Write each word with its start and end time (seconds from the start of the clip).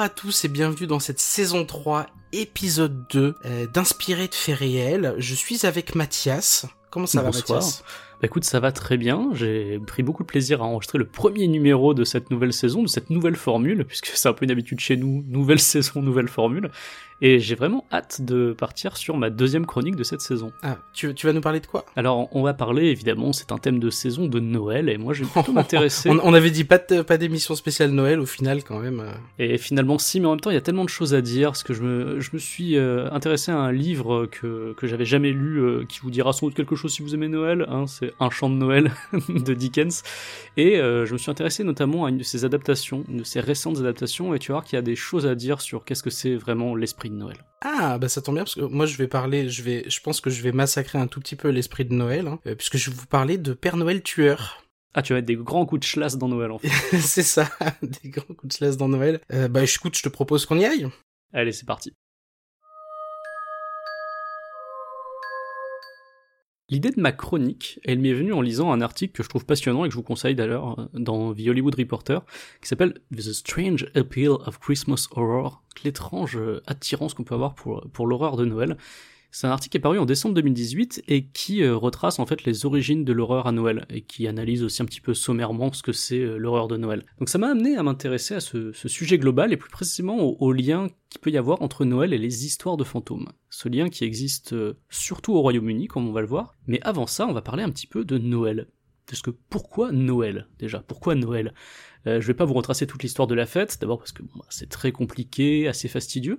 Bonjour 0.00 0.12
à 0.12 0.14
tous 0.16 0.44
et 0.46 0.48
bienvenue 0.48 0.86
dans 0.86 0.98
cette 0.98 1.20
saison 1.20 1.66
3, 1.66 2.06
épisode 2.32 3.06
2, 3.10 3.34
euh, 3.44 3.66
d'Inspiré 3.66 4.28
de 4.28 4.34
faits 4.34 4.56
réels. 4.56 5.14
Je 5.18 5.34
suis 5.34 5.66
avec 5.66 5.94
Mathias. 5.94 6.64
Comment 6.88 7.04
ça 7.04 7.20
va 7.20 7.30
Bonsoir. 7.30 7.58
Mathias? 7.58 7.84
Bah 8.20 8.26
écoute, 8.26 8.44
ça 8.44 8.60
va 8.60 8.70
très 8.70 8.96
bien. 8.98 9.30
J'ai 9.32 9.78
pris 9.86 10.02
beaucoup 10.02 10.22
de 10.22 10.28
plaisir 10.28 10.60
à 10.62 10.66
enregistrer 10.66 10.98
le 10.98 11.06
premier 11.06 11.48
numéro 11.48 11.94
de 11.94 12.04
cette 12.04 12.30
nouvelle 12.30 12.52
saison, 12.52 12.82
de 12.82 12.88
cette 12.88 13.08
nouvelle 13.10 13.36
formule, 13.36 13.84
puisque 13.86 14.06
c'est 14.06 14.28
un 14.28 14.34
peu 14.34 14.44
une 14.44 14.50
habitude 14.50 14.78
chez 14.80 14.96
nous, 14.98 15.24
nouvelle 15.28 15.58
saison, 15.60 16.02
nouvelle 16.02 16.28
formule. 16.28 16.70
Et 17.22 17.38
j'ai 17.38 17.54
vraiment 17.54 17.84
hâte 17.92 18.22
de 18.22 18.54
partir 18.58 18.96
sur 18.96 19.18
ma 19.18 19.28
deuxième 19.28 19.66
chronique 19.66 19.94
de 19.94 20.04
cette 20.04 20.22
saison. 20.22 20.52
Ah, 20.62 20.78
tu, 20.94 21.14
tu 21.14 21.26
vas 21.26 21.34
nous 21.34 21.42
parler 21.42 21.60
de 21.60 21.66
quoi? 21.66 21.84
Alors, 21.94 22.34
on 22.34 22.42
va 22.42 22.54
parler, 22.54 22.86
évidemment, 22.86 23.34
c'est 23.34 23.52
un 23.52 23.58
thème 23.58 23.78
de 23.78 23.90
saison 23.90 24.24
de 24.26 24.40
Noël, 24.40 24.88
et 24.88 24.96
moi, 24.96 25.12
je 25.12 25.24
vais 25.24 25.30
plutôt 25.30 25.52
m'intéresser. 25.54 26.08
on, 26.08 26.18
on 26.22 26.32
avait 26.32 26.50
dit 26.50 26.64
pas 26.64 26.78
de- 26.78 27.02
pas 27.02 27.18
d'émission 27.18 27.54
spéciale 27.54 27.90
Noël 27.90 28.20
au 28.20 28.24
final 28.26 28.64
quand 28.64 28.78
même. 28.78 29.00
euh. 29.00 29.12
Et 29.38 29.58
finalement, 29.58 29.98
si, 29.98 30.18
mais 30.18 30.26
en 30.28 30.30
même 30.30 30.40
temps, 30.40 30.48
il 30.48 30.54
y 30.54 30.56
a 30.56 30.62
tellement 30.62 30.84
de 30.84 30.88
choses 30.88 31.12
à 31.12 31.20
dire, 31.20 31.50
parce 31.50 31.62
que 31.62 31.74
je 31.74 31.82
me, 31.82 32.20
je 32.20 32.30
me 32.32 32.38
suis 32.38 32.78
euh, 32.78 33.10
intéressé 33.12 33.50
à 33.52 33.58
un 33.58 33.70
livre 33.72 34.24
que, 34.24 34.72
que 34.78 34.86
j'avais 34.86 35.04
jamais 35.04 35.32
lu, 35.32 35.58
euh, 35.60 35.84
qui 35.86 36.00
vous 36.00 36.10
dira 36.10 36.32
sans 36.32 36.46
doute 36.46 36.54
quelque 36.56 36.74
chose 36.74 36.90
si 36.94 37.02
vous 37.02 37.14
aimez 37.14 37.28
Noël, 37.28 37.66
hein, 37.68 37.84
c'est 37.86 38.09
Un 38.18 38.30
chant 38.30 38.50
de 38.50 38.54
Noël 38.54 38.92
de 39.28 39.54
Dickens. 39.54 40.02
Et 40.56 40.78
euh, 40.78 41.06
je 41.06 41.12
me 41.12 41.18
suis 41.18 41.30
intéressé 41.30 41.64
notamment 41.64 42.04
à 42.04 42.10
une 42.10 42.18
de 42.18 42.22
ses 42.22 42.44
adaptations, 42.44 43.04
une 43.08 43.18
de 43.18 43.24
ses 43.24 43.40
récentes 43.40 43.78
adaptations, 43.78 44.34
et 44.34 44.38
tu 44.38 44.48
vas 44.48 44.56
voir 44.56 44.64
qu'il 44.64 44.76
y 44.76 44.78
a 44.78 44.82
des 44.82 44.96
choses 44.96 45.26
à 45.26 45.34
dire 45.34 45.60
sur 45.60 45.84
qu'est-ce 45.84 46.02
que 46.02 46.10
c'est 46.10 46.34
vraiment 46.34 46.74
l'esprit 46.74 47.10
de 47.10 47.16
Noël. 47.16 47.38
Ah 47.62 47.98
bah 47.98 48.08
ça 48.08 48.22
tombe 48.22 48.36
bien 48.36 48.44
parce 48.44 48.54
que 48.54 48.62
moi 48.62 48.86
je 48.86 48.96
vais 48.96 49.06
parler, 49.06 49.48
je 49.48 49.62
vais, 49.62 49.84
je 49.88 50.00
pense 50.00 50.20
que 50.20 50.30
je 50.30 50.42
vais 50.42 50.52
massacrer 50.52 50.98
un 50.98 51.06
tout 51.06 51.20
petit 51.20 51.36
peu 51.36 51.48
l'esprit 51.48 51.84
de 51.84 51.94
Noël, 51.94 52.26
hein, 52.26 52.38
euh, 52.46 52.54
puisque 52.54 52.78
je 52.78 52.90
vais 52.90 52.96
vous 52.96 53.06
parler 53.06 53.38
de 53.38 53.52
Père 53.52 53.76
Noël 53.76 54.02
tueur. 54.02 54.64
Ah, 54.92 55.02
tu 55.02 55.12
vas 55.12 55.18
mettre 55.18 55.26
des 55.26 55.36
grands 55.36 55.66
coups 55.66 55.86
de 55.86 55.92
chlasse 55.92 56.18
dans 56.18 56.28
Noël, 56.28 56.50
en 56.50 56.58
fait. 56.58 56.68
C'est 56.98 57.22
ça, 57.22 57.48
des 57.82 58.08
grands 58.08 58.34
coups 58.34 58.48
de 58.48 58.52
slash 58.52 58.76
dans 58.76 58.88
Noël. 58.88 59.20
Euh, 59.32 59.48
bah 59.48 59.62
écoute, 59.62 59.96
je 59.96 60.02
te 60.02 60.08
propose 60.08 60.46
qu'on 60.46 60.58
y 60.58 60.64
aille. 60.64 60.88
Allez, 61.32 61.52
c'est 61.52 61.66
parti. 61.66 61.92
L'idée 66.70 66.90
de 66.90 67.00
ma 67.00 67.10
chronique, 67.10 67.80
elle 67.84 67.98
m'est 67.98 68.12
venue 68.12 68.32
en 68.32 68.40
lisant 68.40 68.72
un 68.72 68.80
article 68.80 69.12
que 69.12 69.24
je 69.24 69.28
trouve 69.28 69.44
passionnant 69.44 69.84
et 69.84 69.88
que 69.88 69.92
je 69.92 69.96
vous 69.96 70.04
conseille 70.04 70.36
d'ailleurs 70.36 70.78
euh, 70.78 70.86
dans 70.94 71.34
The 71.34 71.48
Hollywood 71.48 71.74
Reporter, 71.74 72.24
qui 72.62 72.68
s'appelle 72.68 72.94
The 73.14 73.32
Strange 73.32 73.90
Appeal 73.96 74.30
of 74.30 74.60
Christmas 74.60 75.08
Horror, 75.10 75.62
l'étrange 75.84 76.36
euh, 76.36 76.62
attirance 76.66 77.14
qu'on 77.14 77.24
peut 77.24 77.34
avoir 77.34 77.54
pour, 77.54 77.84
pour 77.92 78.06
l'horreur 78.06 78.36
de 78.36 78.44
Noël. 78.44 78.76
C'est 79.32 79.46
un 79.46 79.50
article 79.50 79.72
qui 79.72 79.76
est 79.78 79.80
paru 79.80 79.98
en 79.98 80.06
décembre 80.06 80.34
2018 80.34 81.04
et 81.06 81.26
qui 81.26 81.62
euh, 81.62 81.76
retrace 81.76 82.18
en 82.18 82.26
fait 82.26 82.44
les 82.44 82.66
origines 82.66 83.04
de 83.04 83.12
l'horreur 83.12 83.46
à 83.46 83.52
Noël 83.52 83.86
et 83.88 84.02
qui 84.02 84.26
analyse 84.26 84.64
aussi 84.64 84.82
un 84.82 84.86
petit 84.86 85.00
peu 85.00 85.14
sommairement 85.14 85.72
ce 85.72 85.82
que 85.82 85.92
c'est 85.92 86.18
euh, 86.18 86.36
l'horreur 86.36 86.66
de 86.66 86.76
Noël. 86.76 87.04
Donc 87.18 87.28
ça 87.28 87.38
m'a 87.38 87.48
amené 87.48 87.76
à 87.76 87.82
m'intéresser 87.84 88.34
à 88.34 88.40
ce, 88.40 88.72
sujet 88.72 89.18
global 89.18 89.52
et 89.52 89.56
plus 89.56 89.70
précisément 89.70 90.18
au, 90.18 90.52
lien 90.52 90.88
qu'il 91.10 91.20
peut 91.20 91.30
y 91.30 91.38
avoir 91.38 91.62
entre 91.62 91.84
Noël 91.84 92.12
et 92.12 92.18
les 92.18 92.44
histoires 92.44 92.76
de 92.76 92.82
fantômes. 92.82 93.28
Ce 93.50 93.68
lien 93.68 93.88
qui 93.88 94.04
existe 94.04 94.52
euh, 94.52 94.74
surtout 94.88 95.34
au 95.34 95.42
Royaume-Uni, 95.42 95.86
comme 95.86 96.08
on 96.08 96.12
va 96.12 96.22
le 96.22 96.26
voir. 96.26 96.56
Mais 96.66 96.80
avant 96.82 97.06
ça, 97.06 97.26
on 97.28 97.32
va 97.32 97.42
parler 97.42 97.62
un 97.62 97.70
petit 97.70 97.86
peu 97.86 98.04
de 98.04 98.18
Noël. 98.18 98.66
Parce 99.06 99.22
que 99.22 99.30
pourquoi 99.30 99.92
Noël 99.92 100.48
déjà? 100.58 100.80
Pourquoi 100.80 101.14
Noël? 101.14 101.54
Je 102.06 102.26
vais 102.26 102.34
pas 102.34 102.46
vous 102.46 102.54
retracer 102.54 102.86
toute 102.86 103.02
l'histoire 103.02 103.28
de 103.28 103.34
la 103.34 103.44
fête, 103.44 103.76
d'abord 103.80 103.98
parce 103.98 104.12
que 104.12 104.22
bah, 104.22 104.46
c'est 104.48 104.70
très 104.70 104.90
compliqué, 104.90 105.68
assez 105.68 105.86
fastidieux, 105.86 106.38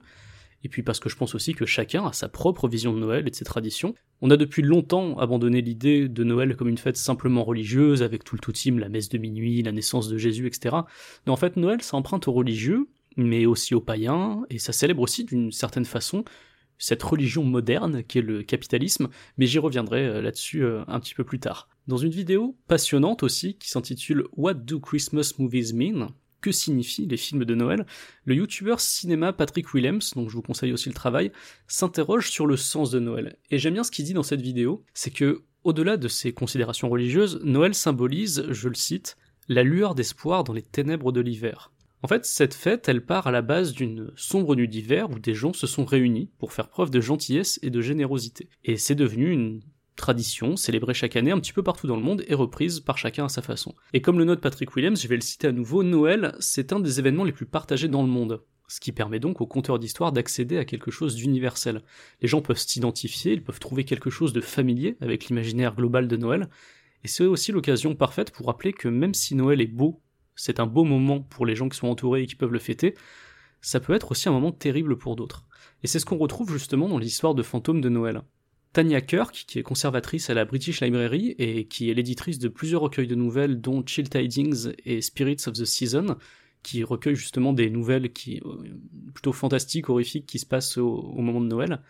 et 0.64 0.70
puis 0.70 0.84
parce 0.84 1.00
que 1.00 1.10
je 1.10 1.16
pense 1.16 1.36
aussi 1.36 1.54
que 1.54 1.66
chacun 1.66 2.06
a 2.06 2.14
sa 2.14 2.30
propre 2.30 2.68
vision 2.68 2.94
de 2.94 3.00
Noël 3.00 3.28
et 3.28 3.32
de 3.32 3.36
ses 3.36 3.46
traditions. 3.46 3.94
On 4.22 4.30
a 4.30 4.38
depuis 4.38 4.62
longtemps 4.62 5.18
abandonné 5.18 5.62
l'idée 5.62 6.08
de 6.08 6.24
Noël 6.24 6.56
comme 6.56 6.68
une 6.68 6.78
fête 6.78 6.98
simplement 6.98 7.44
religieuse, 7.44 8.04
avec 8.04 8.24
tout 8.24 8.36
le 8.36 8.42
toutim, 8.42 8.78
la 8.78 8.90
messe 8.90 9.10
de 9.10 9.18
minuit, 9.18 9.64
la 9.64 9.72
naissance 9.72 10.08
de 10.08 10.18
Jésus, 10.18 10.48
etc. 10.48 10.76
Mais 11.26 11.32
en 11.32 11.38
fait, 11.38 11.58
Noël, 11.58 11.82
ça 11.82 11.98
emprunte 11.98 12.28
aux 12.28 12.34
religieux, 12.34 12.88
mais 13.18 13.46
aussi 13.46 13.74
aux 13.76 13.82
païens, 13.82 14.44
et 14.50 14.60
ça 14.60 14.72
célèbre 14.72 15.02
aussi 15.02 15.26
d'une 15.26 15.52
certaine 15.52 15.86
façon 15.86 16.24
cette 16.82 17.04
religion 17.04 17.44
moderne 17.44 18.04
qui 18.04 18.18
est 18.18 18.24
le 18.24 18.42
capitalisme, 18.42 19.10
mais 19.38 19.46
j'y 19.46 19.60
reviendrai 19.60 20.04
euh, 20.04 20.22
là-dessus 20.22 20.64
euh, 20.64 20.84
un 20.88 21.00
petit 21.00 21.14
peu 21.14 21.24
plus 21.24 21.40
tard. 21.40 21.70
Dans 21.88 21.98
une 21.98 22.10
vidéo 22.10 22.58
passionnante 22.68 23.22
aussi 23.22 23.56
qui 23.56 23.70
s'intitule 23.70 24.26
What 24.36 24.56
do 24.56 24.80
Christmas 24.80 25.34
movies 25.38 25.74
mean? 25.74 26.10
Que 26.42 26.52
signifient 26.52 27.06
les 27.06 27.18
films 27.18 27.46
de 27.46 27.56
Noël, 27.56 27.86
le 28.26 28.36
youtubeur 28.36 28.80
cinéma 28.80 29.34
Patrick 29.34 29.74
Williams, 29.74 30.14
donc 30.16 30.30
je 30.30 30.36
vous 30.36 30.42
conseille 30.42 30.74
aussi 30.74 30.90
le 30.90 30.96
travail, 30.96 31.32
s'interroge 31.68 32.30
sur 32.30 32.48
le 32.48 32.58
sens 32.58 32.92
de 32.92 33.00
Noël. 33.00 33.38
Et 33.50 33.60
j'aime 33.60 33.74
bien 33.74 33.84
ce 33.84 33.92
qu'il 33.92 34.06
dit 34.06 34.14
dans 34.14 34.24
cette 34.24 34.42
vidéo, 34.42 34.84
c'est 34.94 35.12
que, 35.12 35.44
au-delà 35.64 35.98
de 35.98 36.08
ses 36.08 36.34
considérations 36.34 36.90
religieuses, 36.90 37.40
Noël 37.44 37.76
symbolise, 37.76 38.46
je 38.50 38.68
le 38.68 38.76
cite, 38.76 39.18
la 39.48 39.64
lueur 39.64 39.96
d'espoir 39.96 40.44
dans 40.44 40.54
les 40.54 40.62
ténèbres 40.62 41.12
de 41.12 41.22
l'hiver. 41.22 41.72
En 42.04 42.08
fait, 42.08 42.26
cette 42.26 42.56
fête, 42.56 42.90
elle 42.90 43.06
part 43.06 43.28
à 43.28 43.32
la 43.32 43.44
base 43.44 43.74
d'une 43.74 44.12
sombre 44.16 44.56
nuit 44.56 44.68
d'hiver 44.68 45.12
où 45.12 45.20
des 45.20 45.36
gens 45.36 45.54
se 45.54 45.68
sont 45.68 45.86
réunis 45.86 46.30
pour 46.40 46.52
faire 46.52 46.68
preuve 46.68 46.90
de 46.90 47.00
gentillesse 47.00 47.60
et 47.62 47.70
de 47.70 47.82
générosité. 47.82 48.50
Et 48.64 48.78
c'est 48.78 48.96
devenu 48.96 49.30
une 49.30 49.62
tradition 49.96 50.56
célébrée 50.56 50.94
chaque 50.94 51.16
année 51.16 51.32
un 51.32 51.40
petit 51.40 51.54
peu 51.54 51.64
partout 51.64 51.88
dans 51.88 51.96
le 51.96 52.02
monde 52.02 52.24
et 52.28 52.34
reprise 52.34 52.80
par 52.80 52.98
chacun 52.98 53.26
à 53.26 53.30
sa 53.30 53.42
façon. 53.42 53.76
Et 53.94 54.02
comme 54.02 54.20
le 54.20 54.26
note 54.26 54.42
Patrick 54.42 54.76
Williams, 54.76 55.02
je 55.02 55.08
vais 55.08 55.16
le 55.16 55.22
citer 55.22 55.48
à 55.48 55.52
nouveau, 55.52 55.84
Noël, 55.84 56.36
c'est 56.40 56.74
un 56.74 56.80
des 56.80 57.00
événements 57.00 57.24
les 57.24 57.32
plus 57.32 57.46
partagés 57.46 57.88
dans 57.88 58.02
le 58.02 58.10
monde. 58.10 58.44
Ce 58.68 58.80
qui 58.80 58.94
permet 58.94 59.20
donc 59.20 59.42
aux 59.42 59.48
conteurs 59.48 59.80
d'histoire 59.80 60.12
d'accéder 60.12 60.58
à 60.58 60.66
quelque 60.66 60.92
chose 60.92 61.16
d'universel. 61.16 61.82
Les 62.22 62.28
gens 62.28 62.42
peuvent 62.42 62.58
s'identifier, 62.58 63.34
ils 63.34 63.44
peuvent 63.44 63.60
trouver 63.60 63.84
quelque 63.84 64.10
chose 64.10 64.32
de 64.32 64.42
familier 64.42 64.96
avec 65.02 65.26
l'imaginaire 65.26 65.76
global 65.76 66.08
de 66.08 66.16
Noël, 66.16 66.48
et 67.04 67.08
c'est 67.08 67.26
aussi 67.26 67.52
l'occasion 67.52 67.96
parfaite 67.96 68.32
pour 68.32 68.46
rappeler 68.46 68.74
que 68.74 68.88
même 68.88 69.14
si 69.14 69.36
Noël 69.36 69.62
est 69.62 69.68
beau, 69.68 70.02
c'est 70.36 70.60
un 70.60 70.68
beau 70.68 70.84
moment 70.84 71.20
pour 71.20 71.46
les 71.46 71.56
gens 71.56 71.68
qui 71.68 71.78
sont 71.78 71.88
entourés 71.88 72.24
et 72.24 72.28
qui 72.28 72.36
peuvent 72.36 72.52
le 72.52 72.60
fêter, 72.60 72.96
ça 73.62 73.80
peut 73.80 73.94
être 73.94 74.12
aussi 74.12 74.30
un 74.30 74.32
moment 74.32 74.52
terrible 74.52 74.98
pour 74.98 75.16
d'autres. 75.16 75.46
Et 75.84 75.88
c'est 75.88 76.00
ce 76.00 76.06
qu'on 76.06 76.18
retrouve 76.18 76.52
justement 76.52 76.88
dans 76.88 76.98
l'histoire 76.98 77.36
de 77.36 77.44
fantômes 77.44 77.82
de 77.82 77.90
Noël. 77.90 78.22
Tanya 78.74 79.02
Kirk, 79.02 79.46
qui 79.48 79.60
est 79.60 79.64
conservatrice 79.64 80.30
à 80.30 80.34
la 80.34 80.46
British 80.46 80.82
Library 80.82 81.36
et 81.38 81.66
qui 81.66 81.90
est 81.90 81.94
l'éditrice 81.94 82.40
de 82.40 82.48
plusieurs 82.48 82.82
recueils 82.82 83.08
de 83.08 83.16
nouvelles, 83.16 83.60
dont 83.60 83.84
Chill 83.86 84.10
Tidings 84.10 84.74
et 84.86 85.02
Spirits 85.02 85.44
of 85.48 85.54
the 85.54 85.66
Season, 85.66 86.16
qui 86.64 86.84
recueillent 86.84 87.16
justement 87.16 87.54
des 87.54 87.70
nouvelles 87.70 88.14
qui 88.14 88.42
euh, 88.46 88.64
plutôt 89.14 89.34
fantastiques, 89.34 89.90
horrifiques, 89.90 90.26
qui 90.26 90.40
se 90.40 90.46
passent 90.46 90.78
au, 90.78 90.88
au 90.88 91.22
moment 91.22 91.42
de 91.42 91.48
Noël. 91.48 91.82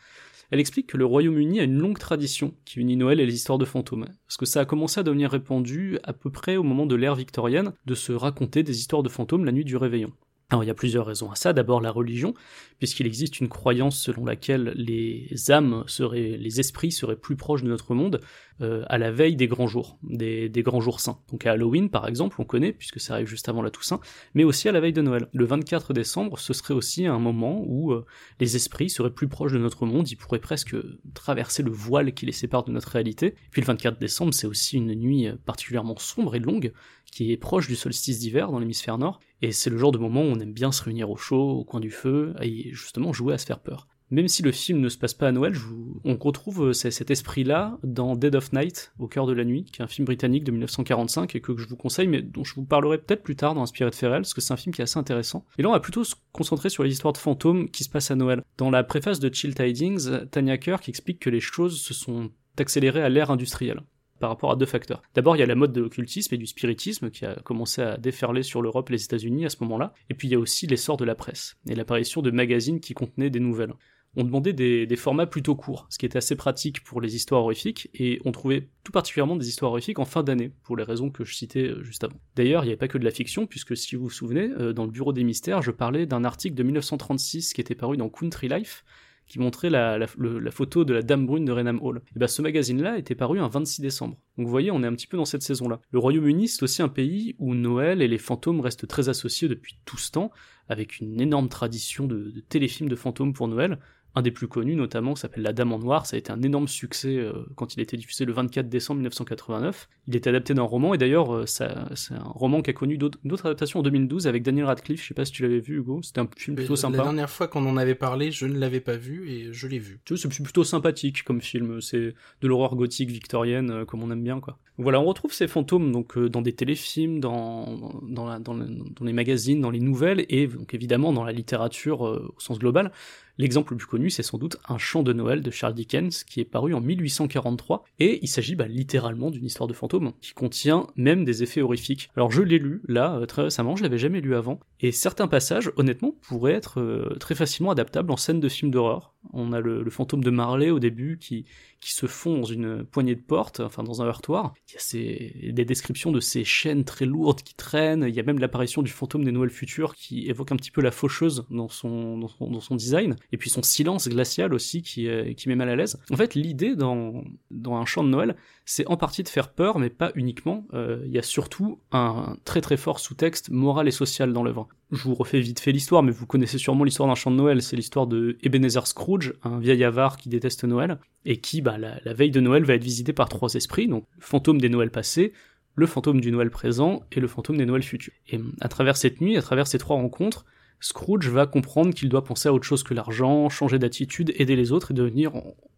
Elle 0.50 0.60
explique 0.60 0.88
que 0.88 0.98
le 0.98 1.06
Royaume-Uni 1.06 1.62
a 1.62 1.64
une 1.64 1.78
longue 1.78 1.98
tradition 1.98 2.54
qui 2.66 2.80
unit 2.80 2.98
Noël 2.98 3.20
et 3.22 3.26
les 3.26 3.36
histoires 3.36 3.58
de 3.58 3.66
fantômes, 3.66 4.08
parce 4.28 4.38
que 4.38 4.46
ça 4.46 4.60
a 4.60 4.66
commencé 4.66 5.00
à 5.00 5.04
devenir 5.04 5.32
répandu 5.32 5.98
à 6.04 6.12
peu 6.12 6.30
près 6.30 6.58
au 6.58 6.64
moment 6.64 6.86
de 6.86 6.96
l'ère 6.96 7.16
victorienne 7.16 7.74
de 7.86 7.96
se 7.96 8.12
raconter 8.12 8.62
des 8.64 8.78
histoires 8.78 9.04
de 9.04 9.10
fantômes 9.10 9.46
la 9.46 9.54
nuit 9.54 9.64
du 9.64 9.78
réveillon. 9.78 10.12
Alors 10.52 10.66
il 10.66 10.68
y 10.68 10.70
a 10.70 10.76
plusieurs 10.76 11.06
raisons 11.06 11.32
à 11.32 11.36
ça. 11.36 11.54
D'abord 11.54 11.80
la 11.80 11.92
religion, 11.92 12.34
puisqu'il 12.78 13.08
existe 13.08 13.40
une 13.40 13.48
croyance 13.48 13.98
selon 13.98 14.26
laquelle 14.26 14.74
les 14.76 15.50
âmes 15.50 15.86
seraient, 15.88 16.36
les 16.38 16.60
esprits 16.60 16.92
seraient 16.92 17.16
plus 17.16 17.38
proches 17.38 17.64
de 17.64 17.70
notre 17.70 17.96
monde 17.96 18.20
euh, 18.60 18.84
à 18.90 18.98
la 18.98 19.12
veille 19.12 19.38
des 19.38 19.48
grands 19.48 19.68
jours, 19.68 19.98
des, 20.04 20.52
grands 20.58 20.82
jours 20.82 21.00
saints. 21.00 21.20
Donc 21.32 21.46
à 21.46 21.54
Halloween 21.54 21.90
par 21.90 22.06
exemple, 22.06 22.36
on 22.40 22.44
connaît 22.44 22.74
puisque 22.74 23.00
ça 23.00 23.14
arrive 23.14 23.28
juste 23.28 23.48
avant 23.48 23.62
la 23.62 23.70
Toussaint, 23.70 24.02
mais 24.34 24.44
aussi 24.44 24.68
à 24.68 24.74
la 24.74 24.82
veille 24.82 24.92
de 24.92 25.02
Noël. 25.02 25.30
Le 25.32 25.46
24 25.46 25.94
décembre, 25.94 26.38
ce 26.38 26.52
serait 26.52 26.74
aussi 26.74 27.06
un 27.06 27.18
moment 27.18 27.64
où 27.66 27.94
euh, 27.94 28.06
les 28.42 28.58
esprits 28.58 28.90
seraient 28.90 29.14
plus 29.14 29.30
proches 29.30 29.54
de 29.54 29.58
notre 29.58 29.86
monde, 29.86 30.12
ils 30.12 30.18
pourraient 30.18 30.40
presque 30.40 30.76
traverser 31.14 31.64
le 31.64 31.72
voile 31.72 32.14
qui 32.14 32.26
les 32.26 32.34
sépare 32.34 32.66
de 32.66 32.74
notre 32.74 32.90
réalité. 32.90 33.36
Puis 33.52 33.62
le 33.62 33.68
24 33.68 34.00
décembre, 34.00 34.34
c'est 34.34 34.48
aussi 34.48 34.76
une 34.76 34.96
nuit 34.96 35.30
particulièrement 35.46 35.96
sombre 35.98 36.36
et 36.36 36.40
longue 36.40 36.74
qui 37.12 37.32
est 37.32 37.38
proche 37.38 37.68
du 37.68 37.76
solstice 37.76 38.20
d'hiver 38.20 38.52
dans 38.52 38.60
l'hémisphère 38.60 38.98
nord, 38.98 39.20
et 39.42 39.52
c'est 39.52 39.70
le 39.70 39.78
genre 39.78 39.92
de 39.92 39.98
moment 39.98 40.22
où 40.22 40.28
on 40.28 40.40
aime 40.40 40.54
bien 40.54 40.72
se 40.72 40.84
réunir 40.84 41.10
au 41.10 41.18
chaud, 41.18 41.50
au 41.50 41.64
coin 41.64 41.80
du 41.80 41.92
feu, 41.92 42.34
et 42.42 42.72
justement 42.72 43.14
jouer 43.14 43.34
à 43.34 43.38
se 43.38 43.46
faire 43.46 43.60
peur. 43.60 43.88
Même 44.12 44.28
si 44.28 44.44
le 44.44 44.52
film 44.52 44.82
ne 44.82 44.90
se 44.90 44.98
passe 44.98 45.14
pas 45.14 45.30
à 45.30 45.32
Noël, 45.32 45.56
on 46.04 46.18
retrouve 46.18 46.68
euh, 46.70 46.74
cet 46.74 47.10
esprit-là 47.10 47.80
dans 47.82 48.18
Dead 48.18 48.36
of 48.36 48.52
Night, 48.52 48.92
au 49.00 49.08
cœur 49.08 49.26
de 49.26 49.32
la 49.32 49.46
nuit, 49.46 49.64
qui 49.64 49.82
est 49.82 49.86
un 49.86 49.88
film 49.88 50.06
britannique 50.06 50.44
de 50.44 50.52
1945 50.52 51.34
et 51.34 51.40
que 51.40 51.56
je 51.56 51.66
vous 51.66 51.78
conseille, 51.78 52.10
mais 52.10 52.22
dont 52.22 52.44
je 52.44 52.54
vous 52.56 52.66
parlerai 52.66 52.98
peut-être 52.98 53.24
plus 53.24 53.38
tard 53.38 53.56
dans 53.56 53.62
Inspiré 53.62 53.90
de 53.90 53.96
Ferrel, 53.96 54.24
parce 54.24 54.34
que 54.34 54.42
c'est 54.42 54.52
un 54.52 54.58
film 54.58 54.76
qui 54.76 54.82
est 54.82 54.84
assez 54.84 55.00
intéressant. 55.00 55.46
Et 55.58 55.62
là, 55.62 55.70
on 55.70 55.72
va 55.72 55.80
plutôt 55.80 56.04
se 56.04 56.16
concentrer 56.34 56.70
sur 56.70 56.84
les 56.84 56.92
histoires 56.92 57.14
de 57.14 57.20
fantômes 57.20 57.70
qui 57.70 57.86
se 57.86 57.90
passent 57.90 58.12
à 58.12 58.16
Noël. 58.16 58.44
Dans 58.58 58.70
la 58.70 58.84
préface 58.84 59.22
de 59.22 59.34
Chill 59.34 59.56
Tidings, 59.56 60.28
Tanya 60.30 60.58
Kirk 60.58 60.90
explique 60.90 61.20
que 61.20 61.30
les 61.30 61.40
choses 61.40 61.80
se 61.80 61.94
sont 61.94 62.32
accélérées 62.58 63.02
à 63.02 63.08
l'ère 63.08 63.32
industrielle. 63.32 63.82
Par 64.22 64.30
rapport 64.30 64.52
à 64.52 64.56
deux 64.56 64.66
facteurs. 64.66 65.02
D'abord, 65.14 65.36
il 65.36 65.40
y 65.40 65.44
a 65.44 65.46
la 65.46 65.56
mode 65.56 65.74
de 65.74 65.82
l'occultisme 65.82 66.34
et 66.34 66.38
du 66.38 66.48
spiritisme 66.48 67.12
qui 67.12 67.26
a 67.26 67.36
commencé 67.36 67.82
à 67.82 67.98
déferler 67.98 68.44
sur 68.44 68.62
l'Europe 68.62 68.90
et 68.90 68.94
les 68.94 69.04
États-Unis 69.04 69.46
à 69.46 69.50
ce 69.50 69.58
moment-là. 69.62 69.94
Et 70.10 70.14
puis 70.14 70.30
il 70.30 70.32
y 70.32 70.36
a 70.36 70.40
aussi 70.40 70.66
l'essor 70.68 70.96
de 70.96 71.04
la 71.04 71.16
presse 71.16 71.58
et 71.70 71.76
l'apparition 71.76 72.22
de 72.22 72.32
magazines 72.32 72.80
qui 72.80 72.94
contenaient 72.94 73.30
des 73.30 73.42
nouvelles 73.42 73.74
on 74.16 74.24
demandait 74.24 74.54
des, 74.54 74.96
formats 74.96 75.26
plutôt 75.26 75.56
courts, 75.56 75.88
ce 75.90 75.98
qui 75.98 76.06
était 76.06 76.18
assez 76.18 76.36
pratique 76.36 76.84
pour 76.84 77.00
les 77.02 77.16
histoires 77.16 77.44
horrifiques, 77.44 77.90
et 77.94 78.20
on 78.26 78.32
trouvait 78.32 78.70
tout 78.84 78.92
particulièrement 78.92 79.36
des 79.36 79.48
histoires 79.48 79.72
horrifiques 79.72 80.00
en 80.00 80.06
fin 80.06 80.24
d'année, 80.24 80.52
pour 80.64 80.76
les 80.76 80.84
raisons 80.84 81.10
que 81.10 81.24
je 81.24 81.34
citais 81.34 81.68
euh, 81.68 81.84
juste 81.84 82.04
avant. 82.04 82.18
D'ailleurs, 82.36 82.64
il 82.64 82.68
n'y 82.68 82.72
avait 82.72 82.78
pas 82.78 82.88
que 82.88 82.98
de 82.98 83.06
la 83.06 83.12
fiction, 83.12 83.48
puisque 83.48 83.78
si 83.78 83.96
vous 83.96 84.04
vous 84.04 84.10
souvenez, 84.10 84.50
euh, 84.60 84.74
dans 84.74 84.86
le 84.86 84.92
Bureau 84.92 85.14
des 85.14 85.24
Mystères, 85.24 85.62
je 85.62 85.72
parlais 85.72 86.06
d'un 86.06 86.24
article 86.24 86.56
de 86.56 86.64
1936 86.64 87.54
qui 87.54 87.62
était 87.62 87.76
paru 87.76 87.98
dans 87.98 88.10
Country 88.10 88.50
Life, 88.50 88.84
qui 89.32 89.40
montrait 89.40 89.70
la, 89.70 90.06
photo 90.52 90.84
de 90.84 90.94
la 90.94 91.02
Dame 91.02 91.26
Brune 91.26 91.46
de 91.46 91.54
Renham 91.54 91.80
Hall. 91.82 92.02
Et 92.14 92.20
ben 92.20 92.28
ce 92.28 92.42
magazine-là 92.42 92.98
était 92.98 93.16
paru 93.16 93.40
un 93.40 93.48
26 93.48 93.80
décembre. 93.82 94.18
Donc 94.38 94.46
vous 94.46 94.52
voyez, 94.52 94.72
on 94.72 94.84
est 94.84 94.88
un 94.88 94.94
petit 94.94 95.08
peu 95.08 95.16
dans 95.16 95.24
cette 95.24 95.42
saison-là. 95.42 95.80
Le 95.92 96.00
Royaume-Uni, 96.00 96.50
c'est 96.50 96.64
aussi 96.64 96.82
un 96.82 96.90
pays 96.90 97.38
où 97.40 97.56
Noël 97.56 98.02
et 98.02 98.10
les 98.10 98.18
fantômes 98.18 98.60
restent 98.60 98.88
très 98.88 99.08
associés 99.08 99.48
depuis 99.48 99.80
tout 99.86 99.98
ce 99.98 100.12
temps, 100.12 100.32
avec 100.68 101.00
une 101.00 101.22
énorme 101.22 101.48
tradition 101.48 102.08
de 102.08 102.44
téléfilms 102.50 102.90
de 102.90 102.96
fantômes 102.98 103.32
pour 103.32 103.48
Noël, 103.48 103.80
un 104.16 104.22
des 104.22 104.32
plus 104.32 104.48
connus 104.48 104.76
notamment, 104.76 105.16
s'appelle 105.16 105.44
La 105.44 105.54
Dame 105.54 105.72
en 105.72 105.80
Noir, 105.80 106.06
ça 106.06 106.16
a 106.16 106.20
été 106.20 106.32
un 106.32 106.42
énorme 106.42 106.68
succès 106.68 107.18
euh, 107.18 107.34
quand 107.56 107.76
il 107.76 107.80
a 107.80 107.84
été 107.84 107.96
diffusé 107.96 108.26
le 108.26 108.34
24 108.34 108.68
décembre 108.68 108.98
1989. 108.98 109.88
Il 110.08 110.16
est 110.16 110.28
adapté 110.28 110.54
d'un 110.54 110.64
roman, 110.64 110.94
et 110.94 110.98
d'ailleurs 110.98 111.34
euh, 111.34 111.46
c'est 111.46 111.64
un 111.64 112.24
roman 112.24 112.62
qui 112.62 112.70
a 112.72 112.74
connu 112.74 112.98
d'autres 112.98 113.46
adaptations 113.46 113.80
en 113.80 113.84
2012 113.84 114.28
avec 114.28 114.44
Daniel 114.44 114.66
Radcliffe, 114.66 115.02
je 115.02 115.08
sais 115.08 115.14
pas 115.14 115.26
si 115.26 115.32
tu 115.32 115.44
l'avais 115.44 115.60
vu 115.60 115.78
Hugo, 115.78 116.02
c'était 116.02 116.20
un 116.20 116.28
film 116.36 116.58
plutôt 116.58 116.76
sympa. 116.76 116.98
La 116.98 117.04
dernière 117.04 117.30
fois 117.30 117.48
qu'on 117.48 117.66
en 117.66 117.78
avait 117.78 117.96
parlé, 117.96 118.32
je 118.32 118.46
ne 118.46 118.58
l'avais 118.58 118.82
pas 118.82 118.98
vu, 118.98 119.30
et 119.30 119.54
je 119.54 119.68
l'ai 119.68 119.80
vu. 119.80 120.02
Tu 120.04 120.14
vois, 120.14 120.22
c'est 120.22 120.44
plutôt 120.44 120.64
sympathique 120.64 121.24
comme 121.24 121.42
film, 121.42 121.80
c'est 121.82 122.14
de 122.42 122.48
l'horreur 122.48 122.76
gothique 122.76 123.12
victorienne, 123.12 123.72
euh, 123.72 123.86
comme 123.86 124.04
on 124.04 124.12
aime 124.12 124.24
bien 124.24 124.40
quoi. 124.40 124.58
Voilà, 124.78 125.00
on 125.00 125.06
retrouve 125.06 125.32
ces 125.32 125.48
fantômes 125.48 125.92
donc 125.92 126.18
dans 126.18 126.42
des 126.42 126.54
téléfilms, 126.54 127.20
dans, 127.20 128.02
dans, 128.02 128.26
la, 128.26 128.40
dans, 128.40 128.56
dans, 128.56 129.06
les 129.06 129.14
magazines, 129.14 129.62
dans 129.62 129.70
les 129.70 129.80
nouvelles, 129.80 130.26
et 130.30 130.48
donc 130.48 130.74
évidemment 130.74 131.14
dans 131.14 131.24
la 131.24 131.34
littérature 131.34 132.02
au 132.02 132.40
sens 132.40 132.58
global. 132.58 132.92
L'exemple 133.38 133.74
le 133.74 133.78
plus 133.78 133.88
connu, 133.88 134.10
c'est 134.10 134.24
sans 134.24 134.38
doute 134.38 134.58
Un 134.68 134.78
chant 134.78 135.04
de 135.04 135.14
Noël 135.14 135.42
de 135.42 135.52
Charles 135.52 135.74
Dickens, 135.74 136.24
qui 136.24 136.40
est 136.40 136.46
paru 136.46 136.74
en 136.74 136.82
1843, 136.82 137.84
et 138.00 138.20
il 138.22 138.28
s'agit 138.28 138.56
bah, 138.56 138.68
littéralement 138.68 139.32
d'une 139.32 139.46
histoire 139.46 139.68
de 139.68 139.74
fantôme, 139.74 140.14
qui 140.22 140.34
contient 140.34 140.88
même 140.96 141.26
des 141.26 141.44
effets 141.44 141.62
horrifiques. 141.62 142.10
Alors 142.16 142.32
je 142.32 142.42
l'ai 142.42 142.60
lu, 142.60 142.82
là, 142.88 143.16
euh, 143.16 143.26
très 143.26 143.44
récemment, 143.44 143.76
je 143.76 143.84
l'avais 143.84 143.98
jamais 143.98 144.22
lu 144.22 144.36
avant, 144.36 144.60
et 144.80 144.92
certains 144.92 145.28
passages, 145.28 145.72
honnêtement, 145.78 146.16
pourraient 146.22 146.54
être 146.54 146.80
euh, 146.80 147.16
très 147.20 147.36
facilement 147.36 147.72
adaptables 147.72 148.12
en 148.12 148.18
scène 148.18 148.40
de 148.40 148.50
film 148.50 148.72
d'horreur. 148.72 149.14
On 149.34 149.54
a 149.54 149.60
le, 149.60 149.90
fantôme 149.90 150.24
de 150.24 150.30
Marley 150.30 150.70
au 150.70 150.80
début, 150.80 151.18
qui, 151.18 151.46
qui 151.82 151.94
se 151.94 152.06
fond 152.06 152.38
dans 152.38 152.46
une 152.46 152.86
poignée 152.86 153.16
de 153.16 153.22
porte, 153.22 153.60
enfin 153.60 153.84
dans 153.84 154.02
un 154.02 154.06
heurtoir. 154.06 154.54
Il 154.70 154.74
y 154.74 154.78
a 154.78 154.80
ces, 154.80 155.52
des 155.52 155.66
descriptions 155.66 156.12
de 156.12 156.20
ces 156.20 156.44
chaînes 156.44 156.86
très 156.86 157.06
lourdes 157.06 157.42
qui 157.42 157.56
traînent, 157.56 158.06
il 158.08 158.16
y 158.16 158.20
a 158.20 158.24
même 158.24 158.40
l'apparition 158.40 158.82
du 158.82 158.92
fantôme 158.92 159.24
des 159.26 159.32
Noëls 159.32 159.50
futurs, 159.50 159.96
qui 159.96 160.30
évoque 160.30 160.52
un 160.52 160.56
petit 160.56 160.72
peu 160.72 160.82
la 160.82 160.92
faucheuse 160.92 161.46
dans 161.50 161.68
son, 161.68 162.18
dans 162.18 162.28
son, 162.28 162.50
dans 162.50 162.62
son 162.62 162.76
design 162.76 163.16
et 163.32 163.38
puis 163.38 163.50
son 163.50 163.64
silence 163.64 164.08
glacial 164.08 164.54
aussi 164.54 164.82
qui, 164.82 165.10
qui 165.36 165.50
met 165.50 165.56
mal 165.56 165.70
à 165.70 165.76
l'aise. 165.76 166.00
En 166.12 166.16
fait, 166.16 166.36
l'idée 166.36 166.76
dans, 166.76 167.24
dans 167.50 167.76
un 167.76 167.86
chant 167.86 168.04
de 168.04 168.10
Noël, 168.10 168.36
c'est 168.66 168.86
en 168.88 168.98
partie 168.98 169.24
de 169.24 169.30
faire 169.30 169.52
peur, 169.52 169.80
mais 169.80 169.90
pas 169.90 170.12
uniquement. 170.16 170.66
Euh, 170.74 171.02
il 171.06 171.12
y 171.12 171.18
a 171.18 171.24
surtout 171.24 171.80
un 171.92 172.38
très 172.46 172.62
très 172.62 172.78
fort 172.78 173.00
sous-texte 173.00 173.50
moral 173.50 173.88
et 173.88 173.92
social 173.92 174.34
dans 174.34 174.44
l'œuvre. 174.44 174.68
Je 174.92 175.04
vous 175.04 175.16
refais 175.16 175.40
vite 175.40 175.62
fait 175.62 175.72
l'histoire, 175.72 176.04
mais 176.04 176.12
vous 176.12 176.26
connaissez 176.26 176.58
sûrement 176.58 176.84
l'histoire 176.84 177.08
d'un 177.08 177.16
chant 177.16 177.32
de 177.32 177.38
Noël. 177.38 177.62
C'est 177.62 177.78
l'histoire 177.78 178.08
de 178.08 178.38
Ebenezer 178.44 178.86
Scrooge, 178.88 179.34
un 179.42 179.58
vieil 179.58 179.84
avare 179.86 180.18
qui 180.18 180.28
déteste 180.28 180.66
Noël, 180.66 180.98
et 181.24 181.38
qui, 181.40 181.62
bah, 181.62 181.78
la, 181.78 182.14
veille 182.14 182.32
de 182.32 182.42
Noël, 182.42 182.66
va 182.66 182.74
être 182.74 182.84
visité 182.84 183.14
par 183.14 183.30
trois 183.30 183.54
esprits, 183.54 183.88
donc 183.88 184.06
le 184.18 184.22
fantôme 184.22 184.60
des 184.60 184.68
Noëls 184.68 184.92
passés, 184.92 185.32
le 185.76 185.86
fantôme 185.86 186.20
du 186.20 186.30
Noël 186.32 186.50
présent 186.50 187.04
et 187.14 187.22
le 187.22 187.28
fantôme 187.28 187.58
des 187.58 187.66
Noëls 187.66 187.84
futurs. 187.84 188.14
Et 188.30 188.40
à 188.60 188.68
travers 188.68 188.98
cette 188.98 189.22
nuit, 189.22 189.38
à 189.38 189.42
travers 189.42 189.68
ces 189.68 189.78
trois 189.78 189.96
rencontres, 189.96 190.46
Scrooge 190.82 191.30
va 191.30 191.46
comprendre 191.46 191.94
qu'il 191.94 192.10
doit 192.10 192.26
penser 192.26 192.50
à 192.50 192.54
autre 192.54 192.66
chose 192.66 192.84
que 192.84 192.94
l'argent, 192.94 193.48
changer 193.48 193.80
d'attitude, 193.80 194.34
aider 194.36 194.58
les 194.58 194.74
autres 194.74 194.92
et 194.92 194.94
devenir 194.94 195.32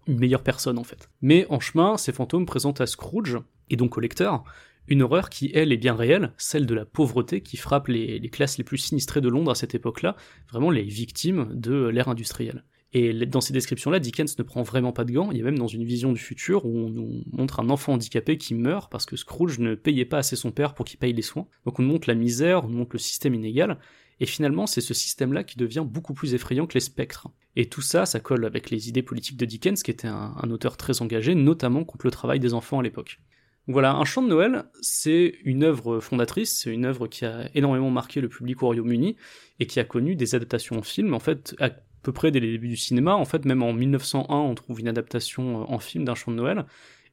une 0.08 0.18
meilleure 0.18 0.44
personne 0.44 0.80
en 0.80 0.84
fait. 0.84 1.10
Mais 1.22 1.46
en 1.50 1.60
chemin, 1.60 1.98
ces 1.98 2.14
fantômes 2.14 2.46
présentent 2.48 2.82
à 2.82 2.88
Scrooge, 2.88 3.38
et 3.70 3.76
donc 3.76 3.98
au 3.98 4.02
lecteur, 4.02 4.44
une 4.88 5.02
horreur 5.02 5.30
qui, 5.30 5.52
elle, 5.54 5.72
est 5.72 5.78
bien 5.78 5.96
réelle, 5.96 6.34
celle 6.38 6.66
de 6.66 6.74
la 6.74 6.86
pauvreté 6.86 7.42
qui 7.42 7.58
frappe 7.58 7.88
les, 7.88 8.20
classes 8.30 8.58
les 8.58 8.64
plus 8.64 8.78
sinistrées 8.78 9.22
de 9.22 9.30
Londres 9.30 9.52
à 9.52 9.56
cette 9.56 9.76
époque-là, 9.76 10.16
vraiment 10.50 10.72
les 10.72 10.84
victimes 10.84 11.50
de 11.54 11.88
l'ère 11.88 12.10
industrielle. 12.10 12.64
Et 12.96 13.26
dans 13.26 13.42
ces 13.42 13.54
descriptions-là, 13.54 14.00
Dickens 14.00 14.38
ne 14.38 14.44
prend 14.44 14.62
vraiment 14.62 14.92
pas 14.92 15.04
de 15.04 15.12
gants. 15.12 15.32
Il 15.32 15.38
y 15.40 15.42
a 15.42 15.44
même 15.44 15.58
dans 15.58 15.68
une 15.68 15.84
vision 15.84 16.14
du 16.14 16.20
futur 16.20 16.64
où 16.66 16.78
on 16.78 16.90
nous 16.90 17.24
montre 17.32 17.60
un 17.60 17.72
enfant 17.72 17.94
handicapé 17.94 18.38
qui 18.38 18.54
meurt 18.54 18.92
parce 18.92 19.08
que 19.08 19.16
Scrooge 19.16 19.58
ne 19.58 19.74
payait 19.74 20.06
pas 20.06 20.20
assez 20.20 20.36
son 20.36 20.52
père 20.52 20.76
pour 20.76 20.86
qu'il 20.86 21.00
paye 21.00 21.14
les 21.14 21.24
soins. 21.24 21.48
Donc 21.66 21.80
on 21.80 21.84
montre 21.84 22.08
la 22.08 22.14
misère, 22.14 22.66
on 22.66 22.70
montre 22.70 22.92
le 22.94 23.00
système 23.00 23.34
inégal. 23.34 23.80
Et 24.20 24.28
finalement, 24.28 24.68
c'est 24.68 24.80
ce 24.80 24.94
système-là 24.94 25.44
qui 25.44 25.58
devient 25.58 25.84
beaucoup 25.84 26.14
plus 26.14 26.36
effrayant 26.36 26.68
que 26.68 26.76
les 26.76 26.82
spectres. 26.82 27.30
Et 27.56 27.66
tout 27.66 27.82
ça, 27.82 28.06
ça 28.06 28.20
colle 28.20 28.46
avec 28.46 28.70
les 28.70 28.90
idées 28.90 29.02
politiques 29.02 29.38
de 29.38 29.46
Dickens, 29.46 29.82
qui 29.82 29.90
était 29.90 30.08
un 30.08 30.52
auteur 30.52 30.78
très 30.78 31.02
engagé, 31.02 31.34
notamment 31.34 31.84
contre 31.84 32.06
le 32.06 32.12
travail 32.12 32.40
des 32.40 32.54
enfants 32.54 32.78
à 32.78 32.84
l'époque. 32.84 33.20
Voilà, 33.68 33.96
Un 33.96 34.04
chant 34.04 34.22
de 34.22 34.28
Noël, 34.28 34.66
c'est 34.82 35.36
une 35.46 35.64
œuvre 35.64 36.02
fondatrice, 36.02 36.60
c'est 36.60 36.74
une 36.74 36.84
œuvre 36.84 37.08
qui 37.08 37.24
a 37.24 37.50
énormément 37.56 37.90
marqué 37.92 38.20
le 38.20 38.28
public 38.28 38.62
au 38.62 38.66
Royaume-Uni 38.68 39.16
et 39.60 39.68
qui 39.68 39.80
a 39.80 39.86
connu 39.86 40.16
des 40.16 40.36
adaptations 40.36 40.78
en 40.78 40.82
film. 40.82 41.14
En 41.14 41.20
fait, 41.20 41.56
à 41.60 41.70
peu 42.02 42.12
près 42.12 42.30
dès 42.32 42.42
les 42.42 42.52
débuts 42.52 42.68
du 42.68 42.76
cinéma, 42.76 43.16
en 43.16 43.24
fait, 43.24 43.46
même 43.46 43.64
en 43.64 43.72
1901, 43.72 44.36
on 44.36 44.54
trouve 44.56 44.82
une 44.82 44.90
adaptation 44.90 45.72
en 45.72 45.80
film 45.80 46.04
d'un 46.04 46.16
chant 46.16 46.32
de 46.32 46.36
Noël. 46.36 46.66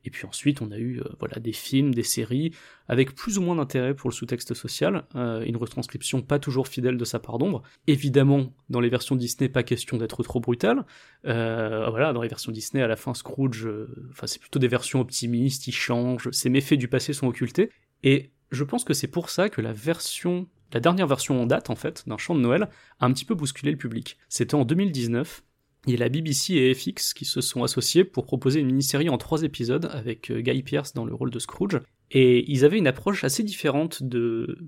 Et 0.05 0.11
puis 0.11 0.27
ensuite, 0.27 0.63
on 0.63 0.71
a 0.71 0.79
eu 0.79 1.01
euh, 1.01 1.05
voilà 1.19 1.39
des 1.39 1.53
films, 1.53 1.95
des 1.95 2.03
séries 2.03 2.53
avec 2.89 3.15
plus 3.15 3.39
ou 3.39 3.43
moins 3.43 3.57
d'intérêt 3.57 3.95
pour 3.95 4.11
le 4.11 4.15
sous-texte 4.15 4.55
social, 4.55 5.05
euh, 5.15 5.43
une 5.43 5.57
retranscription 5.57 6.23
pas 6.23 6.39
toujours 6.39 6.69
fidèle 6.69 6.97
de 6.97 7.05
sa 7.05 7.19
part 7.19 7.39
d'ombre. 7.39 7.63
Évidemment, 7.87 8.53
dans 8.69 8.81
les 8.81 8.89
versions 8.89 9.17
Disney, 9.17 9.49
pas 9.49 9.63
question 9.63 9.97
d'être 9.97 10.23
trop 10.23 10.41
brutal. 10.41 10.85
Euh, 11.27 11.89
voilà, 11.91 12.13
dans 12.13 12.23
les 12.23 12.29
versions 12.29 12.53
Disney, 12.53 12.83
à 12.83 12.89
la 12.89 12.97
fin, 12.97 13.15
Scrooge, 13.15 13.69
enfin 14.11 14.27
c'est 14.27 14.41
plutôt 14.41 14.59
des 14.59 14.69
versions 14.69 15.01
optimistes, 15.01 15.67
il 15.67 15.73
change, 15.73 16.31
ses 16.31 16.49
méfaits 16.49 16.79
du 16.79 16.89
passé 16.89 17.13
sont 17.13 17.27
occultés. 17.27 17.71
Et 18.03 18.31
je 18.51 18.65
pense 18.65 18.85
que 18.85 18.95
c'est 18.95 19.09
pour 19.09 19.31
ça 19.31 19.49
que 19.49 19.61
la 19.61 19.73
version 19.73 20.49
la 20.73 20.81
dernière 20.81 21.07
version 21.07 21.43
en 21.43 21.47
date, 21.47 21.71
en 21.71 21.75
fait, 21.75 22.05
d'un 22.07 22.17
chant 22.17 22.35
de 22.35 22.41
Noël, 22.41 22.69
a 23.01 23.07
un 23.07 23.13
petit 23.13 23.25
peu 23.25 23.35
bousculé 23.35 23.73
le 23.73 23.77
public. 23.77 24.19
C'était 24.29 24.55
en 24.55 24.65
2019, 24.65 25.43
il 25.87 25.93
y 25.93 25.97
a 25.97 26.01
la 26.01 26.09
BBC 26.09 26.55
et 26.55 26.75
FX 26.75 27.15
qui 27.15 27.25
se 27.25 27.41
sont 27.41 27.65
associés 27.65 28.05
pour 28.05 28.27
proposer 28.27 28.61
une 28.61 28.67
mini-série 28.67 29.09
en 29.09 29.17
trois 29.17 29.43
épisodes 29.43 29.89
avec 29.93 30.31
euh, 30.31 30.41
Guy 30.41 30.63
Pearce 30.63 30.93
dans 30.93 31.05
le 31.05 31.15
rôle 31.15 31.31
de 31.31 31.39
Scrooge. 31.39 31.81
Et 32.11 32.51
ils 32.51 32.65
avaient 32.65 32.77
une 32.77 32.89
approche 32.89 33.25
assez 33.25 33.43
différente 33.43 34.03
de, 34.03 34.59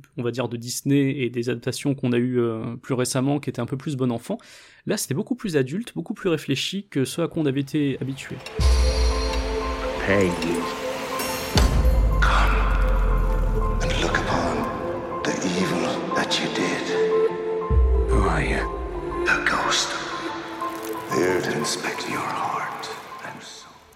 Disney 0.53 1.19
et 1.19 1.29
des 1.29 1.51
adaptations 1.51 1.95
qu'on 1.95 2.13
a 2.13 2.19
eues 2.19 2.39
euh, 2.39 2.77
plus 2.77 2.95
récemment, 2.95 3.41
qui 3.41 3.51
étaient 3.51 3.61
un 3.61 3.67
peu 3.67 3.77
plus 3.77 3.97
bon 3.97 4.13
enfant. 4.13 4.39
Là, 4.87 4.97
c'était 4.97 5.15
beaucoup 5.15 5.35
plus 5.35 5.57
adulte, 5.57 5.93
beaucoup 5.95 6.15
plus 6.15 6.29
réfléchi 6.29 6.87
que 6.89 7.05
ce 7.05 7.21
à 7.21 7.29
quoi 7.29 7.43
on 7.43 7.47
avait 7.47 7.61
été 7.61 7.99
habitué. 8.01 8.37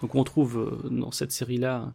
Donc 0.03 0.15
on 0.15 0.19
retrouve 0.21 0.59
euh, 0.59 0.89
dans 0.91 1.11
cette 1.11 1.33
série-là 1.33 1.93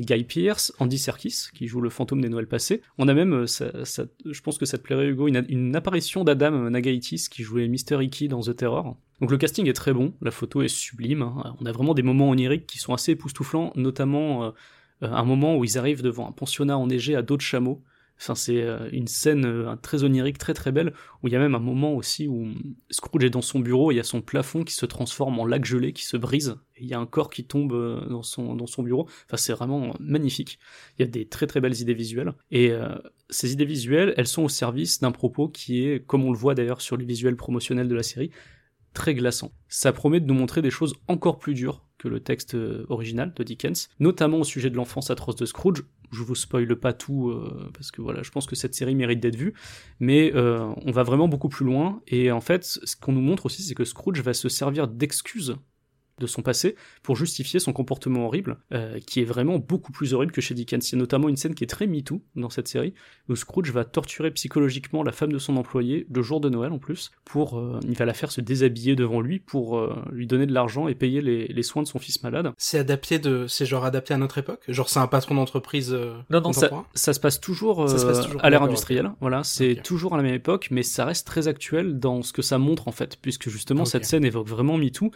Guy 0.00 0.24
Pearce, 0.24 0.72
Andy 0.80 0.98
Serkis, 0.98 1.46
qui 1.54 1.68
joue 1.68 1.80
le 1.80 1.90
fantôme 1.90 2.20
des 2.20 2.28
Noëls 2.28 2.48
passés. 2.48 2.82
On 2.98 3.06
a 3.08 3.14
même, 3.14 3.32
euh, 3.32 3.46
je 3.46 4.40
pense 4.40 4.58
que 4.58 4.66
ça 4.66 4.78
te 4.78 4.82
plairait 4.82 5.06
Hugo, 5.06 5.28
une, 5.28 5.76
apparition 5.76 6.24
d'Adam 6.24 6.70
Nagaitis 6.70 7.26
qui 7.30 7.42
jouait 7.42 7.68
Mr. 7.68 8.02
Icky 8.02 8.28
dans 8.28 8.40
The 8.40 8.56
Terror. 8.56 8.96
Donc 9.20 9.30
le 9.30 9.38
casting 9.38 9.68
est 9.68 9.74
très 9.74 9.92
bon, 9.92 10.12
la 10.20 10.30
photo 10.30 10.62
est 10.62 10.68
sublime, 10.68 11.22
hein. 11.22 11.56
on 11.60 11.66
a 11.66 11.72
vraiment 11.72 11.94
des 11.94 12.02
moments 12.02 12.30
oniriques 12.30 12.66
qui 12.66 12.78
sont 12.78 12.92
assez 12.92 13.12
époustouflants, 13.12 13.72
notamment 13.76 14.44
euh, 14.44 14.50
euh, 15.02 15.12
un 15.12 15.24
moment 15.24 15.56
où 15.56 15.64
ils 15.64 15.78
arrivent 15.78 16.02
devant 16.02 16.28
un 16.28 16.32
pensionnat 16.32 16.76
enneigé 16.76 17.14
à 17.14 17.22
dos 17.22 17.36
de 17.36 17.42
chameau. 17.42 17.82
Enfin, 18.20 18.34
c'est 18.34 18.62
euh, 18.62 18.88
une 18.92 19.08
scène 19.08 19.44
euh, 19.44 19.76
très 19.76 20.04
onirique, 20.04 20.38
très 20.38 20.54
très 20.54 20.72
belle, 20.72 20.94
où 21.22 21.28
il 21.28 21.32
y 21.32 21.36
a 21.36 21.40
même 21.40 21.54
un 21.54 21.60
moment 21.60 21.94
aussi 21.94 22.28
où 22.28 22.48
Scrooge 22.90 23.24
est 23.24 23.30
dans 23.30 23.42
son 23.42 23.58
bureau, 23.58 23.90
et 23.90 23.94
il 23.94 23.96
y 23.96 24.00
a 24.00 24.04
son 24.04 24.22
plafond 24.22 24.62
qui 24.62 24.74
se 24.74 24.86
transforme 24.86 25.38
en 25.38 25.46
lac 25.46 25.64
gelé, 25.64 25.92
qui 25.92 26.04
se 26.04 26.16
brise, 26.16 26.56
et 26.76 26.84
il 26.84 26.88
y 26.88 26.94
a 26.94 26.98
un 26.98 27.06
corps 27.06 27.28
qui 27.28 27.44
tombe 27.44 27.72
euh, 27.72 28.06
dans 28.08 28.22
son, 28.22 28.54
dans 28.54 28.66
son 28.66 28.82
bureau. 28.82 29.08
Enfin, 29.26 29.36
c'est 29.36 29.52
vraiment 29.52 29.94
magnifique. 29.98 30.58
Il 30.98 31.02
y 31.02 31.08
a 31.08 31.10
des 31.10 31.26
très 31.26 31.46
très 31.46 31.60
belles 31.60 31.80
idées 31.80 31.94
visuelles. 31.94 32.32
Et 32.50 32.72
ces 33.30 33.52
idées 33.52 33.64
visuelles, 33.64 34.14
elles 34.16 34.26
sont 34.26 34.42
au 34.42 34.48
service 34.48 35.00
d'un 35.00 35.12
propos 35.12 35.48
qui 35.48 35.86
est, 35.86 36.04
comme 36.04 36.24
on 36.24 36.32
le 36.32 36.38
voit 36.38 36.54
d'ailleurs 36.54 36.80
sur 36.80 36.96
les 36.96 37.04
visuels 37.04 37.36
promotionnels 37.36 37.88
de 37.88 37.94
la 37.94 38.02
série, 38.02 38.30
très 38.92 39.14
glaçant. 39.14 39.52
Ça 39.68 39.92
promet 39.92 40.20
de 40.20 40.26
nous 40.26 40.34
montrer 40.34 40.62
des 40.62 40.70
choses 40.70 40.94
encore 41.08 41.38
plus 41.38 41.54
dures 41.54 41.83
le 42.08 42.20
texte 42.20 42.54
euh, 42.54 42.86
original 42.88 43.32
de 43.34 43.42
Dickens, 43.42 43.88
notamment 44.00 44.38
au 44.38 44.44
sujet 44.44 44.70
de 44.70 44.76
l'enfance 44.76 45.10
atroce 45.10 45.36
de 45.36 45.46
Scrooge. 45.46 45.82
Je 46.12 46.22
vous 46.22 46.34
spoile 46.34 46.76
pas 46.76 46.92
tout 46.92 47.30
euh, 47.30 47.70
parce 47.74 47.90
que 47.90 48.00
voilà, 48.00 48.22
je 48.22 48.30
pense 48.30 48.46
que 48.46 48.54
cette 48.54 48.74
série 48.74 48.94
mérite 48.94 49.20
d'être 49.20 49.36
vue, 49.36 49.54
mais 50.00 50.32
euh, 50.34 50.72
on 50.84 50.92
va 50.92 51.02
vraiment 51.02 51.28
beaucoup 51.28 51.48
plus 51.48 51.64
loin. 51.64 52.00
Et 52.06 52.30
en 52.30 52.40
fait, 52.40 52.64
ce 52.64 52.96
qu'on 52.96 53.12
nous 53.12 53.20
montre 53.20 53.46
aussi, 53.46 53.62
c'est 53.62 53.74
que 53.74 53.84
Scrooge 53.84 54.20
va 54.20 54.34
se 54.34 54.48
servir 54.48 54.88
d'excuses 54.88 55.56
de 56.18 56.26
son 56.26 56.42
passé 56.42 56.76
pour 57.02 57.16
justifier 57.16 57.60
son 57.60 57.72
comportement 57.72 58.26
horrible, 58.26 58.58
euh, 58.72 58.98
qui 59.06 59.20
est 59.20 59.24
vraiment 59.24 59.58
beaucoup 59.58 59.92
plus 59.92 60.14
horrible 60.14 60.32
que 60.32 60.40
chez 60.40 60.54
Dickens. 60.54 60.88
Il 60.90 60.92
y 60.94 60.94
a 60.96 60.98
notamment 60.98 61.28
une 61.28 61.36
scène 61.36 61.54
qui 61.54 61.64
est 61.64 61.68
très 61.68 61.86
MeToo 61.86 62.22
dans 62.36 62.50
cette 62.50 62.68
série, 62.68 62.94
où 63.28 63.36
Scrooge 63.36 63.70
va 63.72 63.84
torturer 63.84 64.30
psychologiquement 64.30 65.02
la 65.02 65.12
femme 65.12 65.32
de 65.32 65.38
son 65.38 65.56
employé, 65.56 66.06
le 66.12 66.22
jour 66.22 66.40
de 66.40 66.48
Noël 66.48 66.72
en 66.72 66.78
plus, 66.78 67.10
pour, 67.24 67.58
euh, 67.58 67.80
il 67.88 67.96
va 67.96 68.04
la 68.04 68.14
faire 68.14 68.30
se 68.30 68.40
déshabiller 68.40 68.94
devant 68.96 69.20
lui 69.20 69.38
pour 69.40 69.78
euh, 69.78 69.94
lui 70.12 70.26
donner 70.26 70.46
de 70.46 70.52
l'argent 70.52 70.88
et 70.88 70.94
payer 70.94 71.20
les, 71.20 71.46
les 71.48 71.62
soins 71.62 71.82
de 71.82 71.88
son 71.88 71.98
fils 71.98 72.22
malade. 72.22 72.52
C'est 72.58 72.78
adapté 72.78 73.18
de, 73.18 73.46
c'est 73.48 73.66
genre 73.66 73.84
adapté 73.84 74.14
à 74.14 74.18
notre 74.18 74.38
époque? 74.38 74.62
Genre 74.68 74.88
c'est 74.88 75.00
un 75.00 75.06
patron 75.06 75.34
d'entreprise. 75.34 75.92
euh, 75.92 76.14
Non, 76.30 76.40
non, 76.40 76.52
ça, 76.52 76.70
ça 76.94 77.12
se 77.12 77.20
passe 77.20 77.40
toujours, 77.40 77.88
Ça 77.88 77.98
se 77.98 78.04
euh, 78.04 78.08
passe 78.12 78.26
toujours, 78.26 78.44
à 78.44 78.50
l'ère 78.50 78.62
industrielle. 78.62 79.10
Voilà, 79.20 79.42
c'est 79.44 79.80
toujours 79.82 80.14
à 80.14 80.16
la 80.16 80.22
même 80.22 80.34
époque, 80.34 80.68
mais 80.70 80.82
ça 80.82 81.04
reste 81.04 81.26
très 81.26 81.48
actuel 81.48 81.98
dans 81.98 82.22
ce 82.22 82.32
que 82.32 82.42
ça 82.42 82.58
montre 82.58 82.88
en 82.88 82.92
fait, 82.92 83.18
puisque 83.20 83.48
justement 83.48 83.84
cette 83.84 84.04
scène 84.04 84.24
évoque 84.24 84.48
vraiment 84.48 84.76
MeToo. 84.78 85.10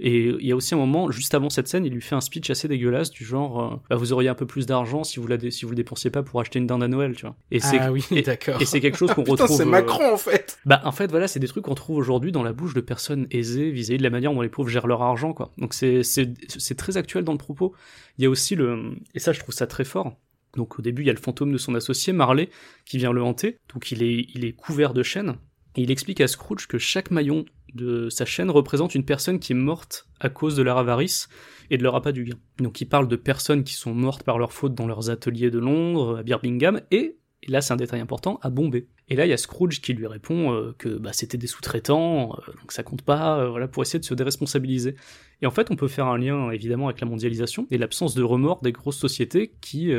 Et 0.00 0.26
il 0.26 0.46
y 0.46 0.52
a 0.52 0.56
aussi 0.56 0.74
un 0.74 0.78
moment, 0.78 1.10
juste 1.10 1.34
avant 1.34 1.50
cette 1.50 1.68
scène, 1.68 1.84
il 1.84 1.92
lui 1.92 2.00
fait 2.00 2.14
un 2.16 2.20
speech 2.20 2.50
assez 2.50 2.66
dégueulasse 2.68 3.10
du 3.10 3.24
genre, 3.24 3.62
euh, 3.74 3.76
bah, 3.90 3.96
vous 3.96 4.12
auriez 4.12 4.28
un 4.28 4.34
peu 4.34 4.46
plus 4.46 4.66
d'argent 4.66 5.04
si 5.04 5.20
vous 5.20 5.26
la 5.28 5.36
dé- 5.36 5.50
si 5.50 5.64
vous 5.64 5.70
le 5.70 5.76
dépensiez 5.76 6.10
pas 6.10 6.22
pour 6.22 6.40
acheter 6.40 6.58
une 6.58 6.66
dinde 6.66 6.82
à 6.82 6.88
Noël, 6.88 7.14
tu 7.14 7.22
vois. 7.26 7.36
Et 7.50 7.60
c'est 7.60 7.78
Ah 7.78 7.92
oui, 7.92 8.04
d'accord. 8.24 8.60
et 8.60 8.64
c'est 8.64 8.80
quelque 8.80 8.98
chose 8.98 9.12
qu'on 9.14 9.22
retrouve. 9.24 9.56
c'est 9.56 9.62
euh, 9.62 9.66
Macron 9.66 10.12
en 10.12 10.16
fait. 10.16 10.58
Bah, 10.66 10.80
en 10.84 10.92
fait, 10.92 11.10
voilà, 11.10 11.28
c'est 11.28 11.38
des 11.40 11.46
trucs 11.48 11.64
qu'on 11.64 11.74
trouve 11.74 11.96
aujourd'hui 11.96 12.32
dans 12.32 12.42
la 12.42 12.52
bouche 12.52 12.74
de 12.74 12.80
personnes 12.80 13.26
aisées 13.30 13.70
vis-à-vis 13.70 13.98
de 13.98 14.02
la 14.02 14.10
manière 14.10 14.32
dont 14.32 14.40
les 14.40 14.48
pauvres 14.48 14.68
gèrent 14.68 14.86
leur 14.86 15.02
argent, 15.02 15.32
quoi. 15.32 15.52
Donc 15.58 15.74
c'est, 15.74 16.02
c'est, 16.02 16.32
c'est 16.48 16.74
très 16.76 16.96
actuel 16.96 17.22
dans 17.24 17.32
le 17.32 17.38
propos. 17.38 17.72
Il 18.18 18.24
y 18.24 18.26
a 18.26 18.30
aussi 18.30 18.54
le, 18.56 18.94
et 19.14 19.18
ça, 19.20 19.32
je 19.32 19.40
trouve 19.40 19.54
ça 19.54 19.66
très 19.66 19.84
fort. 19.84 20.16
Donc 20.56 20.78
au 20.78 20.82
début, 20.82 21.02
il 21.02 21.06
y 21.06 21.10
a 21.10 21.14
le 21.14 21.18
fantôme 21.20 21.52
de 21.52 21.58
son 21.58 21.74
associé, 21.74 22.12
Marley, 22.12 22.48
qui 22.84 22.98
vient 22.98 23.12
le 23.12 23.22
hanter. 23.22 23.58
Donc 23.72 23.90
il 23.92 24.02
est, 24.02 24.26
il 24.34 24.44
est 24.44 24.52
couvert 24.52 24.92
de 24.94 25.02
chaînes. 25.02 25.34
Et 25.76 25.82
il 25.82 25.90
explique 25.90 26.20
à 26.20 26.28
Scrooge 26.28 26.68
que 26.68 26.78
chaque 26.78 27.10
maillon 27.10 27.44
de 27.74 28.08
sa 28.08 28.24
chaîne 28.24 28.50
représente 28.50 28.94
une 28.94 29.04
personne 29.04 29.38
qui 29.38 29.52
est 29.52 29.56
morte 29.56 30.06
à 30.20 30.28
cause 30.28 30.56
de 30.56 30.62
leur 30.62 30.78
avarice 30.78 31.28
et 31.70 31.78
de 31.78 31.82
leur 31.82 31.94
appât 31.94 32.12
du 32.12 32.24
gain. 32.24 32.38
Donc 32.58 32.80
il 32.80 32.86
parle 32.86 33.08
de 33.08 33.16
personnes 33.16 33.64
qui 33.64 33.74
sont 33.74 33.94
mortes 33.94 34.22
par 34.22 34.38
leur 34.38 34.52
faute 34.52 34.74
dans 34.74 34.86
leurs 34.86 35.10
ateliers 35.10 35.50
de 35.50 35.58
Londres, 35.58 36.18
à 36.18 36.22
Birmingham, 36.22 36.80
et, 36.90 37.16
et 37.42 37.50
là 37.50 37.60
c'est 37.60 37.72
un 37.72 37.76
détail 37.76 38.00
important, 38.00 38.38
à 38.42 38.50
Bombay. 38.50 38.86
Et 39.08 39.16
là 39.16 39.26
il 39.26 39.30
y 39.30 39.32
a 39.32 39.36
Scrooge 39.36 39.80
qui 39.80 39.92
lui 39.92 40.06
répond 40.06 40.52
euh, 40.52 40.74
que 40.78 40.88
bah, 40.88 41.12
c'était 41.12 41.38
des 41.38 41.46
sous-traitants, 41.46 42.32
euh, 42.32 42.52
donc 42.60 42.72
ça 42.72 42.82
compte 42.82 43.02
pas, 43.02 43.38
euh, 43.38 43.50
voilà, 43.50 43.68
pour 43.68 43.82
essayer 43.82 43.98
de 43.98 44.04
se 44.04 44.14
déresponsabiliser. 44.14 44.94
Et 45.42 45.46
en 45.46 45.50
fait 45.50 45.70
on 45.70 45.76
peut 45.76 45.88
faire 45.88 46.06
un 46.06 46.18
lien 46.18 46.50
évidemment 46.50 46.88
avec 46.88 47.00
la 47.00 47.06
mondialisation 47.06 47.66
et 47.70 47.78
l'absence 47.78 48.14
de 48.14 48.22
remords 48.22 48.60
des 48.62 48.72
grosses 48.72 48.98
sociétés 48.98 49.54
qui... 49.60 49.92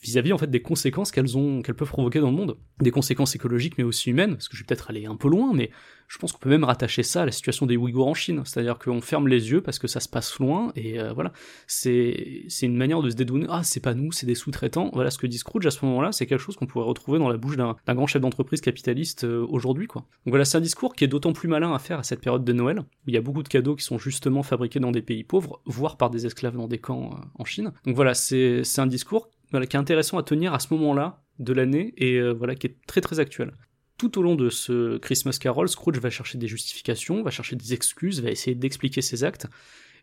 vis-à-vis 0.00 0.32
en 0.32 0.38
fait 0.38 0.50
des 0.50 0.62
conséquences 0.62 1.10
qu'elles 1.10 1.36
ont 1.36 1.62
qu'elles 1.62 1.74
peuvent 1.74 1.88
provoquer 1.88 2.20
dans 2.20 2.30
le 2.30 2.36
monde. 2.36 2.56
Des 2.80 2.90
conséquences 2.90 3.34
écologiques 3.34 3.78
mais 3.78 3.84
aussi 3.84 4.10
humaines 4.10 4.34
parce 4.34 4.48
que 4.48 4.56
je 4.56 4.62
vais 4.62 4.66
peut-être 4.66 4.90
aller 4.90 5.06
un 5.06 5.16
peu 5.16 5.28
loin 5.28 5.52
mais 5.54 5.70
je 6.08 6.16
pense 6.16 6.32
qu'on 6.32 6.38
peut 6.38 6.48
même 6.48 6.64
rattacher 6.64 7.02
ça 7.02 7.22
à 7.22 7.26
la 7.26 7.32
situation 7.32 7.66
des 7.66 7.76
Ouïghours 7.76 8.08
en 8.08 8.14
Chine. 8.14 8.42
C'est-à-dire 8.44 8.78
qu'on 8.78 9.00
ferme 9.02 9.28
les 9.28 9.50
yeux 9.50 9.60
parce 9.60 9.78
que 9.78 9.86
ça 9.86 10.00
se 10.00 10.08
passe 10.08 10.38
loin 10.38 10.72
et 10.74 10.98
euh, 10.98 11.12
voilà. 11.12 11.32
C'est 11.66 12.44
c'est 12.48 12.66
une 12.66 12.76
manière 12.76 13.02
de 13.02 13.10
se 13.10 13.14
dédouaner. 13.14 13.46
Ah 13.50 13.62
c'est 13.62 13.80
pas 13.80 13.94
nous 13.94 14.10
c'est 14.10 14.26
des 14.26 14.34
sous-traitants. 14.34 14.90
Voilà 14.94 15.10
ce 15.10 15.18
que 15.18 15.26
dit 15.26 15.38
Scrooge 15.38 15.66
à 15.66 15.70
ce 15.70 15.84
moment-là. 15.84 16.12
C'est 16.12 16.26
quelque 16.26 16.40
chose 16.40 16.56
qu'on 16.56 16.66
pourrait 16.66 16.86
retrouver 16.86 17.18
dans 17.18 17.28
la 17.28 17.36
bouche 17.36 17.56
d'un 17.56 17.76
grand 17.88 18.06
chef 18.06 18.22
d'entreprise 18.22 18.60
capitaliste 18.60 19.24
euh, 19.24 19.46
aujourd'hui 19.48 19.86
quoi. 19.86 20.02
Donc 20.24 20.32
voilà 20.32 20.44
c'est 20.46 20.56
un 20.56 20.62
discours 20.62 20.94
qui 20.94 21.04
est 21.04 21.08
d'autant 21.08 21.32
plus 21.32 21.48
malin 21.48 21.74
à 21.74 21.78
faire 21.78 21.98
à 21.98 22.02
cette 22.02 22.20
période 22.20 22.44
de 22.44 22.52
Noël 22.52 22.80
où 22.80 23.08
il 23.08 23.14
y 23.14 23.18
a 23.18 23.22
beaucoup 23.22 23.42
de 23.42 23.48
cadeaux 23.48 23.76
qui 23.76 23.84
sont 23.84 23.98
justement 23.98 24.42
fabriqués 24.42 24.80
dans 24.80 24.92
des 24.92 25.02
pays 25.02 25.24
pauvres 25.24 25.60
voire 25.66 25.98
par 25.98 26.08
des 26.08 26.24
esclaves 26.24 26.56
dans 26.56 26.68
des 26.68 26.78
camps 26.78 27.10
euh, 27.12 27.24
en 27.34 27.44
Chine. 27.44 27.72
Donc 27.84 27.96
voilà 27.96 28.14
c'est 28.14 28.62
un 28.78 28.86
discours 28.86 29.28
voilà, 29.50 29.66
qui 29.66 29.76
est 29.76 29.80
intéressant 29.80 30.18
à 30.18 30.22
tenir 30.22 30.54
à 30.54 30.58
ce 30.58 30.72
moment-là 30.74 31.22
de 31.38 31.52
l'année 31.52 31.94
et 31.96 32.14
euh, 32.14 32.32
voilà 32.32 32.54
qui 32.54 32.66
est 32.66 32.76
très 32.86 33.00
très 33.00 33.20
actuel. 33.20 33.52
Tout 33.96 34.18
au 34.18 34.22
long 34.22 34.36
de 34.36 34.48
ce 34.48 34.98
Christmas 34.98 35.38
Carol, 35.40 35.68
Scrooge 35.68 35.98
va 35.98 36.10
chercher 36.10 36.38
des 36.38 36.46
justifications, 36.46 37.22
va 37.22 37.30
chercher 37.30 37.56
des 37.56 37.74
excuses, 37.74 38.22
va 38.22 38.30
essayer 38.30 38.54
d'expliquer 38.54 39.02
ses 39.02 39.24
actes. 39.24 39.48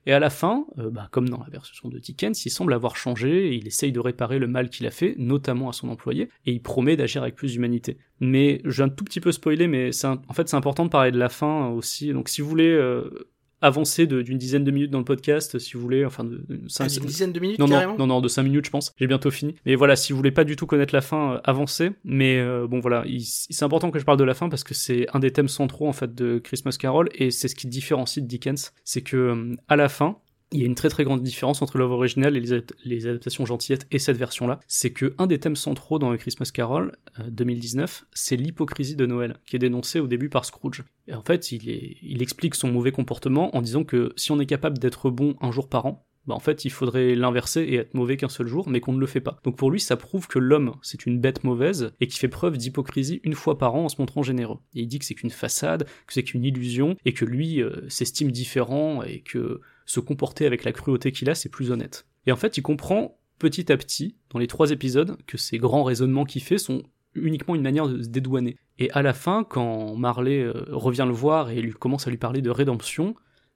Et 0.08 0.14
à 0.14 0.20
la 0.20 0.30
fin, 0.30 0.66
euh, 0.78 0.90
bah, 0.92 1.08
comme 1.12 1.30
dans 1.30 1.40
la 1.40 1.50
version 1.50 1.90
de 1.90 1.98
Dickens, 1.98 2.46
il 2.46 2.50
semble 2.52 2.74
avoir 2.74 2.96
changé, 2.96 3.56
il 3.56 3.66
essaye 3.66 3.92
de 3.92 4.00
réparer 4.00 4.38
le 4.38 4.48
mal 4.48 4.70
qu'il 4.70 4.86
a 4.86 4.92
fait, 4.92 5.16
notamment 5.18 5.70
à 5.70 5.74
son 5.74 5.90
employé, 5.90 6.30
et 6.46 6.52
il 6.52 6.62
promet 6.62 6.96
d'agir 6.96 7.24
avec 7.24 7.36
plus 7.36 7.54
d'humanité. 7.54 7.98
Mais 8.20 8.62
je 8.66 8.76
viens 8.76 8.86
un 8.86 8.90
tout 8.90 9.04
petit 9.04 9.20
peu 9.20 9.32
spoiler, 9.32 9.68
mais 9.68 9.90
en 10.06 10.34
fait 10.34 10.48
c'est 10.48 10.56
important 10.56 10.86
de 10.86 10.90
parler 10.90 11.12
de 11.12 11.18
la 11.18 11.30
fin 11.30 11.70
aussi. 11.70 12.14
Donc 12.14 12.30
si 12.30 12.42
vous 12.42 12.50
voulez 12.50 12.70
euh, 12.70 13.28
avancer 13.66 14.08
de- 14.08 14.22
d'une 14.22 14.38
dizaine 14.38 14.64
de 14.64 14.72
minutes 14.72 14.92
dans 14.92 15.00
le 15.00 15.06
podcast, 15.06 15.60
si 15.60 15.74
vous 15.74 15.82
voulez, 15.82 16.06
enfin 16.06 16.24
de, 16.24 16.44
de 16.48 16.62
cinq- 16.68 16.88
Ah, 16.92 16.98
une 17.00 17.06
dizaine 17.06 17.32
de 17.34 17.40
minutes 17.40 17.60
non, 17.60 17.68
carrément. 17.68 17.94
non, 17.94 18.08
non, 18.08 18.16
non, 18.16 18.22
de 18.22 18.28
5 18.28 18.44
minutes, 18.44 18.66
je 18.66 18.70
pense. 18.72 18.94
J'ai 19.00 19.08
bientôt 19.08 19.32
fini. 19.32 19.56
Mais 19.66 19.76
voilà, 19.76 19.96
si 19.96 20.12
vous 20.14 20.18
voulez 20.18 20.32
pas 20.32 20.44
du 20.44 20.56
tout 20.56 20.66
connaître 20.66 20.94
la 20.94 21.02
fin, 21.02 21.34
euh, 21.36 21.40
avancez. 21.44 21.92
Mais 22.04 22.38
euh, 22.40 22.68
bon, 22.68 22.80
voilà, 22.80 23.04
il- 23.08 23.24
c'est 23.24 23.64
important 23.64 23.92
que 23.92 24.00
je 24.00 24.06
parle 24.06 24.18
de 24.18 24.24
la 24.24 24.34
fin 24.34 24.50
parce 24.50 24.64
que 24.64 24.74
c'est 24.74 25.08
un 25.14 25.20
des 25.20 25.32
thèmes 25.32 25.48
centraux 25.48 25.88
en 25.88 25.94
fait 25.94 26.14
de 26.16 26.40
Christmas 26.40 26.76
Carol 26.80 27.10
et 27.16 27.32
c'est 27.32 27.48
ce 27.48 27.56
qui 27.56 27.68
différencie 27.68 28.22
de 28.24 28.28
Dickens, 28.28 28.72
c'est 28.84 29.02
que 29.02 29.18
euh, 29.18 29.56
à 29.68 29.76
la 29.76 29.90
fin. 29.90 30.18
Il 30.52 30.60
y 30.60 30.64
a 30.64 30.68
une 30.68 30.76
très 30.76 30.90
très 30.90 31.04
grande 31.04 31.24
différence 31.24 31.62
entre 31.62 31.78
l'œuvre 31.78 31.96
originale 31.96 32.38
et 32.38 32.40
les, 32.40 32.54
ad- 32.54 32.72
les 32.86 33.08
adaptations 33.08 33.46
gentillettes 33.46 33.88
et 33.92 34.00
cette 34.00 34.18
version-là. 34.18 34.60
C'est 34.68 34.92
que 34.92 35.14
un 35.18 35.28
des 35.28 35.40
thèmes 35.40 35.56
centraux 35.56 36.00
dans 36.00 36.12
le 36.12 36.18
Christmas 36.18 36.50
Carol 36.54 36.96
euh, 37.20 37.24
2019, 37.30 38.06
c'est 38.14 38.36
l'hypocrisie 38.36 38.96
de 38.96 39.06
Noël, 39.06 39.38
qui 39.46 39.56
est 39.56 39.60
dénoncée 39.60 40.00
au 40.00 40.08
début 40.08 40.30
par 40.30 40.46
Scrooge. 40.46 40.84
Et 41.08 41.14
en 41.14 41.24
fait, 41.24 41.52
il 41.52 42.22
explique 42.22 42.56
son 42.56 42.72
mauvais 42.72 42.92
comportement 42.92 43.56
en 43.56 43.62
disant 43.62 43.84
que 43.84 44.14
si 44.16 44.32
on 44.32 44.40
est 44.40 44.46
capable 44.46 44.78
d'être 44.78 45.10
bon 45.10 45.36
un 45.42 45.52
jour 45.52 45.68
par 45.68 45.86
an, 45.88 46.06
bah 46.28 46.34
en 46.34 46.40
fait 46.40 46.66
il 46.66 46.72
faudrait 46.72 47.14
l'inverser 47.14 47.62
et 47.62 47.76
être 47.76 47.94
mauvais 47.94 48.18
qu'un 48.18 48.30
seul 48.30 48.48
jour, 48.48 48.68
mais 48.68 48.80
qu'on 48.80 48.94
ne 48.94 49.00
le 49.00 49.06
fait 49.06 49.22
pas. 49.22 49.40
Donc 49.44 49.58
pour 49.58 49.70
lui 49.70 49.80
ça 49.80 49.96
prouve 49.96 50.28
que 50.28 50.40
l'homme 50.40 50.74
c'est 50.82 51.06
une 51.06 51.20
bête 51.20 51.44
mauvaise 51.44 51.92
et 52.00 52.08
qui 52.08 52.18
fait 52.18 52.28
preuve 52.28 52.58
d'hypocrisie 52.58 53.22
une 53.24 53.36
fois 53.36 53.60
par 53.60 53.76
an 53.76 53.86
en 53.86 53.90
se 53.90 53.98
montrant 54.00 54.24
généreux. 54.24 54.58
Et 54.74 54.82
il 54.82 54.88
dit 54.88 54.98
que 54.98 55.06
c'est 55.06 55.14
qu'une 55.14 55.30
façade, 55.30 55.84
que 56.08 56.14
c'est 56.14 56.24
qu'une 56.24 56.44
illusion, 56.44 56.98
et 57.06 57.14
que 57.14 57.26
lui 57.26 57.62
euh, 57.62 57.88
s'estime 57.90 58.32
différent 58.32 59.04
et 59.04 59.22
que 59.22 59.62
se 59.86 60.00
comporter 60.00 60.46
avec 60.46 60.64
la 60.64 60.72
cruauté 60.72 61.12
qu'il 61.12 61.30
a 61.30 61.36
c'est 61.36 61.50
plus 61.50 61.72
honnête. 61.72 62.06
Et 62.26 62.32
en 62.32 62.36
fait 62.36 62.58
il 62.58 62.62
comprend 62.62 63.18
petit 63.40 63.72
à 63.72 63.78
petit, 63.78 64.16
dans 64.30 64.40
les 64.40 64.48
trois 64.48 64.72
épisodes, 64.72 65.18
que 65.28 65.38
ces 65.38 65.58
grands 65.58 65.84
raisonnements 65.84 66.26
qu'il 66.26 66.42
fait 66.42 66.58
sont 66.58 66.84
uniquement 67.14 67.56
une 67.56 67.62
manière 67.62 67.88
de 67.88 68.02
se 68.02 68.08
dédouaner. 68.08 68.58
Et 68.78 68.92
à 68.92 69.02
la 69.02 69.14
fin, 69.14 69.44
quand 69.44 69.96
Marley 69.96 70.42
euh, 70.42 70.54
revient 70.70 71.06
le 71.08 71.14
voir 71.14 71.50
et 71.50 71.62
lui 71.62 71.72
commence 71.72 72.08
à 72.08 72.10
lui 72.10 72.18
parler 72.18 72.42
de 72.42 72.50
rédemption, 72.50 73.16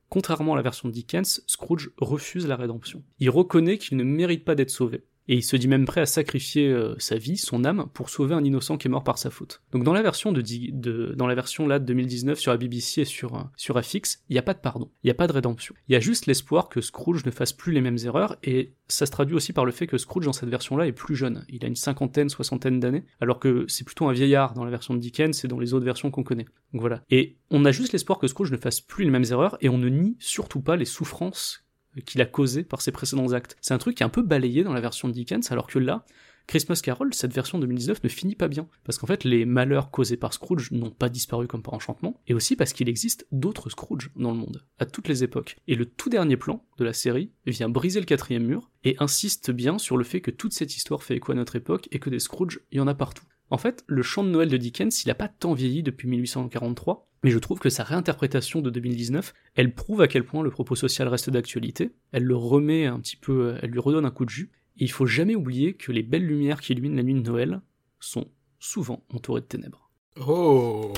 Contrairement 0.09 0.53
à 0.53 0.55
la 0.55 0.63
version 0.63 0.89
de 0.89 0.93
Dickens, 0.93 1.43
Scrooge 1.45 1.91
refuse 1.97 2.47
la 2.47 2.55
rédemption. 2.55 3.03
Il 3.19 3.29
reconnaît 3.29 3.77
qu'il 3.77 3.95
ne 3.95 4.03
mérite 4.03 4.43
pas 4.43 4.55
d'être 4.55 4.71
sauvé. 4.71 5.03
Et 5.29 5.35
il 5.35 5.43
se 5.43 5.55
dit 5.55 5.67
même 5.67 5.85
prêt 5.85 6.01
à 6.01 6.07
sacrifier 6.07 6.67
euh, 6.69 6.95
sa 6.97 7.15
vie, 7.15 7.37
son 7.37 7.63
âme, 7.63 7.85
pour 7.93 8.09
sauver 8.09 8.33
un 8.33 8.43
innocent 8.43 8.77
qui 8.77 8.87
est 8.87 8.89
mort 8.91 9.03
par 9.03 9.19
sa 9.19 9.29
faute. 9.29 9.61
Donc 9.71 9.83
dans 9.83 9.93
la 9.93 10.01
version 10.01 10.31
de, 10.31 10.41
la 10.41 11.67
là 11.67 11.79
de 11.79 11.85
2019 11.85 12.39
sur 12.39 12.51
la 12.51 12.57
BBC 12.57 13.01
et 13.01 13.05
sur 13.05 13.35
euh, 13.35 13.43
sur 13.55 13.79
il 13.79 14.17
n'y 14.31 14.39
a 14.39 14.41
pas 14.41 14.55
de 14.55 14.59
pardon, 14.59 14.89
il 15.03 15.07
n'y 15.07 15.11
a 15.11 15.13
pas 15.13 15.27
de 15.27 15.31
rédemption. 15.31 15.75
Il 15.87 15.93
y 15.93 15.95
a 15.95 15.99
juste 15.99 16.25
l'espoir 16.25 16.67
que 16.67 16.81
Scrooge 16.81 17.25
ne 17.25 17.31
fasse 17.31 17.53
plus 17.53 17.71
les 17.71 17.81
mêmes 17.81 17.99
erreurs 18.03 18.37
et 18.43 18.73
ça 18.87 19.05
se 19.05 19.11
traduit 19.11 19.35
aussi 19.35 19.53
par 19.53 19.65
le 19.65 19.71
fait 19.71 19.85
que 19.85 19.99
Scrooge 19.99 20.25
dans 20.25 20.33
cette 20.33 20.49
version 20.49 20.75
là 20.77 20.87
est 20.87 20.93
plus 20.93 21.15
jeune. 21.15 21.45
Il 21.47 21.63
a 21.63 21.67
une 21.67 21.75
cinquantaine, 21.75 22.29
soixantaine 22.29 22.79
d'années, 22.79 23.03
alors 23.21 23.39
que 23.39 23.65
c'est 23.67 23.83
plutôt 23.83 24.07
un 24.07 24.13
vieillard 24.13 24.55
dans 24.55 24.65
la 24.65 24.71
version 24.71 24.95
de 24.95 24.99
Dickens 24.99 25.45
et 25.45 25.47
dans 25.47 25.59
les 25.59 25.75
autres 25.75 25.85
versions 25.85 26.09
qu'on 26.09 26.23
connaît. 26.23 26.45
Donc 26.73 26.81
voilà. 26.81 27.03
Et 27.11 27.37
on 27.51 27.65
a 27.65 27.71
juste 27.71 27.93
l'espoir 27.93 28.17
que 28.17 28.25
Scrooge 28.25 28.51
ne 28.51 28.57
fasse 28.57 28.81
plus 28.81 29.03
les 29.05 29.11
mêmes 29.11 29.25
erreurs 29.29 29.57
et 29.61 29.69
on 29.69 29.77
ne 29.77 29.89
nie 29.89 30.17
surtout 30.19 30.61
pas 30.61 30.75
les 30.75 30.85
souffrances 30.85 31.68
qu'il 32.05 32.21
a 32.21 32.25
causées 32.25 32.63
par 32.63 32.81
ses 32.81 32.91
précédents 32.91 33.33
actes. 33.33 33.57
C'est 33.61 33.73
un 33.73 33.77
truc 33.77 33.97
qui 33.97 34.03
est 34.03 34.05
un 34.05 34.09
peu 34.09 34.21
balayé 34.21 34.63
dans 34.63 34.73
la 34.73 34.81
version 34.81 35.07
de 35.07 35.13
Dickens, 35.13 35.51
alors 35.51 35.67
que 35.67 35.79
là, 35.79 36.05
Christmas 36.49 36.81
Carol, 36.83 37.13
cette 37.13 37.31
version 37.31 37.59
2019 37.59 38.03
ne 38.03 38.09
finit 38.09 38.33
pas 38.33 38.47
bien. 38.47 38.67
Parce 38.83 38.97
qu'en 38.97 39.05
fait, 39.05 39.23
les 39.23 39.45
malheurs 39.45 39.91
causés 39.91 40.17
par 40.17 40.33
Scrooge 40.33 40.71
n'ont 40.71 40.89
pas 40.89 41.07
disparu 41.07 41.45
comme 41.45 41.61
par 41.61 41.75
enchantement, 41.75 42.19
et 42.25 42.33
aussi 42.33 42.55
parce 42.55 42.73
qu'il 42.73 42.89
existe 42.89 43.27
d'autres 43.31 43.69
Scrooge 43.69 44.09
dans 44.15 44.31
le 44.31 44.37
monde, 44.37 44.65
à 44.79 44.87
toutes 44.87 45.07
les 45.07 45.23
époques. 45.23 45.57
Et 45.67 45.75
le 45.75 45.85
tout 45.85 46.09
dernier 46.09 46.37
plan 46.37 46.65
de 46.79 46.83
la 46.83 46.93
série 46.93 47.31
vient 47.45 47.69
briser 47.69 47.99
le 47.99 48.07
quatrième 48.07 48.47
mur, 48.47 48.71
et 48.83 48.95
insiste 48.97 49.51
bien 49.51 49.77
sur 49.77 49.95
le 49.95 50.03
fait 50.03 50.21
que 50.21 50.31
toute 50.31 50.53
cette 50.53 50.75
histoire 50.75 51.03
fait 51.03 51.17
écho 51.17 51.31
à 51.31 51.35
notre 51.35 51.55
époque, 51.55 51.87
et 51.91 51.99
que 51.99 52.09
des 52.09 52.17
Scrooge, 52.17 52.61
il 52.71 52.79
y 52.79 52.81
en 52.81 52.87
a 52.87 52.95
partout. 52.95 53.25
En 53.51 53.57
fait, 53.57 53.83
le 53.87 54.03
chant 54.03 54.23
de 54.23 54.29
Noël 54.29 54.49
de 54.49 54.57
Dickens, 54.57 55.03
il 55.03 55.09
a 55.11 55.15
pas 55.15 55.27
tant 55.27 55.53
vieilli 55.53 55.81
depuis 55.81 56.07
1843, 56.07 57.07
mais 57.23 57.31
je 57.31 57.39
trouve 57.39 57.59
que 57.59 57.69
sa 57.69 57.83
réinterprétation 57.83 58.61
de 58.61 58.69
2019, 58.69 59.33
elle 59.55 59.73
prouve 59.73 60.01
à 60.01 60.07
quel 60.07 60.23
point 60.23 60.43
le 60.43 60.51
propos 60.51 60.75
social 60.75 61.07
reste 61.07 61.29
d'actualité, 61.29 61.91
elle 62.11 62.23
le 62.23 62.35
remet 62.35 62.85
un 62.85 62.99
petit 62.99 63.17
peu, 63.17 63.55
elle 63.61 63.71
lui 63.71 63.79
redonne 63.79 64.05
un 64.05 64.11
coup 64.11 64.25
de 64.25 64.29
jus, 64.29 64.51
et 64.77 64.83
il 64.83 64.91
faut 64.91 65.05
jamais 65.05 65.35
oublier 65.35 65.73
que 65.73 65.91
les 65.91 66.03
belles 66.03 66.25
lumières 66.25 66.61
qui 66.61 66.73
illuminent 66.73 66.95
la 66.95 67.03
nuit 67.03 67.15
de 67.15 67.27
Noël 67.27 67.61
sont 67.99 68.27
souvent 68.59 69.03
entourées 69.13 69.41
de 69.41 69.45
ténèbres. 69.45 69.89
Oh. 70.25 70.93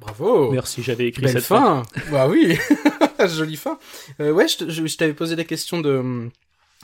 Bravo. 0.00 0.50
Merci, 0.50 0.82
j'avais 0.82 1.08
écrit 1.08 1.22
Belle 1.22 1.32
cette 1.32 1.44
fin. 1.44 1.82
fin. 1.84 2.00
Bah 2.10 2.28
oui. 2.28 2.56
Jolie 3.28 3.56
fin. 3.56 3.78
Euh, 4.20 4.32
Ouais, 4.32 4.48
je 4.48 4.96
t'avais 4.96 5.12
posé 5.12 5.36
la 5.36 5.44
question 5.44 5.80
de 5.80 5.90
hum, 5.90 6.30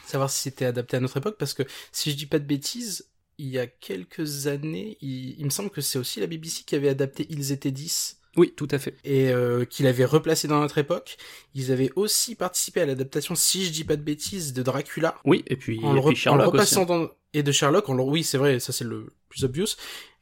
savoir 0.05 0.29
si 0.29 0.43
c'était 0.43 0.67
adapté 0.67 0.99
à 0.99 1.01
notre 1.01 1.17
époque, 1.17 1.37
parce 1.39 1.55
que 1.55 1.63
si 1.93 2.11
je 2.11 2.17
dis 2.17 2.27
pas 2.27 2.39
de 2.39 2.45
bêtises, 2.45 3.09
il 3.39 3.49
y 3.49 3.59
a 3.59 3.67
quelques 3.67 4.47
années, 4.47 4.97
il, 5.01 5.39
il 5.39 5.45
me 5.45 5.51
semble 5.51 5.71
que 5.71 5.81
c'est 5.81 5.99
aussi 5.99 6.21
la 6.21 6.27
BBC 6.27 6.65
qui 6.65 6.75
avait 6.75 6.89
adapté 6.89 7.27
Ils 7.31 7.53
étaient 7.53 7.71
10 7.71 8.19
Oui, 8.37 8.53
tout 8.57 8.69
à 8.71 8.79
fait. 8.79 8.95
et 9.05 9.29
euh, 9.31 9.65
qu'il 9.65 9.87
avait 9.87 10.05
replacé 10.05 10.49
dans 10.49 10.61
notre 10.61 10.79
époque. 10.79 11.17
Ils 11.55 11.73
avaient 11.73 11.91
aussi 11.97 12.35
participé 12.35 12.81
à 12.83 12.87
l'adaptation, 12.87 13.35
si 13.35 13.65
je 13.67 13.71
dis 13.73 13.85
pas 13.85 13.97
de 13.97 14.03
bêtises, 14.03 14.53
de 14.53 14.63
Dracula 14.63 15.17
Oui, 15.25 15.43
et 15.49 15.57
puis, 15.57 15.81
en 15.83 15.93
et 15.97 16.01
le, 16.01 16.13
puis 16.15 16.29
en 16.29 16.37
le 16.37 16.43
aussi. 16.43 16.51
repassant 16.53 16.85
dans... 16.87 17.09
et 17.35 17.43
de 17.43 17.53
Sherlock 17.53 17.89
en 17.89 17.95
le... 17.95 18.03
oui 18.03 18.25
c'est 18.25 18.39
vrai 18.39 18.59
ça 18.61 18.73
c'est 18.73 18.85
le 18.85 19.13
plus 19.29 19.45
obvious 19.45 19.67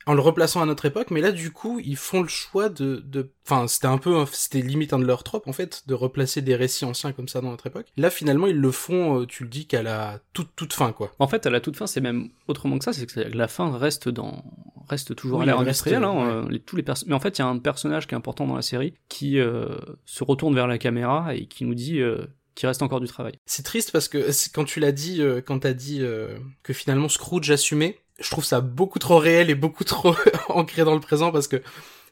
en 0.07 0.15
le 0.15 0.21
replaçant 0.21 0.61
à 0.63 0.67
notre 0.67 0.85
époque, 0.87 1.11
mais 1.11 1.21
là 1.21 1.33
du 1.33 1.51
coup 1.51 1.81
ils 1.85 1.97
font 1.97 2.23
le 2.23 2.29
choix 2.29 2.69
de, 2.69 3.03
de... 3.07 3.31
enfin 3.47 3.67
c'était 3.69 3.87
un 3.87 3.99
peu, 3.99 4.25
c'était 4.33 4.61
limite 4.61 4.93
un 4.93 4.99
de 4.99 5.05
leurs 5.07 5.23
tropes 5.25 5.47
en 5.49 5.53
fait, 5.53 5.83
de 5.87 5.95
replacer 5.95 6.43
des 6.43 6.57
récits 6.57 6.85
anciens 6.85 7.13
comme 7.13 7.29
ça 7.29 7.41
dans 7.41 7.51
notre 7.51 7.67
époque. 7.67 7.87
Là 7.97 8.11
finalement 8.11 8.47
ils 8.47 8.57
le 8.61 8.71
font, 8.71 9.21
euh, 9.21 9.27
tu 9.27 9.45
le 9.45 9.49
dis 9.49 9.67
qu'à 9.67 9.83
la 9.83 10.21
toute 10.33 10.51
toute 10.57 10.73
fin 10.73 10.93
quoi. 10.93 11.13
En 11.19 11.29
fait, 11.29 11.47
à 11.47 11.51
la 11.51 11.61
toute 11.61 11.77
fin, 11.77 11.87
c'est 11.87 12.01
même 12.01 12.29
autrement 12.49 12.79
que 12.79 12.85
ça, 12.85 12.93
c'est 12.93 13.07
que 13.07 13.21
la 13.21 13.49
fin 13.49 13.77
reste 13.77 14.09
dans 14.09 14.45
reste 14.89 15.15
toujours 15.17 15.39
Oui, 15.39 15.45
à 15.45 15.47
l'ère 15.47 15.59
industrielle. 15.61 16.05
hein, 16.05 16.13
ouais. 16.13 16.33
euh, 16.33 16.49
les- 16.51 16.61
tous 16.61 16.77
les 16.77 16.85
Mais 17.07 17.15
en 17.15 17.21
fait, 17.21 17.39
il 17.39 17.41
y 17.41 17.45
a 17.45 17.49
un 17.49 17.59
personnage 17.59 18.07
qui 18.07 18.15
est 18.15 18.19
important 18.19 18.47
dans 18.47 18.57
la 18.57 18.63
série 18.63 18.95
qui 19.09 19.39
euh, 19.39 19.77
se 20.05 20.23
retourne 20.25 20.55
vers 20.55 20.67
la 20.67 20.77
caméra 20.79 21.35
et 21.35 21.47
qui 21.47 21.65
nous 21.65 21.75
dit 21.75 22.01
euh, 22.01 22.27
qu'il 22.55 22.67
reste 22.67 22.83
encore 22.83 23.01
du 23.01 23.07
travail. 23.09 23.33
C'est 23.47 23.63
triste 23.65 23.91
parce 23.93 24.09
que 24.09 24.29
quand 24.55 24.65
tu 24.65 24.81
l'as 24.81 24.93
dit, 24.93 25.23
euh, 25.23 25.41
quand 25.41 25.61
t'as 25.61 25.73
dit 25.73 26.01
euh, 26.03 26.37
que 26.63 26.75
finalement 26.75 27.09
Scrooge 27.09 27.51
assumait, 27.51 27.99
je 28.21 28.31
trouve 28.31 28.45
ça 28.45 28.61
beaucoup 28.61 28.99
trop 28.99 29.19
réel 29.19 29.51
et 29.51 29.55
beaucoup 29.55 29.85
trop 29.85 30.15
ancré 30.49 30.85
dans 30.85 30.95
le 30.95 31.01
présent 31.01 31.33
parce 31.33 31.49
que 31.49 31.63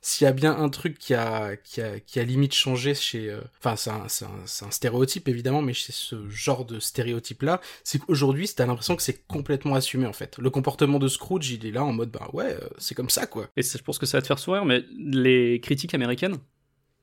s'il 0.04 0.24
y 0.24 0.28
a 0.28 0.32
bien 0.32 0.58
un 0.58 0.68
truc 0.68 0.98
qui 0.98 1.14
a 1.14 1.56
qui 1.56 1.80
a 1.80 2.00
qui 2.00 2.18
a 2.18 2.24
limite 2.24 2.54
changé 2.54 2.92
chez, 2.94 3.30
euh, 3.30 3.40
enfin 3.60 3.76
c'est 3.76 3.90
un, 3.90 4.08
c'est 4.08 4.24
un 4.24 4.66
un 4.66 4.70
stéréotype 4.70 5.28
évidemment, 5.28 5.62
mais 5.62 5.72
chez 5.72 5.92
ce 5.92 6.28
genre 6.28 6.64
de 6.64 6.80
stéréotype 6.80 7.42
là, 7.42 7.60
c'est 7.84 8.00
qu'aujourd'hui 8.00 8.48
t'as 8.48 8.66
l'impression 8.66 8.96
que 8.96 9.02
c'est 9.02 9.24
complètement 9.26 9.76
assumé 9.76 10.06
en 10.06 10.12
fait. 10.12 10.38
Le 10.38 10.50
comportement 10.50 10.98
de 10.98 11.06
Scrooge, 11.06 11.50
il 11.50 11.64
est 11.64 11.70
là 11.70 11.84
en 11.84 11.92
mode 11.92 12.10
bah 12.10 12.28
ouais, 12.32 12.52
euh, 12.60 12.68
c'est 12.78 12.96
comme 12.96 13.10
ça 13.10 13.26
quoi. 13.26 13.48
Et 13.56 13.62
je 13.62 13.78
pense 13.78 13.98
que 13.98 14.06
ça 14.06 14.18
va 14.18 14.22
te 14.22 14.26
faire 14.26 14.40
sourire, 14.40 14.64
mais 14.64 14.84
les 14.98 15.60
critiques 15.60 15.94
américaines 15.94 16.36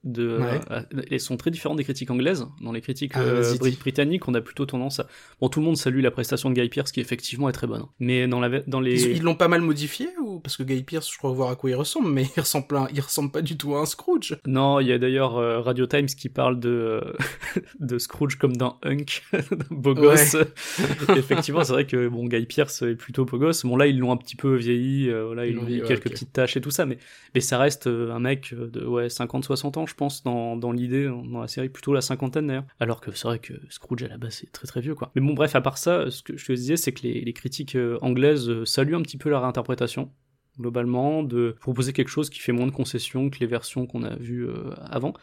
de, 0.06 0.38
Ouais. 0.40 0.60
euh, 0.72 0.82
elles 1.12 1.20
sont 1.20 1.36
très 1.36 1.52
différentes 1.52 1.78
des 1.78 1.84
critiques 1.84 2.10
anglaises. 2.10 2.48
Dans 2.62 2.72
les 2.72 2.80
critiques 2.82 3.12
Ah, 3.16 3.20
euh, 3.22 3.58
britanniques, 3.82 4.28
on 4.30 4.34
a 4.34 4.40
plutôt 4.42 4.66
tendance 4.66 5.00
à... 5.02 5.08
Bon, 5.42 5.50
tout 5.50 5.60
le 5.60 5.66
monde 5.66 5.76
salue 5.78 6.02
la 6.02 6.10
prestation 6.12 6.50
de 6.50 6.56
Guy 6.60 6.70
Pearce, 6.70 6.92
qui 6.94 7.02
effectivement 7.02 7.50
est 7.50 7.54
très 7.54 7.68
bonne. 7.68 7.84
Mais 8.00 8.28
dans, 8.28 8.40
la, 8.40 8.60
dans 8.62 8.80
les... 8.80 9.04
Ils 9.12 9.24
l'ont 9.24 9.36
pas 9.36 9.50
mal 9.50 9.62
modifié 9.62 10.08
ou 10.24 10.40
parce 10.40 10.56
que 10.56 10.64
Guy 10.64 10.84
Pearce, 10.84 11.12
je 11.12 11.18
crois 11.18 11.32
voir 11.32 11.50
à 11.50 11.56
quoi 11.58 11.70
il 11.70 11.76
ressemble, 11.76 12.10
mais 12.10 12.24
il 12.36 12.40
ressemble 12.40 12.78
à- 12.78 12.88
il 12.94 13.02
ressemble 13.02 13.32
pas 13.32 13.42
du 13.42 13.58
tout 13.58 13.76
à 13.76 13.82
un 13.82 13.86
Scrooge. 13.86 14.38
Non, 14.48 14.80
il 14.80 14.88
y 14.88 14.94
a 14.94 14.98
d'ailleurs 14.98 15.38
euh, 15.38 15.60
Radio 15.60 15.86
Times 15.86 16.06
qui 16.08 16.30
parle 16.30 16.60
de, 16.62 16.70
euh, 16.70 17.02
de 17.82 17.98
Scrooge 17.98 18.38
comme 18.38 18.56
d'un 18.56 18.78
hunk, 18.86 19.22
d'un 19.34 19.42
beau 19.70 19.94
gosse. 19.96 20.38
Effectivement, 21.16 21.64
c'est 21.64 21.74
vrai 21.74 21.86
que 21.86 22.08
bon, 22.08 22.26
Guy 22.28 22.46
Pearce 22.46 22.82
est 22.84 22.96
plutôt 22.96 23.26
beau 23.26 23.38
gosse. 23.38 23.66
Bon, 23.66 23.76
là, 23.76 23.88
ils 23.88 23.98
l'ont 24.00 24.12
un 24.12 24.18
petit 24.18 24.36
peu 24.36 24.56
vieilli, 24.56 25.10
euh, 25.10 25.26
voilà, 25.26 25.46
ils 25.46 25.50
Ils 25.52 25.56
l'ont 25.56 25.64
mis 25.64 25.82
ouais, 25.82 25.88
quelques 25.88 26.10
petites 26.10 26.32
taches 26.34 26.56
et 26.58 26.62
tout 26.62 26.72
ça, 26.72 26.86
mais, 26.86 26.98
mais 27.36 27.42
ça 27.42 27.58
reste 27.58 27.88
un 27.88 28.20
mec 28.20 28.54
de 28.54 28.86
ouais, 28.86 29.08
50-60 29.08 29.78
ans, 29.78 29.86
je 29.90 29.96
pense, 29.96 30.24
dans, 30.24 30.56
dans 30.56 30.72
l'idée, 30.72 31.06
dans 31.06 31.42
la 31.42 31.48
série, 31.48 31.70
plutôt 31.70 31.94
la 31.94 32.02
cinquantaine 32.02 32.48
d'ailleurs. 32.48 32.66
Alors 32.80 33.02
que 33.02 33.12
c'est 33.12 33.28
vrai 33.28 33.40
que 33.40 33.54
Scrooge 33.70 34.04
à 34.04 34.08
la 34.08 34.18
base, 34.18 34.36
c'est 34.36 34.52
très 34.52 34.68
très 34.68 34.82
vieux, 34.82 34.96
quoi. 34.96 35.12
Mais 35.16 35.22
bon, 35.22 35.34
bref, 35.34 35.56
à 35.56 35.62
part 35.62 35.78
ça, 35.78 36.10
ce 36.10 36.24
que 36.24 36.38
je 36.38 36.46
te 36.46 36.54
disais, 36.54 36.78
c'est 36.78 36.92
que 36.94 37.02
les, 37.04 37.22
les 37.22 37.34
critiques 37.34 37.76
euh, 37.76 37.98
anglaises 38.02 38.50
euh, 38.50 38.66
saluent 38.66 38.96
un 38.96 39.02
petit 39.02 39.18
peu 39.18 39.30
la 39.30 39.40
réinterprétation 39.40 40.12
globalement, 40.60 41.24
de 41.24 41.56
proposer 41.60 41.94
quelque 41.94 42.10
chose 42.10 42.30
qui 42.30 42.40
fait 42.40 42.52
moins 42.52 42.68
de 42.68 42.72
concessions 42.72 43.30
que 43.30 43.40
les 43.40 43.46
versions 43.46 43.88
qu'on 43.88 44.04
a 44.04 44.16
vues 44.16 44.48
euh, 44.48 44.74
avant. 44.82 45.14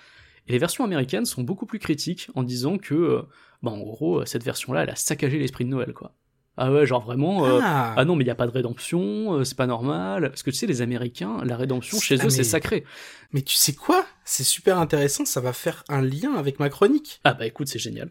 Et 0.48 0.52
les 0.52 0.58
versions 0.58 0.84
américaines 0.84 1.26
sont 1.26 1.42
beaucoup 1.42 1.66
plus 1.66 1.78
critiques 1.78 2.28
en 2.34 2.42
disant 2.42 2.78
que, 2.78 2.94
euh, 2.94 3.22
bah, 3.62 3.70
en 3.70 3.80
gros, 3.80 4.24
cette 4.24 4.44
version-là, 4.44 4.84
elle 4.84 4.90
a 4.90 4.96
saccagé 4.96 5.38
l'esprit 5.38 5.64
de 5.64 5.70
Noël, 5.70 5.92
quoi. 5.92 6.14
Ah 6.58 6.72
ouais, 6.72 6.86
genre 6.86 7.02
vraiment, 7.04 7.44
euh, 7.46 7.60
ah. 7.62 7.94
ah 7.98 8.04
non, 8.06 8.16
mais 8.16 8.24
il 8.24 8.26
n'y 8.26 8.30
a 8.30 8.34
pas 8.34 8.46
de 8.46 8.50
rédemption, 8.52 9.34
euh, 9.34 9.44
c'est 9.44 9.56
pas 9.56 9.66
normal. 9.66 10.30
Parce 10.30 10.42
que 10.42 10.50
tu 10.50 10.56
sais, 10.56 10.66
les 10.66 10.80
Américains, 10.80 11.42
la 11.44 11.54
rédemption 11.56 12.00
chez 12.00 12.14
Ah, 12.18 12.22
eux, 12.22 12.24
mais- 12.24 12.30
c'est 12.30 12.44
sacré. 12.44 12.84
Mais 13.32 13.42
tu 13.42 13.54
sais 13.56 13.74
quoi? 13.74 14.06
C'est 14.24 14.42
super 14.44 14.78
intéressant, 14.78 15.26
ça 15.26 15.40
va 15.42 15.52
faire 15.52 15.84
un 15.90 16.00
lien 16.00 16.34
avec 16.34 16.58
ma 16.58 16.70
chronique. 16.70 17.20
Ah 17.24 17.34
bah 17.34 17.46
écoute, 17.46 17.68
c'est 17.68 17.78
génial. 17.78 18.10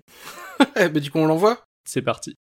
Eh 0.79 0.89
ben, 0.89 1.01
du 1.01 1.09
coup, 1.11 1.17
on 1.19 1.25
l'envoie? 1.25 1.63
C'est 1.85 2.01
parti. 2.03 2.35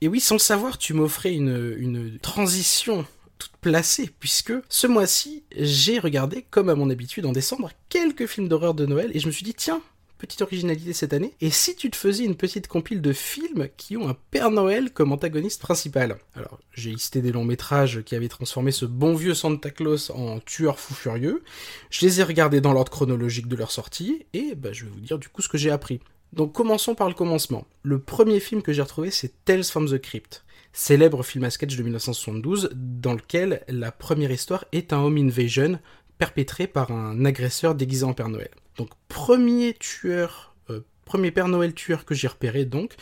Et 0.00 0.08
oui, 0.08 0.20
sans 0.20 0.36
le 0.36 0.40
savoir, 0.40 0.78
tu 0.78 0.94
m'offrais 0.94 1.34
une, 1.34 1.74
une 1.76 2.18
transition 2.20 3.04
toute 3.38 3.56
placée, 3.60 4.10
puisque 4.18 4.52
ce 4.68 4.86
mois-ci, 4.86 5.44
j'ai 5.56 5.98
regardé, 5.98 6.42
comme 6.50 6.68
à 6.68 6.74
mon 6.74 6.88
habitude 6.90 7.26
en 7.26 7.32
décembre, 7.32 7.70
quelques 7.88 8.26
films 8.26 8.48
d'horreur 8.48 8.74
de 8.74 8.86
Noël, 8.86 9.10
et 9.14 9.18
je 9.20 9.26
me 9.26 9.32
suis 9.32 9.44
dit, 9.44 9.54
tiens, 9.54 9.82
petite 10.20 10.42
originalité 10.42 10.92
cette 10.92 11.12
année, 11.12 11.34
et 11.40 11.50
si 11.50 11.74
tu 11.74 11.90
te 11.90 11.96
faisais 11.96 12.24
une 12.24 12.36
petite 12.36 12.68
compile 12.68 13.00
de 13.00 13.12
films 13.12 13.68
qui 13.76 13.96
ont 13.96 14.08
un 14.08 14.16
Père 14.30 14.50
Noël 14.50 14.92
comme 14.92 15.12
antagoniste 15.12 15.60
principal? 15.60 16.18
Alors, 16.34 16.60
j'ai 16.72 16.90
listé 16.90 17.22
des 17.22 17.32
longs 17.32 17.44
métrages 17.44 18.02
qui 18.02 18.14
avaient 18.14 18.28
transformé 18.28 18.70
ce 18.70 18.84
bon 18.84 19.14
vieux 19.14 19.34
Santa 19.34 19.70
Claus 19.70 20.10
en 20.10 20.38
tueur 20.38 20.78
fou 20.78 20.94
furieux, 20.94 21.42
je 21.90 22.06
les 22.06 22.20
ai 22.20 22.22
regardés 22.22 22.60
dans 22.60 22.72
l'ordre 22.72 22.92
chronologique 22.92 23.48
de 23.48 23.56
leur 23.56 23.72
sortie, 23.72 24.26
et 24.32 24.54
bah, 24.54 24.72
je 24.72 24.84
vais 24.84 24.90
vous 24.90 25.00
dire 25.00 25.18
du 25.18 25.28
coup 25.28 25.42
ce 25.42 25.48
que 25.48 25.58
j'ai 25.58 25.70
appris. 25.70 26.00
Donc 26.32 26.52
commençons 26.52 26.94
par 26.94 27.08
le 27.08 27.14
commencement. 27.14 27.66
Le 27.82 27.98
premier 27.98 28.38
film 28.38 28.62
que 28.62 28.72
j'ai 28.72 28.82
retrouvé, 28.82 29.10
c'est 29.10 29.44
Tales 29.44 29.64
from 29.64 29.88
the 29.88 29.98
Crypt, 29.98 30.44
célèbre 30.72 31.24
film 31.24 31.44
à 31.44 31.50
sketch 31.50 31.76
de 31.76 31.82
1972, 31.82 32.70
dans 32.74 33.14
lequel 33.14 33.64
la 33.68 33.90
première 33.90 34.30
histoire 34.30 34.64
est 34.72 34.92
un 34.92 34.98
home 34.98 35.16
invasion 35.16 35.80
perpétré 36.20 36.66
par 36.66 36.92
un 36.92 37.24
agresseur 37.24 37.74
déguisé 37.74 38.04
en 38.04 38.12
Père 38.12 38.28
Noël. 38.28 38.50
Donc 38.76 38.90
premier 39.08 39.72
tueur, 39.72 40.54
euh, 40.68 40.80
premier 41.06 41.30
Père 41.30 41.48
Noël 41.48 41.72
tueur 41.72 42.04
que 42.04 42.14
j'ai 42.14 42.28
repéré 42.28 42.66
donc, 42.66 42.94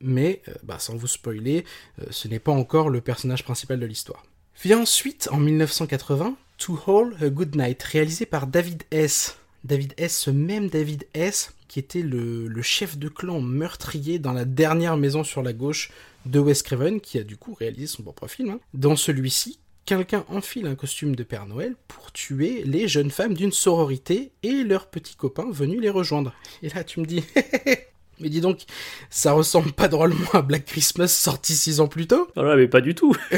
mais 0.00 0.42
euh, 0.48 0.54
bah, 0.64 0.80
sans 0.80 0.96
vous 0.96 1.06
spoiler, 1.06 1.64
euh, 2.00 2.06
ce 2.10 2.26
n'est 2.26 2.40
pas 2.40 2.50
encore 2.50 2.90
le 2.90 3.00
personnage 3.00 3.44
principal 3.44 3.78
de 3.78 3.86
l'histoire. 3.86 4.24
Vient 4.60 4.80
ensuite, 4.80 5.28
en 5.30 5.36
1980, 5.38 6.36
To 6.58 6.78
All 6.88 7.14
a 7.24 7.30
Good 7.30 7.54
Night, 7.54 7.80
réalisé 7.84 8.26
par 8.26 8.48
David 8.48 8.82
S. 8.90 9.38
David 9.62 9.94
S, 9.96 10.18
ce 10.18 10.30
même 10.30 10.68
David 10.68 11.06
S, 11.14 11.54
qui 11.68 11.78
était 11.78 12.02
le, 12.02 12.50
chef 12.60 12.98
de 12.98 13.08
clan 13.08 13.40
meurtrier 13.40 14.18
dans 14.18 14.32
la 14.32 14.44
dernière 14.44 14.96
maison 14.96 15.22
sur 15.22 15.42
la 15.42 15.52
gauche 15.52 15.90
de 16.26 16.40
Wes 16.40 16.60
Craven, 16.62 17.00
qui 17.00 17.18
a 17.18 17.22
du 17.22 17.36
coup 17.36 17.54
réalisé 17.54 17.86
son 17.86 18.02
propre 18.02 18.26
film. 18.26 18.50
hein. 18.50 18.60
Dans 18.74 18.96
celui-ci, 18.96 19.60
quelqu'un 19.84 20.24
enfile 20.28 20.66
un 20.66 20.74
costume 20.74 21.14
de 21.14 21.22
Père 21.22 21.46
Noël 21.46 21.74
pour 21.88 22.12
tuer 22.12 22.62
les 22.64 22.88
jeunes 22.88 23.10
femmes 23.10 23.34
d'une 23.34 23.52
sororité 23.52 24.32
et 24.42 24.64
leurs 24.64 24.86
petits 24.86 25.16
copains 25.16 25.50
venus 25.50 25.80
les 25.80 25.90
rejoindre. 25.90 26.32
Et 26.62 26.68
là, 26.70 26.84
tu 26.84 27.00
me 27.00 27.06
dis, 27.06 27.22
mais 28.20 28.28
dis 28.28 28.40
donc, 28.40 28.62
ça 29.10 29.32
ressemble 29.32 29.72
pas 29.72 29.88
drôlement 29.88 30.30
à 30.32 30.42
Black 30.42 30.64
Christmas 30.64 31.08
sorti 31.08 31.54
six 31.54 31.80
ans 31.80 31.88
plus 31.88 32.06
tôt 32.06 32.28
Voilà, 32.34 32.56
mais 32.56 32.68
pas 32.68 32.80
du 32.80 32.94
tout. 32.94 33.14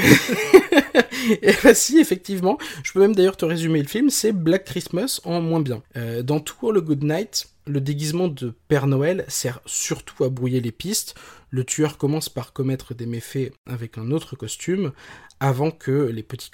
et 1.42 1.52
bah 1.62 1.74
si, 1.74 1.98
effectivement. 1.98 2.58
Je 2.82 2.92
peux 2.92 3.00
même 3.00 3.14
d'ailleurs 3.14 3.36
te 3.36 3.44
résumer 3.44 3.82
le 3.82 3.88
film, 3.88 4.10
c'est 4.10 4.32
Black 4.32 4.64
Christmas 4.64 5.20
en 5.24 5.40
moins 5.40 5.60
bien. 5.60 5.82
Euh, 5.96 6.22
dans 6.22 6.40
tout 6.40 6.70
le 6.70 6.80
Good 6.80 7.02
Night, 7.02 7.48
le 7.66 7.80
déguisement 7.80 8.28
de 8.28 8.54
Père 8.68 8.86
Noël 8.86 9.24
sert 9.28 9.60
surtout 9.66 10.24
à 10.24 10.28
brouiller 10.28 10.60
les 10.60 10.72
pistes. 10.72 11.14
Le 11.50 11.64
tueur 11.64 11.98
commence 11.98 12.28
par 12.28 12.52
commettre 12.52 12.94
des 12.94 13.06
méfaits 13.06 13.52
avec 13.66 13.98
un 13.98 14.10
autre 14.10 14.36
costume, 14.36 14.92
avant 15.40 15.70
que 15.70 16.06
les 16.06 16.22
petits, 16.22 16.50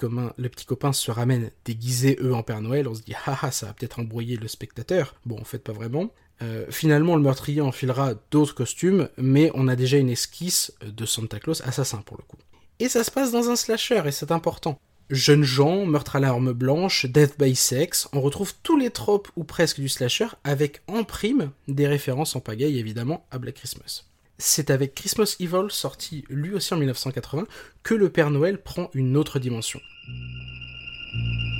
copains 0.66 0.92
se 0.92 1.10
ramènent 1.10 1.50
déguisés 1.64 2.18
eux 2.20 2.34
en 2.34 2.42
Père 2.42 2.60
Noël. 2.60 2.88
On 2.88 2.94
se 2.94 3.02
dit, 3.02 3.14
haha, 3.26 3.50
ça 3.50 3.66
va 3.66 3.72
peut-être 3.74 4.00
embrouiller 4.00 4.36
le 4.36 4.48
spectateur. 4.48 5.14
Bon, 5.24 5.38
en 5.38 5.44
fait, 5.44 5.58
pas 5.58 5.72
vraiment. 5.72 6.12
Euh, 6.40 6.66
finalement, 6.70 7.16
le 7.16 7.22
meurtrier 7.22 7.60
enfilera 7.60 8.14
d'autres 8.30 8.54
costumes, 8.54 9.08
mais 9.16 9.50
on 9.54 9.68
a 9.68 9.76
déjà 9.76 9.98
une 9.98 10.10
esquisse 10.10 10.72
de 10.84 11.06
Santa 11.06 11.38
Claus 11.38 11.62
assassin 11.64 12.02
pour 12.04 12.16
le 12.16 12.24
coup. 12.24 12.38
Et 12.78 12.88
ça 12.88 13.04
se 13.04 13.10
passe 13.10 13.30
dans 13.30 13.48
un 13.48 13.56
slasher, 13.56 14.02
et 14.06 14.12
c'est 14.12 14.32
important. 14.32 14.80
Jeunes 15.12 15.44
gens, 15.44 15.84
meurtre 15.84 16.16
à 16.16 16.20
l'arme 16.20 16.54
blanche, 16.54 17.04
death 17.04 17.38
by 17.38 17.54
sex, 17.54 18.08
on 18.14 18.22
retrouve 18.22 18.54
tous 18.62 18.78
les 18.78 18.88
tropes 18.88 19.28
ou 19.36 19.44
presque 19.44 19.78
du 19.78 19.90
slasher, 19.90 20.28
avec 20.42 20.80
en 20.88 21.04
prime 21.04 21.50
des 21.68 21.86
références 21.86 22.34
en 22.34 22.40
pagaille 22.40 22.78
évidemment 22.78 23.26
à 23.30 23.36
Black 23.36 23.56
Christmas. 23.56 24.04
C'est 24.38 24.70
avec 24.70 24.94
Christmas 24.94 25.36
Evil, 25.38 25.66
sorti 25.68 26.24
lui 26.30 26.54
aussi 26.54 26.72
en 26.72 26.78
1980, 26.78 27.44
que 27.82 27.92
le 27.92 28.08
Père 28.08 28.30
Noël 28.30 28.56
prend 28.56 28.88
une 28.94 29.18
autre 29.18 29.38
dimension. 29.38 29.82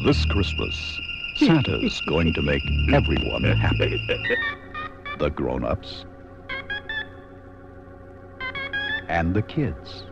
This 0.07 0.25
Christmas, 0.31 0.99
Santa's 1.37 2.01
going 2.07 2.33
to 2.33 2.41
make 2.41 2.63
everyone 2.91 3.45
happy. 3.45 4.01
The 5.19 5.29
grown 5.29 5.63
ups 5.63 6.07
and 9.11 9.35
the 9.35 9.43
kids. 9.43 10.07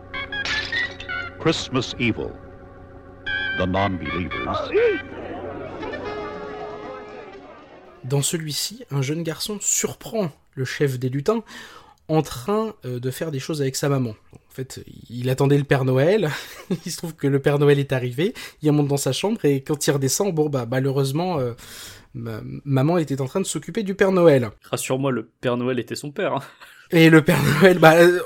Christmas 1.38 1.94
Evil. 1.98 2.32
The 3.58 3.66
believers 3.66 4.70
Dans 8.04 8.22
celui-ci, 8.22 8.84
un 8.90 9.02
jeune 9.02 9.22
garçon 9.22 9.58
surprend 9.60 10.30
le 10.54 10.64
chef 10.64 10.98
des 10.98 11.08
lutins 11.08 11.42
en 12.08 12.22
train 12.22 12.74
euh, 12.84 12.98
de 12.98 13.10
faire 13.10 13.30
des 13.30 13.38
choses 13.38 13.60
avec 13.60 13.76
sa 13.76 13.88
maman. 13.88 14.10
En 14.32 14.52
fait, 14.52 14.82
il 15.08 15.30
attendait 15.30 15.58
le 15.58 15.64
Père 15.64 15.84
Noël, 15.84 16.30
il 16.84 16.90
se 16.90 16.96
trouve 16.96 17.14
que 17.14 17.26
le 17.28 17.38
Père 17.40 17.58
Noël 17.58 17.78
est 17.78 17.92
arrivé, 17.92 18.34
il 18.62 18.72
monte 18.72 18.88
dans 18.88 18.96
sa 18.96 19.12
chambre 19.12 19.44
et 19.44 19.62
quand 19.62 19.86
il 19.86 19.90
redescend, 19.92 20.34
bon 20.34 20.48
bah 20.48 20.66
malheureusement, 20.68 21.38
euh, 21.38 21.52
ma- 22.14 22.40
maman 22.64 22.98
était 22.98 23.20
en 23.20 23.26
train 23.26 23.40
de 23.40 23.46
s'occuper 23.46 23.82
du 23.84 23.94
Père 23.94 24.10
Noël. 24.12 24.50
Rassure-moi, 24.70 25.12
le 25.12 25.24
Père 25.40 25.56
Noël 25.56 25.78
était 25.78 25.94
son 25.94 26.10
père. 26.10 26.34
hein. 26.34 26.40
Et 26.90 27.10
le 27.10 27.22
Père 27.22 27.38
Noël, 27.60 27.78
bah... 27.78 27.94
euh, 27.96 28.20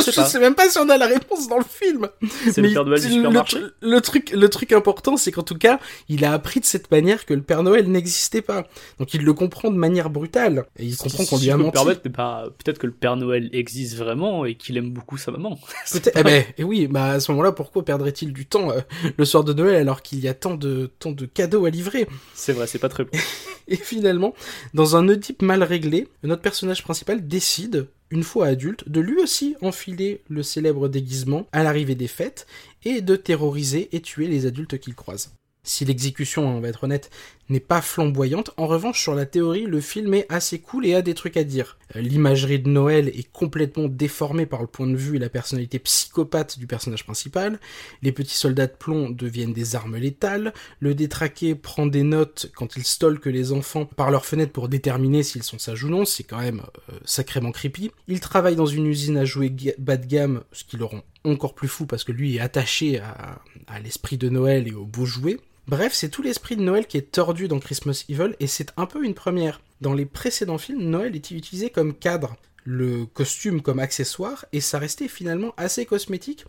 Je 0.00 0.10
sais 0.10 0.38
même 0.40 0.54
pas 0.54 0.68
si 0.68 0.78
on 0.78 0.88
a 0.88 0.96
la 0.98 1.06
réponse 1.06 1.48
dans 1.48 1.58
le 1.58 1.64
film. 1.64 2.08
C'est 2.50 2.60
le 2.62 2.72
Père 2.72 2.84
Noël 2.84 3.00
du 3.00 3.08
supermarché. 3.10 3.58
Le, 3.60 3.74
le 3.82 4.00
truc, 4.00 4.30
le 4.30 4.48
truc 4.48 4.72
important, 4.72 5.16
c'est 5.16 5.32
qu'en 5.32 5.42
tout 5.42 5.56
cas, 5.58 5.78
il 6.08 6.24
a 6.24 6.32
appris 6.32 6.60
de 6.60 6.64
cette 6.64 6.90
manière 6.90 7.26
que 7.26 7.34
le 7.34 7.42
Père 7.42 7.62
Noël 7.62 7.88
n'existait 7.90 8.42
pas. 8.42 8.66
Donc 8.98 9.14
il 9.14 9.22
le 9.22 9.32
comprend 9.32 9.70
de 9.70 9.76
manière 9.76 10.10
brutale. 10.10 10.64
Et 10.78 10.84
il 10.84 10.96
comprend 10.96 11.24
qu'on 11.24 11.36
Si 11.38 11.44
lui 11.44 11.50
a 11.50 11.56
menti. 11.56 11.72
permettre, 11.72 12.08
bah, 12.08 12.44
peut-être 12.62 12.78
que 12.78 12.86
le 12.86 12.92
Père 12.92 13.16
Noël 13.16 13.48
existe 13.52 13.96
vraiment 13.96 14.44
et 14.44 14.54
qu'il 14.56 14.76
aime 14.76 14.90
beaucoup 14.90 15.18
sa 15.18 15.30
maman. 15.30 15.58
Eh 16.16 16.22
ben, 16.22 16.44
et 16.58 16.64
oui, 16.64 16.86
bah 16.86 17.12
à 17.12 17.20
ce 17.20 17.30
moment-là, 17.32 17.52
pourquoi 17.52 17.84
perdrait-il 17.84 18.32
du 18.32 18.46
temps 18.46 18.70
euh, 18.70 18.80
le 19.16 19.24
soir 19.24 19.42
de 19.44 19.52
Noël 19.52 19.76
alors 19.76 20.02
qu'il 20.02 20.20
y 20.20 20.28
a 20.28 20.34
tant 20.34 20.54
de 20.54 20.90
tant 20.98 21.12
de 21.12 21.26
cadeaux 21.26 21.64
à 21.66 21.70
livrer? 21.70 22.06
C'est 22.34 22.52
vrai, 22.52 22.66
c'est 22.66 22.78
pas 22.78 22.88
très 22.88 23.04
bon. 23.04 23.10
Et 23.68 23.76
finalement, 23.76 24.34
dans 24.74 24.96
un 24.96 25.08
Oedipe 25.08 25.42
mal 25.42 25.62
réglé, 25.62 26.08
notre 26.22 26.42
personnage 26.42 26.82
principal 26.82 27.26
décide, 27.26 27.88
une 28.10 28.22
fois 28.22 28.46
adulte, 28.46 28.88
de 28.88 29.00
lui 29.00 29.16
aussi 29.16 29.56
enfiler 29.62 30.22
le 30.28 30.42
célèbre 30.42 30.88
déguisement 30.88 31.46
à 31.52 31.62
l'arrivée 31.62 31.94
des 31.94 32.08
fêtes 32.08 32.46
et 32.84 33.00
de 33.00 33.16
terroriser 33.16 33.88
et 33.92 34.00
tuer 34.00 34.26
les 34.26 34.46
adultes 34.46 34.78
qu'il 34.78 34.94
croise. 34.94 35.32
Si 35.66 35.84
l'exécution, 35.86 36.46
on 36.46 36.60
va 36.60 36.68
être 36.68 36.84
honnête, 36.84 37.10
n'est 37.48 37.58
pas 37.60 37.80
flamboyante, 37.82 38.50
en 38.58 38.66
revanche, 38.66 39.02
sur 39.02 39.14
la 39.14 39.26
théorie, 39.26 39.64
le 39.64 39.80
film 39.80 40.12
est 40.14 40.26
assez 40.30 40.58
cool 40.60 40.86
et 40.86 40.94
a 40.94 41.02
des 41.02 41.14
trucs 41.14 41.36
à 41.38 41.44
dire. 41.44 41.78
Euh, 41.96 42.00
L'imagerie 42.00 42.58
de 42.58 42.68
Noël 42.68 43.08
est 43.08 43.30
complètement 43.32 43.88
déformée 43.88 44.44
par 44.46 44.60
le 44.60 44.66
point 44.66 44.86
de 44.86 44.96
vue 44.96 45.16
et 45.16 45.18
la 45.18 45.28
personnalité 45.30 45.78
psychopathe 45.78 46.58
du 46.58 46.66
personnage 46.66 47.04
principal, 47.04 47.58
les 48.02 48.12
petits 48.12 48.36
soldats 48.36 48.66
de 48.66 48.72
plomb 48.78 49.08
deviennent 49.10 49.52
des 49.54 49.74
armes 49.74 49.96
létales, 49.96 50.52
le 50.80 50.94
détraqué 50.94 51.54
prend 51.54 51.86
des 51.86 52.02
notes 52.02 52.50
quand 52.54 52.76
il 52.76 52.84
stalke 52.84 53.26
les 53.26 53.52
enfants 53.52 53.86
par 53.86 54.10
leur 54.10 54.26
fenêtre 54.26 54.52
pour 54.52 54.68
déterminer 54.68 55.22
s'ils 55.22 55.42
sont 55.42 55.58
sages 55.58 55.84
ou 55.84 55.88
non, 55.88 56.04
c'est 56.04 56.24
quand 56.24 56.40
même 56.40 56.62
euh, 56.90 56.98
sacrément 57.06 57.52
creepy. 57.52 57.90
Il 58.08 58.20
travaille 58.20 58.56
dans 58.56 58.66
une 58.66 58.86
usine 58.86 59.16
à 59.16 59.24
jouets 59.24 59.50
ga- 59.50 59.72
bas 59.78 59.96
de 59.96 60.06
gamme, 60.06 60.44
ce 60.52 60.64
qui 60.64 60.76
le 60.76 60.84
rend 60.84 61.02
encore 61.24 61.54
plus 61.54 61.68
fou 61.68 61.86
parce 61.86 62.04
que 62.04 62.12
lui 62.12 62.36
est 62.36 62.40
attaché 62.40 62.98
à, 63.00 63.40
à 63.66 63.80
l'esprit 63.80 64.18
de 64.18 64.28
Noël 64.28 64.68
et 64.68 64.72
aux 64.74 64.84
beaux 64.84 65.06
jouets. 65.06 65.38
Bref, 65.66 65.94
c'est 65.94 66.10
tout 66.10 66.20
l'esprit 66.20 66.56
de 66.56 66.62
Noël 66.62 66.86
qui 66.86 66.98
est 66.98 67.10
tordu 67.12 67.48
dans 67.48 67.58
Christmas 67.58 68.04
Evil 68.10 68.36
et 68.38 68.46
c'est 68.46 68.72
un 68.76 68.84
peu 68.84 69.02
une 69.02 69.14
première. 69.14 69.62
Dans 69.80 69.94
les 69.94 70.04
précédents 70.04 70.58
films, 70.58 70.82
Noël 70.82 71.16
était 71.16 71.34
utilisé 71.34 71.70
comme 71.70 71.94
cadre, 71.94 72.36
le 72.64 73.06
costume 73.06 73.62
comme 73.62 73.78
accessoire 73.78 74.44
et 74.52 74.60
ça 74.60 74.78
restait 74.78 75.08
finalement 75.08 75.54
assez 75.56 75.86
cosmétique 75.86 76.44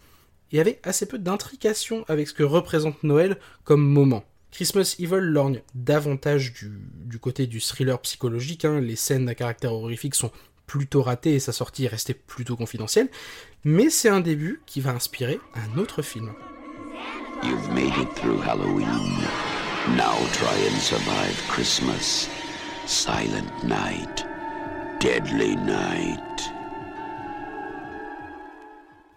et 0.52 0.60
avait 0.60 0.82
assez 0.84 1.06
peu 1.06 1.18
d'intrication 1.18 2.04
avec 2.10 2.28
ce 2.28 2.34
que 2.34 2.44
représente 2.44 3.04
Noël 3.04 3.38
comme 3.64 3.86
moment. 3.86 4.26
Christmas 4.52 4.96
Evil 5.00 5.22
lorgne 5.22 5.62
davantage 5.76 6.54
du, 6.54 7.20
côté 7.20 7.48
du 7.48 7.62
thriller 7.62 8.00
psychologique, 8.02 8.66
hein. 8.66 8.82
les 8.82 8.96
scènes 8.98 9.30
à 9.30 9.36
caractère 9.36 9.74
horrifique 9.74 10.16
sont 10.16 10.32
plutôt 10.68 11.02
ratées 11.02 11.36
et 11.36 11.40
sa 11.40 11.54
sortie 11.54 11.86
est 11.86 11.90
restée 11.90 12.14
plutôt 12.14 12.56
confidentielle, 12.56 13.10
mais 13.64 13.90
c'est 13.90 14.10
un 14.10 14.22
début 14.22 14.62
qui 14.66 14.82
va 14.82 14.92
inspirer 14.92 15.40
un 15.56 15.78
autre 15.78 16.02
film. 16.02 16.34
You've 17.44 17.70
made 17.74 17.94
it 17.98 18.14
through 18.16 18.40
Halloween. 18.40 18.88
Now 19.98 20.16
try 20.34 20.56
and 20.70 20.80
survive 20.80 21.36
Christmas. 21.50 22.30
Silent 22.86 23.52
night. 23.64 24.26
Deadly 25.00 25.56
night. 25.58 26.22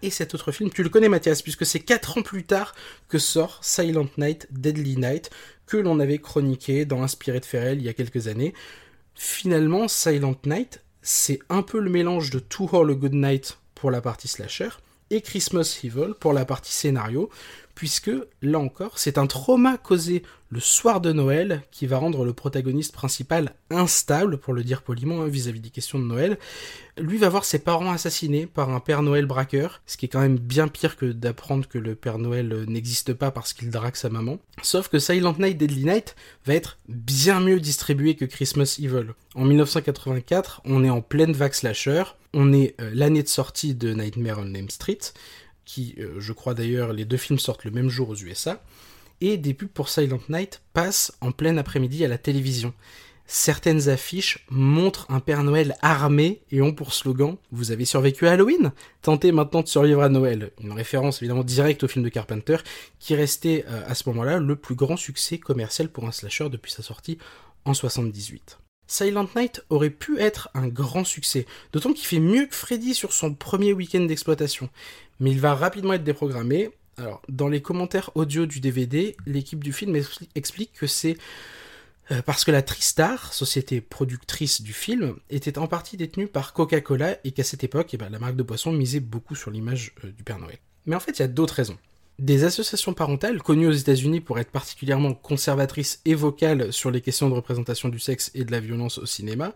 Et 0.03 0.11
cet 0.11 0.35
autre 0.35 0.53
film, 0.53 0.71
tu 0.71 0.83
le 0.83 0.89
connais 0.89 1.09
Mathias, 1.09 1.43
puisque 1.43 1.65
c'est 1.65 1.81
4 1.81 2.19
ans 2.19 2.23
plus 2.23 2.45
tard 2.45 2.75
que 3.09 3.19
sort 3.19 3.61
Silent 3.63 4.09
Night, 4.17 4.49
Deadly 4.51 4.97
Night, 4.97 5.31
que 5.67 5.77
l'on 5.77 6.01
avait 6.01 6.19
chroniqué 6.19 6.85
dans 6.85 7.03
Inspiré 7.03 7.41
de 7.41 7.45
Ferrell 7.45 7.79
il 7.79 7.85
y 7.85 7.89
a 7.89 7.95
quelques 7.95 8.27
années. 8.27 8.53
Finalement, 9.15 9.87
Silent 9.87 10.37
Night, 10.45 10.83
c'est 11.03 11.39
un 11.49 11.63
peu 11.63 11.79
le 11.79 11.91
mélange 11.91 12.31
de 12.31 12.41
To 12.41 12.69
All 12.73 12.91
a 12.91 12.95
Good 12.95 13.15
Night 13.15 13.59
pour 13.75 13.91
la 13.91 14.01
partie 14.01 14.29
slasher 14.29 14.71
et 15.11 15.21
Christmas 15.21 15.81
Evil 15.83 16.15
pour 16.19 16.33
la 16.33 16.45
partie 16.45 16.73
scénario, 16.73 17.31
puisque 17.79 18.11
là 18.43 18.59
encore, 18.59 18.99
c'est 18.99 19.19
un 19.19 19.29
trauma 19.29 19.79
causé 19.79 20.25
le 20.51 20.59
soir 20.59 21.01
de 21.01 21.13
Noël 21.13 21.63
qui 21.71 21.87
va 21.87 21.99
rendre 21.99 22.25
le 22.25 22.33
protagoniste 22.33 22.93
principal 22.93 23.55
instable, 23.71 24.39
pour 24.39 24.53
le 24.53 24.65
dire 24.65 24.83
poliment, 24.83 25.23
hein, 25.23 25.29
vis-à-vis 25.29 25.61
des 25.61 25.71
questions 25.71 26.01
de 26.01 26.05
Noël. 26.05 26.39
Lui 26.99 27.19
va 27.19 27.29
voir 27.29 27.45
ses 27.45 27.61
parents 27.61 27.93
assassinés 27.93 28.47
par 28.47 28.71
un 28.71 28.81
Père 28.81 29.03
Noël 29.03 29.27
braqueur, 29.27 29.81
ce 29.87 29.97
qui 29.97 30.07
est 30.07 30.09
quand 30.09 30.19
même 30.19 30.41
bien 30.41 30.67
pire 30.67 30.97
que 30.97 31.07
d'apprendre 31.07 31.69
que 31.69 31.79
le 31.79 31.95
Père 31.95 32.19
Noël 32.19 32.53
euh, 32.53 32.67
n'existe 32.67 33.13
pas 33.13 33.31
parce 33.31 33.53
qu'il 33.53 33.71
drague 33.71 33.95
sa 33.95 34.09
maman. 34.09 34.41
Sauf 34.61 34.89
que 34.89 34.99
Silent 34.99 35.37
Night 35.39 35.57
Deadly 35.57 35.85
Night 35.85 36.17
va 36.47 36.55
être 36.55 36.79
bien 36.89 37.39
mieux 37.39 37.61
distribué 37.61 38.17
que 38.17 38.25
Christmas 38.25 38.81
Evil. 38.83 39.13
En 39.37 39.45
1984, 39.45 40.63
on 40.65 40.83
est 40.83 40.91
en 40.91 41.01
pleine 41.01 41.33
vague 41.33 41.55
slasher, 41.55 42.03
on 42.35 42.53
est 42.53 42.75
euh, 42.81 42.91
l'année 42.93 43.23
de 43.23 43.29
sortie 43.29 43.77
de 43.77 43.95
Nightmare 43.95 44.41
on 44.41 44.53
Elm 44.53 44.69
Street, 44.69 44.99
qui, 45.69 45.95
euh, 45.99 46.15
je 46.19 46.33
crois 46.33 46.55
d'ailleurs, 46.55 46.95
les 46.95 47.05
deux 47.05 47.19
films 47.19 47.39
sortent 47.39 47.67
le 47.67 47.71
même 47.71 47.91
jour 47.91 48.09
aux 48.09 48.17
USA, 48.17 48.65
et 49.21 49.37
des 49.37 49.53
pubs 49.53 49.69
pour 49.69 49.91
Silent 49.91 50.21
Night 50.31 50.63
passent 50.73 51.13
en 51.21 51.31
plein 51.31 51.59
après-midi 51.59 52.03
à 52.07 52.09
la 52.09 52.17
télévision. 52.17 52.73
Certaines 53.27 53.91
affiches 53.91 54.47
montrent 54.49 55.05
un 55.11 55.21
Père 55.21 55.45
Noël 55.45 55.77
armé 55.83 56.41
et 56.51 56.63
ont 56.63 56.73
pour 56.73 56.95
slogan 56.95 57.37
Vous 57.53 57.71
avez 57.71 57.85
survécu 57.85 58.27
à 58.27 58.33
Halloween? 58.33 58.73
Tentez 59.03 59.31
maintenant 59.31 59.61
de 59.61 59.69
survivre 59.69 60.01
à 60.01 60.09
Noël. 60.09 60.53
Une 60.63 60.73
référence 60.73 61.21
évidemment 61.21 61.45
directe 61.45 61.85
au 61.85 61.89
film 61.89 62.03
de 62.03 62.09
Carpenter, 62.09 62.57
qui 62.99 63.15
restait 63.15 63.67
euh, 63.69 63.83
à 63.87 63.95
ce 63.95 64.09
moment-là 64.09 64.39
le 64.39 64.57
plus 64.57 64.75
grand 64.75 64.97
succès 64.97 65.37
commercial 65.37 65.91
pour 65.91 66.07
un 66.09 66.13
slasher 66.13 66.49
depuis 66.49 66.73
sa 66.73 66.83
sortie 66.83 67.19
en 67.67 67.75
78. 67.75 68.59
Silent 68.89 69.29
Night 69.37 69.63
aurait 69.71 69.91
pu 69.91 70.19
être 70.19 70.49
un 70.55 70.67
grand 70.67 71.05
succès, 71.05 71.47
d'autant 71.73 71.93
qu'il 71.93 72.07
fait 72.07 72.19
mieux 72.19 72.47
que 72.47 72.55
Freddy 72.57 72.95
sur 72.95 73.13
son 73.13 73.35
premier 73.35 73.73
week-end 73.73 74.01
d'exploitation. 74.01 74.69
Mais 75.21 75.31
il 75.31 75.41
va 75.41 75.55
rapidement 75.55 75.93
être 75.93 76.05
déprogrammé. 76.05 76.71
Alors, 76.97 77.23
dans 77.29 77.49
les 77.49 77.63
commentaires 77.63 78.11
audio 78.17 78.47
du 78.47 78.59
DVD, 78.59 79.17
l'équipe 79.27 79.63
du 79.63 79.73
film 79.73 79.95
expli- 79.95 80.29
explique 80.35 80.73
que 80.73 80.87
c'est 80.89 81.17
euh, 82.11 82.23
parce 82.23 82.45
que 82.45 82.51
la 82.51 82.63
Tristar, 82.63 83.35
société 83.35 83.81
productrice 83.81 84.63
du 84.63 84.73
film, 84.73 85.17
était 85.29 85.59
en 85.59 85.69
partie 85.69 85.97
détenue 85.97 86.27
par 86.27 86.55
Coca-Cola 86.55 87.19
et 87.23 87.33
qu'à 87.33 87.45
cette 87.45 87.63
époque, 87.63 87.91
eh 87.93 87.99
ben, 87.99 88.09
la 88.09 88.19
marque 88.19 88.37
de 88.37 88.43
boisson 88.43 88.73
misait 88.73 89.01
beaucoup 89.01 89.35
sur 89.35 89.51
l'image 89.51 89.93
euh, 90.05 90.11
du 90.11 90.25
Père 90.25 90.39
Noël. 90.39 90.59
Mais 90.87 90.97
en 90.97 91.01
fait, 91.01 91.19
il 91.19 91.21
y 91.21 91.25
a 91.25 91.29
d'autres 91.29 91.55
raisons. 91.55 91.77
Des 92.19 92.43
associations 92.43 92.95
parentales, 92.95 93.41
connues 93.41 93.69
aux 93.69 93.73
États-Unis 93.73 94.21
pour 94.21 94.41
être 94.41 94.51
particulièrement 94.51 95.15
conservatrices 95.15 96.01
et 96.05 96.17
vocales 96.17 96.73
sur 96.73 96.91
les 96.91 97.01
questions 97.01 97.29
de 97.29 97.35
représentation 97.35 97.89
du 97.89 98.01
sexe 98.01 98.33
et 98.35 98.45
de 98.45 98.51
la 98.51 98.59
violence 98.59 98.99
au 98.99 99.07
cinéma, 99.07 99.53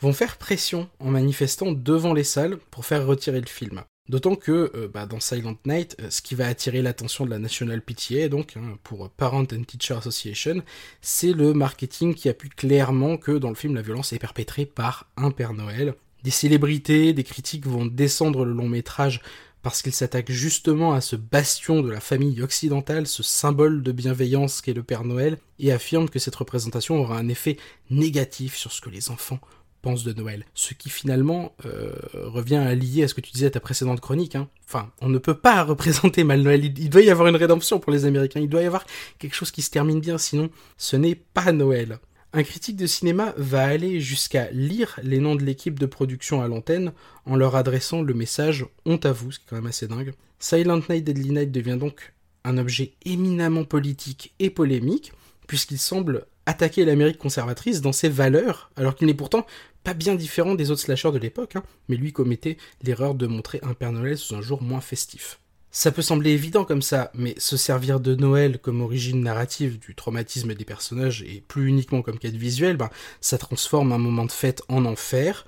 vont 0.00 0.14
faire 0.14 0.38
pression 0.38 0.88
en 1.00 1.10
manifestant 1.10 1.72
devant 1.72 2.14
les 2.14 2.24
salles 2.24 2.56
pour 2.70 2.86
faire 2.86 3.06
retirer 3.06 3.40
le 3.40 3.46
film. 3.46 3.82
D'autant 4.08 4.36
que 4.36 4.72
euh, 4.74 4.88
bah, 4.88 5.04
dans 5.04 5.20
Silent 5.20 5.58
Night, 5.66 5.96
euh, 6.00 6.08
ce 6.08 6.22
qui 6.22 6.34
va 6.34 6.46
attirer 6.46 6.80
l'attention 6.80 7.26
de 7.26 7.30
la 7.30 7.38
National 7.38 7.82
PTA, 7.82 8.30
donc 8.30 8.56
hein, 8.56 8.78
pour 8.84 9.10
Parent 9.10 9.42
and 9.42 9.64
Teacher 9.66 9.94
Association, 9.98 10.62
c'est 11.02 11.34
le 11.34 11.52
marketing 11.52 12.14
qui 12.14 12.30
appuie 12.30 12.48
clairement 12.48 13.18
que 13.18 13.32
dans 13.32 13.50
le 13.50 13.54
film 13.54 13.74
la 13.74 13.82
violence 13.82 14.14
est 14.14 14.18
perpétrée 14.18 14.64
par 14.64 15.10
un 15.18 15.30
Père 15.30 15.52
Noël. 15.52 15.94
Des 16.24 16.30
célébrités, 16.30 17.12
des 17.12 17.22
critiques 17.22 17.66
vont 17.66 17.84
descendre 17.84 18.46
le 18.46 18.52
long 18.52 18.68
métrage 18.68 19.20
parce 19.68 19.82
qu'il 19.82 19.92
s'attaque 19.92 20.32
justement 20.32 20.94
à 20.94 21.02
ce 21.02 21.14
bastion 21.14 21.82
de 21.82 21.90
la 21.90 22.00
famille 22.00 22.40
occidentale, 22.40 23.06
ce 23.06 23.22
symbole 23.22 23.82
de 23.82 23.92
bienveillance 23.92 24.62
qu'est 24.62 24.72
le 24.72 24.82
Père 24.82 25.04
Noël, 25.04 25.36
et 25.58 25.72
affirme 25.72 26.08
que 26.08 26.18
cette 26.18 26.36
représentation 26.36 26.98
aura 26.98 27.18
un 27.18 27.28
effet 27.28 27.58
négatif 27.90 28.56
sur 28.56 28.72
ce 28.72 28.80
que 28.80 28.88
les 28.88 29.10
enfants 29.10 29.38
pensent 29.82 30.04
de 30.04 30.14
Noël. 30.14 30.46
Ce 30.54 30.72
qui 30.72 30.88
finalement 30.88 31.54
euh, 31.66 31.92
revient 32.14 32.56
à 32.56 32.74
lier 32.74 33.02
à 33.02 33.08
ce 33.08 33.12
que 33.14 33.20
tu 33.20 33.30
disais 33.30 33.48
à 33.48 33.50
ta 33.50 33.60
précédente 33.60 34.00
chronique. 34.00 34.36
Hein. 34.36 34.48
Enfin, 34.66 34.90
on 35.02 35.10
ne 35.10 35.18
peut 35.18 35.36
pas 35.36 35.62
représenter 35.64 36.24
mal 36.24 36.40
Noël. 36.40 36.64
Il, 36.64 36.78
il 36.78 36.88
doit 36.88 37.02
y 37.02 37.10
avoir 37.10 37.28
une 37.28 37.36
rédemption 37.36 37.78
pour 37.78 37.92
les 37.92 38.06
Américains. 38.06 38.40
Il 38.40 38.48
doit 38.48 38.62
y 38.62 38.66
avoir 38.66 38.86
quelque 39.18 39.34
chose 39.34 39.50
qui 39.50 39.60
se 39.60 39.68
termine 39.68 40.00
bien, 40.00 40.16
sinon 40.16 40.48
ce 40.78 40.96
n'est 40.96 41.14
pas 41.14 41.52
Noël. 41.52 41.98
Un 42.34 42.42
critique 42.42 42.76
de 42.76 42.86
cinéma 42.86 43.32
va 43.38 43.64
aller 43.64 44.00
jusqu'à 44.00 44.50
lire 44.50 45.00
les 45.02 45.18
noms 45.18 45.34
de 45.34 45.44
l'équipe 45.44 45.78
de 45.78 45.86
production 45.86 46.42
à 46.42 46.48
l'antenne 46.48 46.92
en 47.24 47.36
leur 47.36 47.56
adressant 47.56 48.02
le 48.02 48.12
message 48.12 48.66
honte 48.84 49.06
à 49.06 49.12
vous, 49.12 49.32
ce 49.32 49.38
qui 49.38 49.46
est 49.46 49.48
quand 49.48 49.56
même 49.56 49.66
assez 49.66 49.88
dingue. 49.88 50.12
Silent 50.38 50.82
Night 50.90 51.04
Deadly 51.04 51.30
Night 51.30 51.50
devient 51.50 51.78
donc 51.80 52.12
un 52.44 52.58
objet 52.58 52.92
éminemment 53.06 53.64
politique 53.64 54.34
et 54.40 54.50
polémique, 54.50 55.12
puisqu'il 55.46 55.78
semble 55.78 56.26
attaquer 56.44 56.84
l'Amérique 56.84 57.18
conservatrice 57.18 57.80
dans 57.80 57.92
ses 57.92 58.10
valeurs, 58.10 58.70
alors 58.76 58.94
qu'il 58.94 59.06
n'est 59.06 59.14
pourtant 59.14 59.46
pas 59.82 59.94
bien 59.94 60.14
différent 60.14 60.54
des 60.54 60.70
autres 60.70 60.82
slashers 60.82 61.12
de 61.12 61.18
l'époque, 61.18 61.56
hein, 61.56 61.62
mais 61.88 61.96
lui 61.96 62.12
commettait 62.12 62.58
l'erreur 62.82 63.14
de 63.14 63.26
montrer 63.26 63.58
un 63.62 63.72
Père 63.72 63.92
Noël 63.92 64.18
sous 64.18 64.34
un 64.34 64.42
jour 64.42 64.62
moins 64.62 64.82
festif. 64.82 65.40
Ça 65.70 65.92
peut 65.92 66.02
sembler 66.02 66.30
évident 66.30 66.64
comme 66.64 66.80
ça, 66.80 67.10
mais 67.14 67.34
se 67.36 67.58
servir 67.58 68.00
de 68.00 68.14
Noël 68.14 68.58
comme 68.58 68.80
origine 68.80 69.22
narrative 69.22 69.78
du 69.78 69.94
traumatisme 69.94 70.54
des 70.54 70.64
personnages 70.64 71.22
et 71.22 71.42
plus 71.46 71.68
uniquement 71.68 72.00
comme 72.00 72.18
quête 72.18 72.36
visuelle, 72.36 72.78
ben, 72.78 72.88
ça 73.20 73.36
transforme 73.36 73.92
un 73.92 73.98
moment 73.98 74.24
de 74.24 74.32
fête 74.32 74.62
en 74.68 74.86
enfer. 74.86 75.44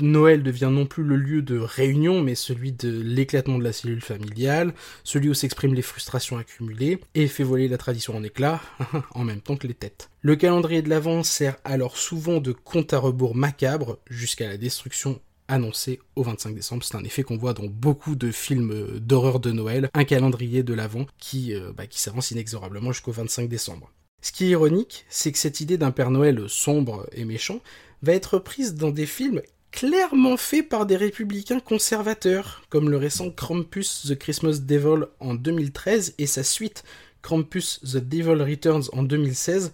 Noël 0.00 0.42
devient 0.42 0.70
non 0.72 0.86
plus 0.86 1.02
le 1.02 1.16
lieu 1.16 1.42
de 1.42 1.58
réunion, 1.58 2.22
mais 2.22 2.34
celui 2.34 2.72
de 2.72 2.88
l'éclatement 3.02 3.58
de 3.58 3.64
la 3.64 3.72
cellule 3.72 4.00
familiale, 4.00 4.72
celui 5.04 5.28
où 5.28 5.34
s'expriment 5.34 5.74
les 5.74 5.82
frustrations 5.82 6.38
accumulées, 6.38 7.00
et 7.14 7.26
fait 7.26 7.42
voler 7.44 7.68
la 7.68 7.76
tradition 7.76 8.16
en 8.16 8.22
éclats, 8.22 8.62
en 9.10 9.24
même 9.24 9.40
temps 9.40 9.56
que 9.56 9.66
les 9.66 9.74
têtes. 9.74 10.08
Le 10.22 10.36
calendrier 10.36 10.82
de 10.82 10.88
l'Avent 10.88 11.22
sert 11.22 11.56
alors 11.64 11.96
souvent 11.96 12.40
de 12.40 12.52
compte 12.52 12.94
à 12.94 12.98
rebours 12.98 13.34
macabre 13.34 13.98
jusqu'à 14.08 14.48
la 14.48 14.56
destruction 14.56 15.20
annoncé 15.48 16.00
au 16.16 16.22
25 16.22 16.54
décembre. 16.54 16.84
C'est 16.84 16.96
un 16.96 17.04
effet 17.04 17.22
qu'on 17.22 17.36
voit 17.36 17.54
dans 17.54 17.66
beaucoup 17.66 18.14
de 18.14 18.30
films 18.30 18.70
euh, 18.72 19.00
d'horreur 19.00 19.40
de 19.40 19.50
Noël, 19.50 19.90
un 19.94 20.04
calendrier 20.04 20.62
de 20.62 20.74
l'avant 20.74 21.06
qui, 21.18 21.54
euh, 21.54 21.72
bah, 21.76 21.84
s'avance 21.90 22.30
inexorablement 22.30 22.92
jusqu'au 22.92 23.12
25 23.12 23.48
décembre. 23.48 23.90
Ce 24.20 24.32
qui 24.32 24.46
est 24.46 24.50
ironique, 24.50 25.04
c'est 25.08 25.32
que 25.32 25.38
cette 25.38 25.60
idée 25.60 25.78
d'un 25.78 25.90
Père 25.90 26.10
Noël 26.10 26.44
sombre 26.48 27.08
et 27.12 27.24
méchant 27.24 27.60
va 28.02 28.12
être 28.12 28.38
prise 28.38 28.74
dans 28.74 28.90
des 28.90 29.06
films 29.06 29.42
clairement 29.70 30.36
faits 30.36 30.68
par 30.68 30.86
des 30.86 30.96
républicains 30.96 31.60
conservateurs, 31.60 32.62
comme 32.68 32.90
le 32.90 32.96
récent 32.96 33.30
Krampus 33.30 34.06
The 34.08 34.18
Christmas 34.18 34.58
Devil 34.60 35.06
en 35.20 35.34
2013 35.34 36.14
et 36.18 36.26
sa 36.26 36.42
suite 36.42 36.84
Krampus 37.22 37.80
The 37.80 37.98
Devil 37.98 38.42
Returns 38.42 38.84
en 38.92 39.02
2016, 39.02 39.72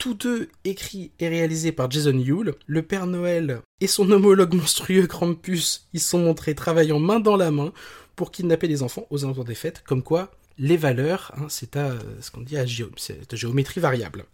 tous 0.00 0.14
deux 0.14 0.48
écrits 0.64 1.12
et 1.20 1.28
réalisés 1.28 1.72
par 1.72 1.90
Jason 1.90 2.18
Yule. 2.18 2.54
Le 2.66 2.82
Père 2.82 3.06
Noël 3.06 3.60
et 3.82 3.86
son 3.86 4.10
homologue 4.10 4.54
monstrueux 4.54 5.06
Krampus 5.06 5.88
y 5.92 6.00
sont 6.00 6.20
montrés 6.20 6.54
travaillant 6.54 6.98
main 6.98 7.20
dans 7.20 7.36
la 7.36 7.50
main 7.50 7.70
pour 8.16 8.30
kidnapper 8.30 8.66
les 8.66 8.82
enfants 8.82 9.06
aux 9.10 9.24
alentours 9.24 9.44
des 9.44 9.54
fêtes, 9.54 9.82
comme 9.86 10.02
quoi 10.02 10.32
les 10.58 10.78
valeurs, 10.78 11.32
hein, 11.36 11.46
c'est 11.48 11.76
à 11.76 11.94
ce 12.20 12.30
qu'on 12.30 12.40
dit 12.40 12.56
à 12.56 12.66
géométrie 12.66 13.80
variable. 13.80 14.24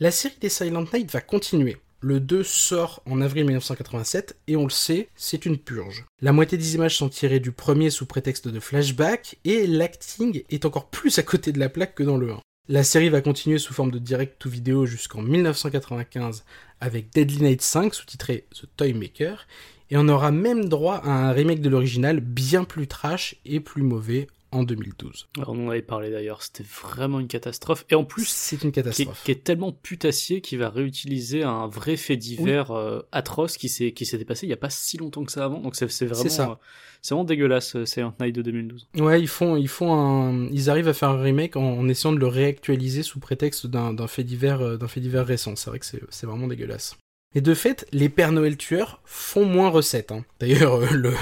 La 0.00 0.10
série 0.10 0.36
des 0.40 0.48
Silent 0.48 0.84
Night 0.92 1.10
va 1.10 1.20
continuer. 1.20 1.76
Le 2.00 2.18
2 2.18 2.42
sort 2.42 3.00
en 3.06 3.20
avril 3.20 3.44
1987 3.44 4.36
et 4.48 4.56
on 4.56 4.64
le 4.64 4.70
sait, 4.70 5.08
c'est 5.14 5.46
une 5.46 5.58
purge. 5.58 6.04
La 6.20 6.32
moitié 6.32 6.58
des 6.58 6.74
images 6.74 6.96
sont 6.96 7.08
tirées 7.08 7.40
du 7.40 7.52
premier 7.52 7.90
sous 7.90 8.06
prétexte 8.06 8.48
de 8.48 8.58
flashback 8.58 9.38
et 9.44 9.68
l'acting 9.68 10.42
est 10.50 10.64
encore 10.64 10.88
plus 10.88 11.18
à 11.20 11.22
côté 11.22 11.52
de 11.52 11.60
la 11.60 11.68
plaque 11.68 11.94
que 11.94 12.02
dans 12.02 12.16
le 12.16 12.32
1. 12.32 12.40
La 12.68 12.84
série 12.84 13.08
va 13.08 13.20
continuer 13.20 13.58
sous 13.58 13.74
forme 13.74 13.90
de 13.90 13.98
direct 13.98 14.38
to 14.38 14.48
vidéo 14.48 14.86
jusqu'en 14.86 15.20
1995 15.20 16.44
avec 16.80 17.12
Deadly 17.12 17.42
Night 17.42 17.60
5 17.60 17.92
sous-titré 17.92 18.46
The 18.54 18.68
Toy 18.76 18.92
Maker 18.92 19.48
et 19.90 19.96
on 19.96 20.08
aura 20.08 20.30
même 20.30 20.68
droit 20.68 20.94
à 20.98 21.10
un 21.10 21.32
remake 21.32 21.60
de 21.60 21.68
l'original 21.68 22.20
bien 22.20 22.62
plus 22.62 22.86
trash 22.86 23.34
et 23.44 23.58
plus 23.58 23.82
mauvais 23.82 24.28
en 24.52 24.62
2012. 24.62 25.28
Alors, 25.38 25.50
on 25.50 25.66
en 25.66 25.70
avait 25.70 25.82
parlé 25.82 26.10
d'ailleurs, 26.10 26.42
c'était 26.42 26.64
vraiment 26.82 27.18
une 27.20 27.26
catastrophe. 27.26 27.84
Et 27.90 27.94
en 27.94 28.04
plus, 28.04 28.28
C'est 28.28 28.62
une 28.62 28.70
qui 28.72 28.80
est, 28.80 28.82
catastrophe. 28.82 29.22
qui 29.24 29.30
est 29.32 29.42
tellement 29.42 29.72
putassier 29.72 30.40
qu'il 30.40 30.58
va 30.58 30.68
réutiliser 30.68 31.42
un 31.42 31.66
vrai 31.66 31.96
fait 31.96 32.16
divers 32.16 32.70
euh, 32.70 33.00
atroce 33.12 33.56
qui 33.56 33.68
s'est 33.68 33.92
qui 33.92 34.06
s'était 34.06 34.24
passé 34.24 34.46
il 34.46 34.50
y 34.50 34.52
a 34.52 34.56
pas 34.58 34.70
si 34.70 34.98
longtemps 34.98 35.24
que 35.24 35.32
ça 35.32 35.44
avant. 35.44 35.58
Donc 35.60 35.74
c'est 35.74 35.88
c'est 35.90 36.06
vraiment 36.06 36.28
ça. 36.28 36.50
euh, 36.50 36.54
c'est 37.00 37.14
vraiment 37.14 37.24
dégueulasse 37.24 37.74
euh, 37.76 37.84
Silent 37.86 38.14
Night 38.20 38.34
de 38.34 38.42
2012. 38.42 38.88
Ouais, 38.98 39.20
ils 39.20 39.26
font, 39.28 39.56
ils 39.56 39.68
font 39.68 39.92
un, 39.94 40.46
ils 40.52 40.70
arrivent 40.70 40.88
à 40.88 40.94
faire 40.94 41.08
un 41.10 41.20
remake 41.20 41.56
en, 41.56 41.62
en 41.78 41.88
essayant 41.88 42.12
de 42.12 42.18
le 42.20 42.28
réactualiser 42.28 43.02
sous 43.02 43.18
prétexte 43.18 43.66
d'un 43.66 44.06
fait 44.06 44.22
divers, 44.24 44.78
d'un 44.78 44.88
fait 44.88 45.00
divers 45.00 45.26
récent. 45.26 45.56
C'est 45.56 45.70
vrai 45.70 45.78
que 45.78 45.86
c'est 45.86 46.00
c'est 46.10 46.26
vraiment 46.26 46.46
dégueulasse. 46.46 46.96
Et 47.34 47.40
de 47.40 47.54
fait, 47.54 47.86
les 47.92 48.08
Pères 48.08 48.32
Noël 48.32 48.56
tueurs 48.56 49.00
font 49.04 49.44
moins 49.44 49.70
recettes. 49.70 50.12
hein. 50.12 50.24
D'ailleurs, 50.38 50.74
euh, 50.74 51.14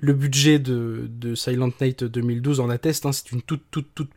le, 0.00 0.12
budget 0.14 0.58
de, 0.58 1.34
Silent 1.34 1.70
Night 1.80 2.04
2012 2.04 2.60
en 2.60 2.70
atteste. 2.70 3.04
hein. 3.06 3.12
C'est 3.12 3.32
une 3.32 3.42
toute, 3.42 3.64
toute, 3.70 3.94
toute 3.94 4.10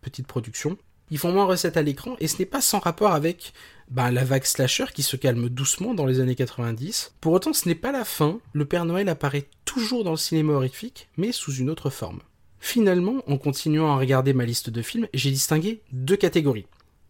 petite, 0.00 0.26
production. 0.26 0.78
Ils 1.10 1.18
font 1.18 1.32
moins 1.32 1.44
recettes 1.44 1.76
à 1.76 1.82
l'écran 1.82 2.16
et 2.20 2.26
ce 2.26 2.38
n'est 2.38 2.46
pas 2.46 2.60
sans 2.60 2.78
rapport 2.78 3.12
avec 3.12 3.52
ben, 3.90 4.10
la 4.10 4.24
vague 4.24 4.44
slasher 4.44 4.86
qui 4.92 5.02
se 5.02 5.16
calme 5.16 5.48
doucement 5.48 5.94
dans 5.94 6.06
les 6.06 6.20
années 6.20 6.34
90. 6.34 7.14
Pour 7.20 7.32
autant, 7.32 7.52
ce 7.52 7.68
n'est 7.68 7.76
pas 7.76 7.92
la 7.92 8.04
fin. 8.04 8.38
Le 8.52 8.64
Père 8.64 8.84
Noël 8.86 9.08
apparaît 9.08 9.46
toujours 9.64 10.02
dans 10.04 10.10
le 10.12 10.16
cinéma 10.16 10.54
horrifique, 10.54 11.08
mais 11.16 11.30
sous 11.32 11.54
une 11.54 11.70
autre 11.70 11.90
forme. 11.90 12.20
Finalement, 12.58 13.22
en 13.28 13.36
continuant 13.38 13.92
à 13.92 13.96
regarder 13.98 14.32
ma 14.32 14.44
liste 14.44 14.70
de 14.70 14.82
films, 14.82 15.06
j'ai 15.14 15.30
distingué 15.30 15.82
deux 15.92 16.16
catégories. 16.16 16.66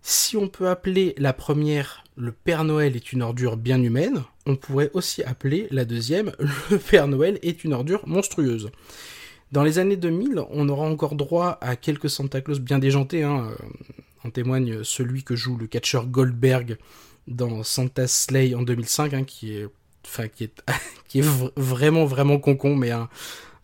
Si 0.09 0.37
on 0.37 0.47
peut 0.47 0.69
appeler 0.69 1.17
la 1.19 1.33
première 1.33 2.05
Le 2.15 2.31
Père 2.31 2.63
Noël 2.63 2.95
est 2.95 3.13
une 3.13 3.23
ordure 3.23 3.57
bien 3.57 3.83
humaine, 3.83 4.23
on 4.47 4.55
pourrait 4.55 4.93
aussi 4.95 5.25
appeler 5.25 5.67
la 5.73 5.85
deuxième 5.85 6.31
Le 6.71 6.79
Père 6.79 7.09
Noël 7.09 7.41
est 7.43 7.65
une 7.65 7.73
ordure 7.73 8.07
monstrueuse. 8.07 8.71
Dans 9.51 9.65
les 9.65 9.81
années 9.81 9.97
2000, 9.97 10.45
on 10.51 10.69
aura 10.69 10.89
encore 10.89 11.17
droit 11.17 11.59
à 11.61 11.75
quelques 11.75 12.09
Santa 12.09 12.41
Claus 12.41 12.61
bien 12.61 12.79
déjantés. 12.79 13.25
Hein. 13.25 13.51
euh, 13.51 13.65
En 14.23 14.31
témoigne 14.31 14.85
celui 14.85 15.25
que 15.25 15.35
joue 15.35 15.57
le 15.57 15.67
catcheur 15.67 16.07
Goldberg 16.07 16.79
dans 17.27 17.65
Santa's 17.65 18.27
Slay 18.27 18.55
en 18.55 18.63
2005, 18.63 19.13
hein, 19.13 19.25
qui 19.25 19.57
est, 19.57 19.67
enfin, 20.07 20.29
qui 20.29 20.45
est, 20.45 20.63
qui 21.09 21.19
est 21.19 21.27
vraiment 21.57 22.05
vraiment 22.05 22.39
concon, 22.39 22.77
mais 22.77 22.93
un 22.93 23.09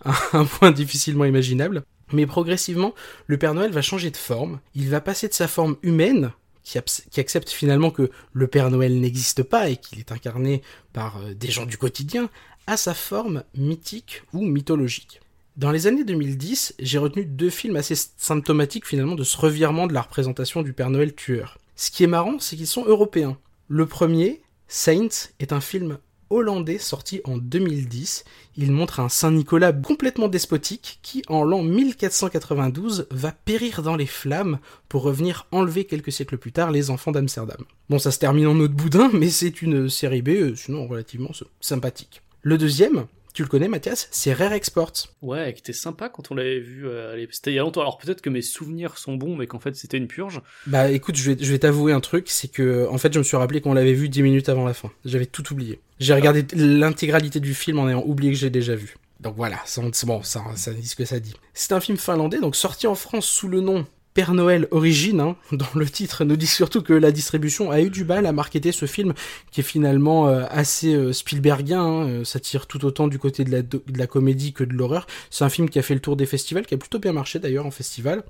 point 0.58 0.72
difficilement 0.72 1.24
imaginable. 1.24 1.84
Mais 2.12 2.26
progressivement, 2.26 2.94
le 3.26 3.38
Père 3.38 3.54
Noël 3.54 3.70
va 3.70 3.82
changer 3.82 4.10
de 4.10 4.16
forme. 4.16 4.60
Il 4.74 4.88
va 4.88 5.00
passer 5.00 5.28
de 5.28 5.34
sa 5.34 5.48
forme 5.48 5.76
humaine, 5.82 6.32
qui, 6.64 6.78
accepte 6.78 7.50
finalement 7.50 7.90
que 7.90 8.10
le 8.32 8.46
Père 8.46 8.70
Noël 8.70 9.00
n'existe 9.00 9.42
pas 9.42 9.68
et 9.68 9.76
qu'il 9.76 9.98
est 9.98 10.12
incarné 10.12 10.62
par 10.92 11.18
euh, 11.18 11.34
des 11.34 11.50
gens 11.50 11.66
du 11.66 11.76
quotidien, 11.76 12.30
à 12.66 12.76
sa 12.76 12.94
forme 12.94 13.42
mythique 13.56 14.22
ou 14.32 14.42
mythologique. 14.44 15.20
Dans 15.56 15.70
les 15.70 15.86
années 15.86 16.04
2010, 16.04 16.76
j'ai 16.78 16.98
retenu 16.98 17.24
deux 17.24 17.50
films 17.50 17.76
assez 17.76 17.94
symptomatiques 18.16 18.86
finalement 18.86 19.16
de 19.16 19.24
ce 19.24 19.36
revirement 19.36 19.86
de 19.86 19.92
la 19.92 20.02
représentation 20.02 20.62
du 20.62 20.72
Père 20.72 20.88
Noël 20.88 21.14
tueur. 21.14 21.58
Ce 21.76 21.90
qui 21.90 22.04
est 22.04 22.08
marrant, 22.08 22.38
c'est 22.38 22.56
qu'ils 22.56 22.66
sont 22.66 22.84
européens. 22.86 23.36
Le 23.68 23.86
premier, 23.86 24.42
Saints, 24.68 25.30
est 25.40 25.52
un 25.52 25.60
film 25.60 25.98
hollandais 26.32 26.78
sorti 26.78 27.20
en 27.24 27.36
2010. 27.36 28.24
Il 28.56 28.72
montre 28.72 29.00
un 29.00 29.08
Saint-Nicolas 29.08 29.72
complètement 29.72 30.28
despotique 30.28 30.98
qui, 31.02 31.22
en 31.28 31.44
l'an 31.44 31.62
1492, 31.62 33.06
va 33.10 33.32
périr 33.32 33.82
dans 33.82 33.96
les 33.96 34.06
flammes 34.06 34.58
pour 34.88 35.02
revenir 35.02 35.46
enlever 35.52 35.84
quelques 35.84 36.12
siècles 36.12 36.38
plus 36.38 36.52
tard 36.52 36.70
les 36.70 36.90
enfants 36.90 37.12
d'Amsterdam. 37.12 37.64
Bon, 37.88 37.98
ça 37.98 38.10
se 38.10 38.18
termine 38.18 38.46
en 38.46 38.58
autre 38.58 38.74
boudin, 38.74 39.10
mais 39.12 39.30
c'est 39.30 39.62
une 39.62 39.88
série 39.88 40.22
B, 40.22 40.28
euh, 40.30 40.54
sinon 40.56 40.86
relativement 40.86 41.30
sympathique. 41.60 42.22
Le 42.42 42.58
deuxième, 42.58 43.06
tu 43.32 43.42
le 43.42 43.48
connais 43.48 43.68
Mathias, 43.68 44.08
c'est 44.10 44.32
Rare 44.32 44.52
Exports. 44.52 44.92
Ouais, 45.22 45.52
qui 45.54 45.60
était 45.60 45.72
sympa 45.72 46.08
quand 46.08 46.30
on 46.30 46.34
l'avait 46.34 46.60
vu. 46.60 46.86
euh, 46.86 47.24
c'était 47.30 47.50
il 47.52 47.54
y 47.54 47.58
a 47.58 47.62
longtemps. 47.62 47.80
Alors 47.80 47.98
peut-être 47.98 48.20
que 48.20 48.30
mes 48.30 48.42
souvenirs 48.42 48.98
sont 48.98 49.14
bons, 49.14 49.36
mais 49.36 49.46
qu'en 49.46 49.58
fait 49.58 49.74
c'était 49.76 49.96
une 49.98 50.08
purge. 50.08 50.40
Bah 50.66 50.90
écoute, 50.90 51.16
je 51.16 51.30
vais, 51.32 51.42
je 51.42 51.50
vais 51.50 51.58
t'avouer 51.58 51.92
un 51.92 52.00
truc, 52.00 52.28
c'est 52.28 52.48
que 52.48 52.86
en 52.90 52.98
fait 52.98 53.12
je 53.12 53.18
me 53.18 53.24
suis 53.24 53.36
rappelé 53.36 53.60
qu'on 53.60 53.74
l'avait 53.74 53.92
vu 53.94 54.08
10 54.08 54.22
minutes 54.22 54.48
avant 54.48 54.64
la 54.64 54.74
fin. 54.74 54.90
J'avais 55.04 55.26
tout 55.26 55.50
oublié. 55.52 55.80
J'ai 56.00 56.14
regardé 56.14 56.44
l'intégralité 56.54 57.40
du 57.40 57.54
film 57.54 57.78
en 57.78 57.88
ayant 57.88 58.02
oublié 58.04 58.32
que 58.32 58.38
je 58.38 58.44
l'ai 58.46 58.50
déjà 58.50 58.74
vu. 58.74 58.96
Donc 59.20 59.36
voilà, 59.36 59.58
ça- 59.66 59.82
c'est 59.92 60.06
bon, 60.06 60.22
ça, 60.22 60.42
ça 60.56 60.72
dit 60.72 60.86
ce 60.88 60.96
que 60.96 61.04
ça 61.04 61.20
dit. 61.20 61.34
C'est 61.54 61.72
un 61.72 61.80
film 61.80 61.96
finlandais, 61.96 62.40
donc 62.40 62.56
sorti 62.56 62.86
en 62.88 62.94
France 62.96 63.26
sous 63.26 63.46
le 63.48 63.60
nom 63.60 63.86
Père 64.14 64.34
Noël 64.34 64.68
Origine, 64.70 65.20
hein, 65.20 65.36
dont 65.52 65.66
le 65.74 65.88
titre 65.88 66.24
nous 66.24 66.36
dit 66.36 66.46
surtout 66.46 66.82
que 66.82 66.92
la 66.92 67.12
distribution 67.12 67.70
a 67.70 67.80
eu 67.80 67.88
du 67.88 68.04
mal 68.04 68.26
à 68.26 68.32
marketer 68.32 68.72
ce 68.72 68.86
film, 68.86 69.14
qui 69.50 69.60
est 69.60 69.64
finalement 69.64 70.28
euh, 70.28 70.44
assez 70.50 70.94
euh, 70.94 71.12
Spielbergien, 71.12 71.82
hein, 71.82 72.08
euh, 72.08 72.24
ça 72.24 72.38
tire 72.38 72.66
tout 72.66 72.84
autant 72.84 73.08
du 73.08 73.18
côté 73.18 73.44
de 73.44 73.64
la, 73.96 74.06
comédie 74.06 74.52
que 74.52 74.64
de 74.64 74.74
l'horreur. 74.74 75.06
C'est 75.30 75.44
un 75.44 75.48
film 75.48 75.70
qui 75.70 75.78
a 75.78 75.82
fait 75.82 75.94
le 75.94 76.00
tour 76.00 76.16
des 76.16 76.26
festivals, 76.26 76.66
qui 76.66 76.74
a 76.74 76.78
plutôt 76.78 76.98
bien 76.98 77.12
marché 77.12 77.38
d'ailleurs 77.38 77.64
en 77.64 77.70
festival. 77.70 78.22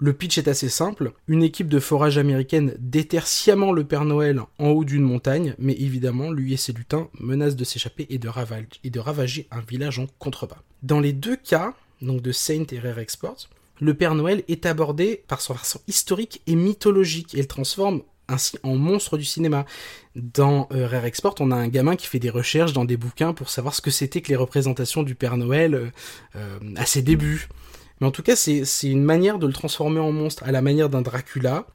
Le 0.00 0.12
pitch 0.12 0.38
est 0.38 0.48
assez 0.48 0.68
simple. 0.68 1.12
Une 1.26 1.42
équipe 1.42 1.68
de 1.68 1.80
forage 1.80 2.18
américaine 2.18 2.74
déterre 2.78 3.26
sciemment 3.26 3.72
le 3.72 3.84
Père 3.84 4.04
Noël 4.04 4.40
en 4.58 4.68
haut 4.68 4.84
d'une 4.84 5.02
montagne, 5.02 5.54
mais 5.58 5.74
évidemment, 5.74 6.30
lui 6.30 6.54
et 6.54 6.56
ses 6.56 6.72
lutins 6.72 7.08
menacent 7.18 7.56
de 7.56 7.64
s'échapper 7.64 8.06
et, 8.08 8.18
de 8.18 8.28
raval- 8.28 8.66
et 8.84 8.90
de 8.90 9.00
ravager 9.00 9.48
un 9.50 9.60
village 9.60 9.98
en 9.98 10.06
contrebas. 10.18 10.62
Dans 10.82 11.00
les 11.00 11.12
deux 11.12 11.36
cas, 11.36 11.74
donc 12.00 12.22
de 12.22 12.32
Saint 12.32 12.64
et 12.70 12.78
Rare 12.78 13.00
Export, 13.00 13.48
le 13.80 13.94
Père 13.94 14.14
Noël 14.14 14.42
est 14.48 14.66
abordé 14.66 15.24
par 15.28 15.40
son 15.40 15.54
versant 15.54 15.80
historique 15.86 16.42
et 16.46 16.54
mythologique 16.54 17.34
et 17.34 17.38
le 17.38 17.46
transforme 17.46 18.02
ainsi 18.28 18.58
en 18.62 18.76
monstre 18.76 19.16
du 19.16 19.24
cinéma. 19.24 19.64
Dans 20.14 20.68
euh, 20.72 20.86
Rare 20.86 21.06
Export, 21.06 21.34
on 21.40 21.50
a 21.50 21.56
un 21.56 21.68
gamin 21.68 21.96
qui 21.96 22.06
fait 22.06 22.18
des 22.18 22.30
recherches 22.30 22.72
dans 22.72 22.84
des 22.84 22.96
bouquins 22.96 23.32
pour 23.32 23.48
savoir 23.48 23.74
ce 23.74 23.80
que 23.80 23.90
c'était 23.90 24.20
que 24.20 24.28
les 24.28 24.36
représentations 24.36 25.02
du 25.02 25.14
Père 25.14 25.36
Noël 25.36 25.74
euh, 25.74 25.86
euh, 26.36 26.58
à 26.76 26.84
ses 26.84 27.02
débuts. 27.02 27.48
Mais 28.00 28.06
en 28.06 28.10
tout 28.12 28.22
cas, 28.22 28.36
c'est 28.36 28.62
une 28.84 29.02
manière 29.02 29.40
de 29.40 29.46
le 29.46 29.52
transformer 29.52 29.98
en 29.98 30.12
monstre 30.12 30.44
à 30.44 30.52
la 30.52 30.62
manière 30.62 30.88
d'un 30.88 31.02
Dracula, 31.02 31.66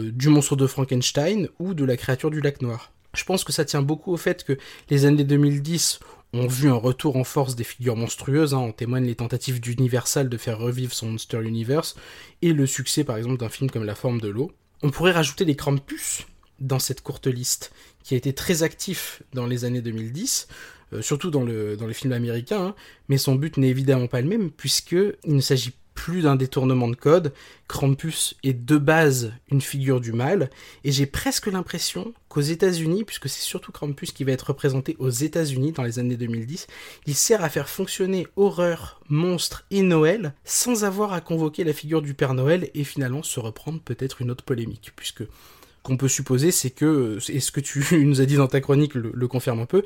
du 0.00 0.28
monstre 0.28 0.56
de 0.56 0.66
Frankenstein 0.66 1.48
ou 1.60 1.74
de 1.74 1.84
la 1.84 1.96
créature 1.96 2.28
du 2.28 2.40
lac 2.40 2.60
noir. 2.60 2.90
Je 3.14 3.22
pense 3.22 3.44
que 3.44 3.52
ça 3.52 3.64
tient 3.64 3.80
beaucoup 3.80 4.12
au 4.12 4.16
fait 4.16 4.42
que 4.42 4.58
les 4.88 5.04
années 5.04 5.22
2010 5.22 6.00
ont 6.32 6.46
vu 6.46 6.68
un 6.68 6.74
retour 6.74 7.16
en 7.16 7.24
force 7.24 7.56
des 7.56 7.64
figures 7.64 7.96
monstrueuses, 7.96 8.54
hein, 8.54 8.58
en 8.58 8.72
témoignent 8.72 9.06
les 9.06 9.16
tentatives 9.16 9.60
d'Universal 9.60 10.28
de 10.28 10.36
faire 10.36 10.58
revivre 10.58 10.92
son 10.92 11.10
Monster 11.10 11.42
Universe, 11.42 11.96
et 12.42 12.52
le 12.52 12.66
succès 12.66 13.04
par 13.04 13.16
exemple 13.16 13.38
d'un 13.38 13.48
film 13.48 13.70
comme 13.70 13.84
La 13.84 13.94
forme 13.94 14.20
de 14.20 14.28
l'eau. 14.28 14.52
On 14.82 14.90
pourrait 14.90 15.12
rajouter 15.12 15.44
les 15.44 15.56
Krampus 15.56 16.26
dans 16.60 16.78
cette 16.78 17.02
courte 17.02 17.26
liste, 17.26 17.72
qui 18.02 18.14
a 18.14 18.16
été 18.16 18.32
très 18.32 18.62
actif 18.62 19.22
dans 19.34 19.46
les 19.46 19.64
années 19.64 19.82
2010, 19.82 20.48
euh, 20.92 21.02
surtout 21.02 21.30
dans, 21.30 21.42
le, 21.42 21.76
dans 21.76 21.86
les 21.86 21.94
films 21.94 22.12
américains, 22.12 22.66
hein, 22.66 22.74
mais 23.08 23.18
son 23.18 23.34
but 23.34 23.56
n'est 23.56 23.68
évidemment 23.68 24.06
pas 24.06 24.20
le 24.20 24.28
même, 24.28 24.50
puisqu'il 24.50 25.34
ne 25.34 25.40
s'agit 25.40 25.72
plus 26.00 26.22
d'un 26.22 26.34
détournement 26.34 26.88
de 26.88 26.96
code, 26.96 27.34
Krampus 27.68 28.34
est 28.42 28.54
de 28.54 28.78
base 28.78 29.34
une 29.50 29.60
figure 29.60 30.00
du 30.00 30.14
mal, 30.14 30.48
et 30.82 30.92
j'ai 30.92 31.04
presque 31.04 31.46
l'impression 31.46 32.14
qu'aux 32.30 32.40
États-Unis, 32.40 33.04
puisque 33.04 33.28
c'est 33.28 33.42
surtout 33.42 33.70
Krampus 33.70 34.10
qui 34.10 34.24
va 34.24 34.32
être 34.32 34.48
représenté 34.48 34.96
aux 34.98 35.10
États-Unis 35.10 35.72
dans 35.72 35.82
les 35.82 35.98
années 35.98 36.16
2010, 36.16 36.68
il 37.04 37.14
sert 37.14 37.44
à 37.44 37.50
faire 37.50 37.68
fonctionner 37.68 38.26
horreur, 38.36 39.02
monstre 39.10 39.66
et 39.70 39.82
Noël 39.82 40.32
sans 40.42 40.84
avoir 40.84 41.12
à 41.12 41.20
convoquer 41.20 41.64
la 41.64 41.74
figure 41.74 42.00
du 42.00 42.14
Père 42.14 42.32
Noël 42.32 42.70
et 42.72 42.84
finalement 42.84 43.22
se 43.22 43.38
reprendre 43.38 43.78
peut-être 43.78 44.22
une 44.22 44.30
autre 44.30 44.44
polémique, 44.44 44.92
puisque 44.96 45.24
qu'on 45.82 45.98
peut 45.98 46.08
supposer, 46.08 46.50
c'est 46.50 46.70
que, 46.70 47.18
et 47.28 47.40
ce 47.40 47.52
que 47.52 47.60
tu 47.60 47.84
nous 48.06 48.22
as 48.22 48.26
dit 48.26 48.36
dans 48.36 48.48
ta 48.48 48.62
chronique 48.62 48.94
le, 48.94 49.12
le 49.14 49.28
confirme 49.28 49.60
un 49.60 49.66
peu, 49.66 49.82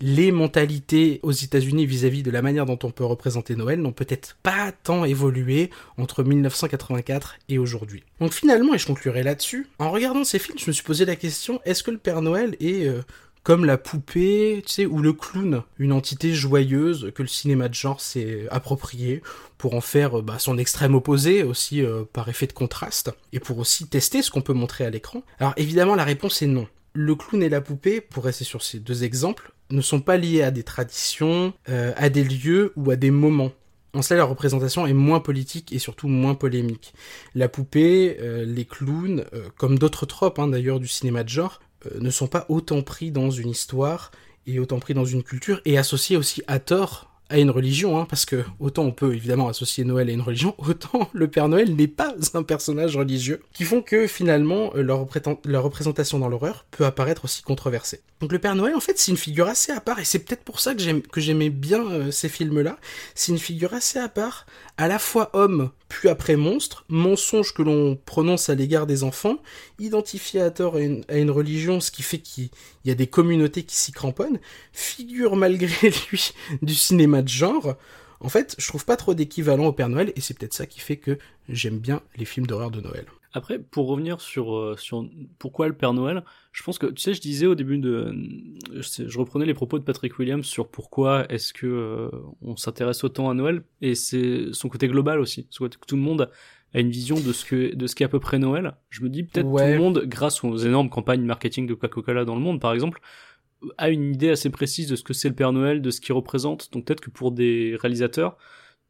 les 0.00 0.32
mentalités 0.32 1.20
aux 1.22 1.32
États-Unis 1.32 1.86
vis-à-vis 1.86 2.22
de 2.22 2.30
la 2.30 2.42
manière 2.42 2.66
dont 2.66 2.78
on 2.82 2.90
peut 2.90 3.04
représenter 3.04 3.56
Noël 3.56 3.80
n'ont 3.80 3.92
peut-être 3.92 4.36
pas 4.42 4.72
tant 4.72 5.04
évolué 5.04 5.70
entre 5.96 6.22
1984 6.22 7.36
et 7.48 7.58
aujourd'hui. 7.58 8.02
Donc 8.20 8.32
finalement, 8.32 8.74
et 8.74 8.78
je 8.78 8.86
conclurai 8.86 9.22
là-dessus, 9.22 9.68
en 9.78 9.90
regardant 9.90 10.24
ces 10.24 10.38
films, 10.38 10.58
je 10.58 10.66
me 10.66 10.72
suis 10.72 10.84
posé 10.84 11.04
la 11.04 11.16
question 11.16 11.60
est-ce 11.64 11.82
que 11.82 11.90
le 11.90 11.98
Père 11.98 12.22
Noël 12.22 12.56
est 12.60 12.86
euh, 12.86 13.02
comme 13.46 13.64
la 13.64 13.78
poupée, 13.78 14.60
tu 14.66 14.72
sais, 14.72 14.86
ou 14.86 14.98
le 14.98 15.12
clown, 15.12 15.62
une 15.78 15.92
entité 15.92 16.34
joyeuse 16.34 17.12
que 17.14 17.22
le 17.22 17.28
cinéma 17.28 17.68
de 17.68 17.74
genre 17.74 18.00
s'est 18.00 18.48
approprié 18.50 19.22
pour 19.56 19.74
en 19.74 19.80
faire 19.80 20.18
euh, 20.18 20.22
bah, 20.22 20.40
son 20.40 20.58
extrême 20.58 20.96
opposé 20.96 21.44
aussi 21.44 21.80
euh, 21.80 22.02
par 22.12 22.28
effet 22.28 22.48
de 22.48 22.52
contraste 22.52 23.12
et 23.32 23.38
pour 23.38 23.60
aussi 23.60 23.86
tester 23.86 24.20
ce 24.22 24.32
qu'on 24.32 24.42
peut 24.42 24.52
montrer 24.52 24.84
à 24.84 24.90
l'écran? 24.90 25.22
Alors 25.38 25.54
évidemment, 25.56 25.94
la 25.94 26.02
réponse 26.02 26.42
est 26.42 26.48
non. 26.48 26.66
Le 26.92 27.14
clown 27.14 27.40
et 27.40 27.48
la 27.48 27.60
poupée, 27.60 28.00
pour 28.00 28.24
rester 28.24 28.44
sur 28.44 28.64
ces 28.64 28.80
deux 28.80 29.04
exemples, 29.04 29.52
ne 29.70 29.80
sont 29.80 30.00
pas 30.00 30.16
liés 30.16 30.42
à 30.42 30.50
des 30.50 30.62
traditions, 30.62 31.52
euh, 31.68 31.92
à 31.96 32.08
des 32.08 32.24
lieux 32.24 32.72
ou 32.76 32.90
à 32.90 32.96
des 32.96 33.10
moments. 33.10 33.52
En 33.94 34.02
cela, 34.02 34.18
la 34.18 34.24
représentation 34.24 34.86
est 34.86 34.92
moins 34.92 35.20
politique 35.20 35.72
et 35.72 35.78
surtout 35.78 36.08
moins 36.08 36.34
polémique. 36.34 36.92
La 37.34 37.48
poupée, 37.48 38.18
euh, 38.20 38.44
les 38.44 38.64
clowns, 38.64 39.24
euh, 39.32 39.48
comme 39.56 39.78
d'autres 39.78 40.06
tropes 40.06 40.38
hein, 40.38 40.48
d'ailleurs 40.48 40.80
du 40.80 40.88
cinéma 40.88 41.24
de 41.24 41.28
genre, 41.28 41.60
ne 42.00 42.10
sont 42.10 42.26
pas 42.26 42.46
autant 42.48 42.82
pris 42.82 43.12
dans 43.12 43.30
une 43.30 43.50
histoire 43.50 44.10
et 44.46 44.58
autant 44.58 44.80
pris 44.80 44.92
dans 44.92 45.04
une 45.04 45.22
culture 45.22 45.60
et 45.64 45.78
associés 45.78 46.16
aussi 46.16 46.42
à 46.48 46.58
tort 46.58 47.15
à 47.28 47.38
une 47.38 47.50
religion, 47.50 47.98
hein, 47.98 48.06
parce 48.08 48.24
que 48.24 48.44
autant 48.60 48.84
on 48.84 48.92
peut 48.92 49.14
évidemment 49.14 49.48
associer 49.48 49.84
Noël 49.84 50.08
à 50.08 50.12
une 50.12 50.20
religion, 50.20 50.54
autant 50.68 51.08
le 51.12 51.28
Père 51.28 51.48
Noël 51.48 51.74
n'est 51.74 51.88
pas 51.88 52.14
un 52.34 52.42
personnage 52.42 52.96
religieux, 52.96 53.42
qui 53.52 53.64
font 53.64 53.82
que 53.82 54.06
finalement 54.06 54.72
euh, 54.76 54.82
leur, 54.82 55.00
représent- 55.00 55.40
leur 55.44 55.64
représentation 55.64 56.18
dans 56.18 56.28
l'horreur 56.28 56.66
peut 56.70 56.84
apparaître 56.84 57.24
aussi 57.24 57.42
controversée. 57.42 58.00
Donc 58.20 58.32
le 58.32 58.38
Père 58.38 58.54
Noël 58.54 58.74
en 58.74 58.80
fait 58.80 58.98
c'est 58.98 59.10
une 59.10 59.16
figure 59.16 59.48
assez 59.48 59.72
à 59.72 59.80
part, 59.80 59.98
et 59.98 60.04
c'est 60.04 60.20
peut-être 60.20 60.42
pour 60.44 60.60
ça 60.60 60.74
que 60.74 61.20
j'aimais 61.20 61.50
bien 61.50 61.84
euh, 61.90 62.10
ces 62.10 62.28
films-là, 62.28 62.78
c'est 63.14 63.32
une 63.32 63.38
figure 63.38 63.74
assez 63.74 63.98
à 63.98 64.08
part, 64.08 64.46
à 64.78 64.88
la 64.88 64.98
fois 64.98 65.30
homme 65.32 65.70
puis 65.88 66.08
après 66.08 66.36
monstre, 66.36 66.84
mensonge 66.88 67.54
que 67.54 67.62
l'on 67.62 67.96
prononce 67.96 68.48
à 68.48 68.54
l'égard 68.54 68.86
des 68.86 69.04
enfants, 69.04 69.38
identifié 69.78 70.40
à 70.40 70.50
tort 70.50 70.76
à 70.76 70.80
une, 70.80 71.04
une 71.08 71.30
religion, 71.30 71.80
ce 71.80 71.90
qui 71.90 72.02
fait 72.02 72.18
qu'il 72.18 72.50
y 72.84 72.90
a 72.90 72.94
des 72.94 73.06
communautés 73.06 73.62
qui 73.62 73.76
s'y 73.76 73.92
cramponnent, 73.92 74.40
figure 74.72 75.36
malgré 75.36 75.90
lui 76.10 76.32
du 76.62 76.74
cinéma 76.74 77.22
de 77.22 77.28
genre. 77.28 77.76
En 78.20 78.28
fait, 78.28 78.56
je 78.58 78.66
trouve 78.66 78.84
pas 78.84 78.96
trop 78.96 79.14
d'équivalent 79.14 79.66
au 79.66 79.72
Père 79.72 79.88
Noël, 79.88 80.12
et 80.16 80.20
c'est 80.20 80.36
peut-être 80.36 80.54
ça 80.54 80.66
qui 80.66 80.80
fait 80.80 80.96
que 80.96 81.18
j'aime 81.48 81.78
bien 81.78 82.02
les 82.16 82.24
films 82.24 82.46
d'horreur 82.46 82.70
de 82.70 82.80
Noël. 82.80 83.06
Après, 83.36 83.58
pour 83.58 83.86
revenir 83.86 84.22
sur, 84.22 84.56
euh, 84.56 84.76
sur 84.78 85.06
pourquoi 85.38 85.68
le 85.68 85.74
Père 85.74 85.92
Noël, 85.92 86.24
je 86.52 86.62
pense 86.62 86.78
que, 86.78 86.86
tu 86.86 87.02
sais, 87.02 87.12
je 87.12 87.20
disais 87.20 87.44
au 87.44 87.54
début 87.54 87.76
de... 87.76 88.14
Je, 88.72 89.18
reprenais 89.18 89.44
les 89.44 89.52
propos 89.52 89.78
de 89.78 89.84
Patrick 89.84 90.18
Williams 90.18 90.46
sur 90.46 90.70
pourquoi 90.70 91.30
est-ce 91.30 91.52
que 91.52 91.66
euh, 91.66 92.08
on 92.40 92.56
s'intéresse 92.56 93.04
autant 93.04 93.28
à 93.28 93.34
Noël, 93.34 93.62
et 93.82 93.94
c'est 93.94 94.46
son 94.52 94.70
côté 94.70 94.88
global 94.88 95.20
aussi. 95.20 95.48
Son 95.50 95.64
côté 95.64 95.76
que 95.78 95.84
tout 95.84 95.96
le 95.96 96.00
monde 96.02 96.30
a 96.72 96.80
une 96.80 96.88
vision 96.88 97.20
de 97.20 97.30
ce 97.34 97.44
que 97.44 97.74
de 97.74 97.86
ce 97.86 97.94
qu'est 97.94 98.06
à 98.06 98.08
peu 98.08 98.20
près 98.20 98.38
Noël. 98.38 98.72
Je 98.88 99.02
me 99.02 99.10
dis 99.10 99.22
peut-être 99.22 99.46
Ouais. 99.46 99.66
tout 99.66 99.72
le 99.72 99.84
monde, 99.84 100.04
grâce 100.06 100.42
aux 100.42 100.56
énormes 100.56 100.88
campagnes 100.88 101.20
marketing 101.20 101.66
de 101.66 101.74
Coca-Cola 101.74 102.24
dans 102.24 102.36
le 102.36 102.40
monde, 102.40 102.58
par 102.58 102.72
exemple, 102.72 103.02
a 103.76 103.90
une 103.90 104.14
idée 104.14 104.30
assez 104.30 104.48
précise 104.48 104.88
de 104.88 104.96
ce 104.96 105.02
que 105.02 105.12
c'est 105.12 105.28
le 105.28 105.34
Père 105.34 105.52
Noël, 105.52 105.82
de 105.82 105.90
ce 105.90 106.00
qu'il 106.00 106.14
représente. 106.14 106.72
Donc 106.72 106.86
peut-être 106.86 107.02
que 107.02 107.10
pour 107.10 107.32
des 107.32 107.76
réalisateurs, 107.78 108.38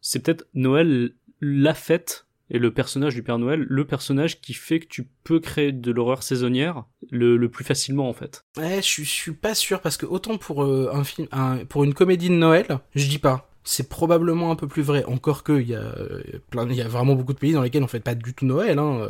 c'est 0.00 0.22
peut-être 0.22 0.46
Noël 0.54 1.14
la 1.40 1.74
fête 1.74 2.25
et 2.50 2.58
le 2.58 2.72
personnage 2.72 3.14
du 3.14 3.22
Père 3.22 3.38
Noël, 3.38 3.66
le 3.68 3.84
personnage 3.84 4.40
qui 4.40 4.54
fait 4.54 4.80
que 4.80 4.86
tu 4.86 5.08
peux 5.24 5.40
créer 5.40 5.72
de 5.72 5.90
l'horreur 5.90 6.22
saisonnière 6.22 6.84
le, 7.10 7.44
plus 7.48 7.64
facilement 7.64 8.08
en 8.08 8.12
fait. 8.12 8.44
Ouais, 8.56 8.80
je 8.82 9.02
suis, 9.02 9.32
pas 9.32 9.54
sûr 9.54 9.80
parce 9.80 9.96
que 9.96 10.06
autant 10.06 10.38
pour 10.38 10.64
euh, 10.64 10.90
un 10.92 11.04
film, 11.04 11.28
une 11.76 11.94
comédie 11.94 12.28
de 12.28 12.34
Noël, 12.34 12.78
je 12.94 13.06
dis 13.08 13.18
pas. 13.18 13.50
C'est 13.64 13.88
probablement 13.88 14.52
un 14.52 14.56
peu 14.56 14.68
plus 14.68 14.82
vrai. 14.82 15.04
Encore 15.06 15.42
que 15.42 15.60
il 15.60 15.68
y 15.68 15.74
a 15.74 15.80
euh, 15.80 16.22
y 16.70 16.80
a 16.80 16.88
vraiment 16.88 17.16
beaucoup 17.16 17.32
de 17.32 17.38
pays 17.38 17.52
dans 17.52 17.62
lesquels 17.62 17.82
on 17.82 17.88
fait 17.88 17.98
pas 17.98 18.14
du 18.14 18.32
tout 18.32 18.46
Noël. 18.46 18.78
Hein. 18.78 19.08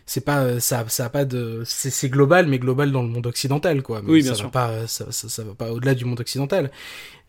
Euh, 0.00 0.04
C'est 0.06 0.24
pas, 0.24 0.42
euh, 0.42 0.60
ça, 0.60 0.84
ça 0.88 1.06
a 1.06 1.08
pas 1.10 1.24
de, 1.24 1.62
c'est 1.64 1.90
c'est 1.90 2.08
global, 2.08 2.46
mais 2.46 2.58
global 2.58 2.92
dans 2.92 3.02
le 3.02 3.08
monde 3.08 3.26
occidental, 3.26 3.82
quoi. 3.82 4.02
Mais 4.02 4.10
Oui, 4.10 4.22
ça 4.22 4.32
bien 4.32 4.32
va 4.32 4.36
sûr. 4.38 4.50
Pas, 4.50 4.86
ça, 4.86 5.12
ça, 5.12 5.28
ça 5.28 5.44
va 5.44 5.54
pas 5.54 5.72
au-delà 5.72 5.94
du 5.94 6.04
monde 6.04 6.20
occidental. 6.20 6.70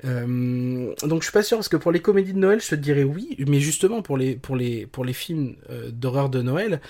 Euh, 0.03 0.93
donc 1.03 1.21
je 1.21 1.25
suis 1.27 1.34
pas 1.34 1.43
sûr 1.43 1.57
parce 1.57 1.69
que 1.69 1.77
pour 1.77 1.91
les 1.91 1.99
comédies 2.01 2.34
de 2.34 2.39
Noël, 2.39 2.60
je 2.62 2.69
te 2.69 2.75
dirais 2.75 3.03
oui, 3.03 3.36
mais 3.47 3.60
justement 3.60 4.01
pour 4.01 4.17
les, 4.17 4.36
pour 4.36 4.55
les, 4.55 4.88
pour 4.88 5.05
les 5.05 5.13
films 5.13 5.55
euh, 5.69 5.91
d'horreur 5.91 6.29
de 6.29 6.41
Noël, 6.41 6.81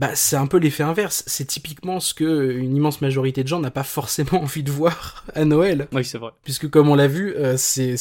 bah, 0.00 0.10
c'est 0.14 0.36
un 0.36 0.46
peu 0.46 0.56
l'effet 0.56 0.82
inverse. 0.82 1.22
C'est 1.26 1.44
typiquement 1.44 2.00
ce 2.00 2.14
que 2.14 2.52
une 2.52 2.74
immense 2.74 3.02
majorité 3.02 3.42
de 3.42 3.48
gens 3.48 3.60
n'a 3.60 3.70
pas 3.70 3.82
forcément 3.84 4.32
envie 4.42 4.62
de 4.62 4.70
voir 4.70 5.24
à 5.34 5.44
Noël. 5.44 5.88
Oui, 5.92 6.04
c'est 6.04 6.16
vrai. 6.18 6.30
Puisque 6.42 6.68
comme 6.70 6.88
on 6.88 6.94
l'a 6.94 7.06
vu, 7.06 7.34
euh, 7.36 7.56
c'est 7.58 7.96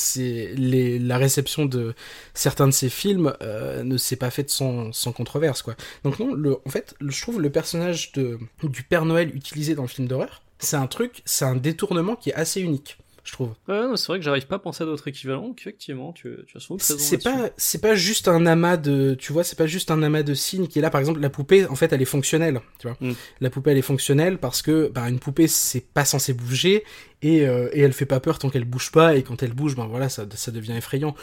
les 0.55 0.97
la 0.97 1.17
réception 1.17 1.65
de 1.65 1.93
certains 2.33 2.67
de 2.67 2.71
ces 2.73 2.89
films 2.89 3.33
euh, 3.41 3.83
ne 3.83 3.97
s'est 3.97 4.15
pas 4.15 4.29
faite 4.31 4.49
sans, 4.49 4.91
sans 4.93 5.11
controverse 5.11 5.61
quoi. 5.61 5.75
Donc 6.05 6.19
non, 6.19 6.33
le, 6.33 6.57
en 6.65 6.69
fait, 6.69 6.95
le- 6.99 7.11
je 7.11 7.21
trouve 7.21 7.41
le 7.41 7.49
personnage 7.49 8.13
de 8.13 8.39
du 8.63 8.83
Père 8.83 9.03
Noël 9.05 9.35
utilisé 9.35 9.75
dans 9.75 9.81
le 9.83 9.87
film 9.89 10.07
d'horreur, 10.07 10.41
c'est 10.59 10.77
un 10.77 10.87
truc, 10.87 11.21
c'est 11.25 11.45
un 11.45 11.55
détournement 11.55 12.15
qui 12.15 12.29
est 12.29 12.33
assez 12.33 12.61
unique, 12.61 12.97
je 13.29 13.33
trouve. 13.33 13.49
Ouais, 13.67 13.83
c'est 13.95 14.07
vrai 14.07 14.17
que 14.19 14.25
j'arrive 14.25 14.47
pas 14.47 14.55
à 14.55 14.59
penser 14.59 14.83
à 14.83 14.85
d'autres 14.85 15.07
équivalents. 15.07 15.53
Effectivement, 15.57 16.11
tu, 16.13 16.35
tu 16.47 16.57
as 16.57 16.59
souvent 16.59 16.79
C'est 16.79 17.23
pas 17.23 17.49
c'est 17.57 17.79
pas 17.81 17.95
juste 17.95 18.27
un 18.27 18.45
amas 18.45 18.77
de 18.77 19.13
tu 19.19 19.31
vois 19.33 19.43
c'est 19.43 19.57
pas 19.57 19.67
juste 19.67 19.91
un 19.91 20.01
amas 20.03 20.23
de 20.23 20.33
signes 20.33 20.67
qui 20.67 20.79
est 20.79 20.81
là 20.81 20.89
par 20.89 20.99
exemple 20.99 21.19
la 21.19 21.29
poupée 21.29 21.65
en 21.67 21.75
fait 21.75 21.93
elle 21.93 22.01
est 22.01 22.05
fonctionnelle 22.05 22.61
tu 22.79 22.87
vois 22.87 22.97
Mm. 23.01 23.11
la 23.41 23.49
poupée 23.49 23.71
elle 23.71 23.77
est 23.77 23.81
fonctionnelle 23.83 24.37
parce 24.39 24.61
que 24.61 24.89
bah, 24.93 25.07
une 25.09 25.19
poupée 25.19 25.47
c'est 25.47 25.81
pas 25.81 26.05
censé 26.05 26.33
bouger 26.33 26.83
et, 27.21 27.47
euh, 27.47 27.69
et 27.73 27.81
elle 27.81 27.93
fait 27.93 28.05
pas 28.05 28.19
peur 28.19 28.39
tant 28.39 28.49
qu'elle 28.49 28.65
bouge 28.65 28.91
pas 28.91 29.15
et 29.15 29.23
quand 29.23 29.43
elle 29.43 29.53
bouge 29.53 29.75
ben 29.75 29.85
voilà 29.87 30.09
ça 30.09 30.25
ça 30.33 30.51
devient 30.51 30.73
effrayant 30.77 31.15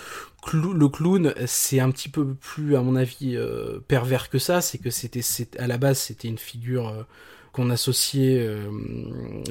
Clou- 0.43 0.75
le 0.75 0.89
clown 0.89 1.35
c'est 1.47 1.81
un 1.81 1.91
petit 1.91 2.09
peu 2.09 2.35
plus 2.35 2.77
à 2.77 2.83
mon 2.83 2.97
avis 2.97 3.37
euh, 3.37 3.81
pervers 3.89 4.29
que 4.29 4.39
ça 4.39 4.61
c'est 4.61 4.79
que 4.79 4.91
c'était 4.91 5.23
à 5.59 5.67
la 5.67 5.79
base 5.79 5.99
c'était 5.99 6.29
une 6.29 6.39
figure 6.39 6.89
euh, 6.89 7.03
qu'on 7.57 7.71
associait 7.71 8.39
euh, 8.39 8.69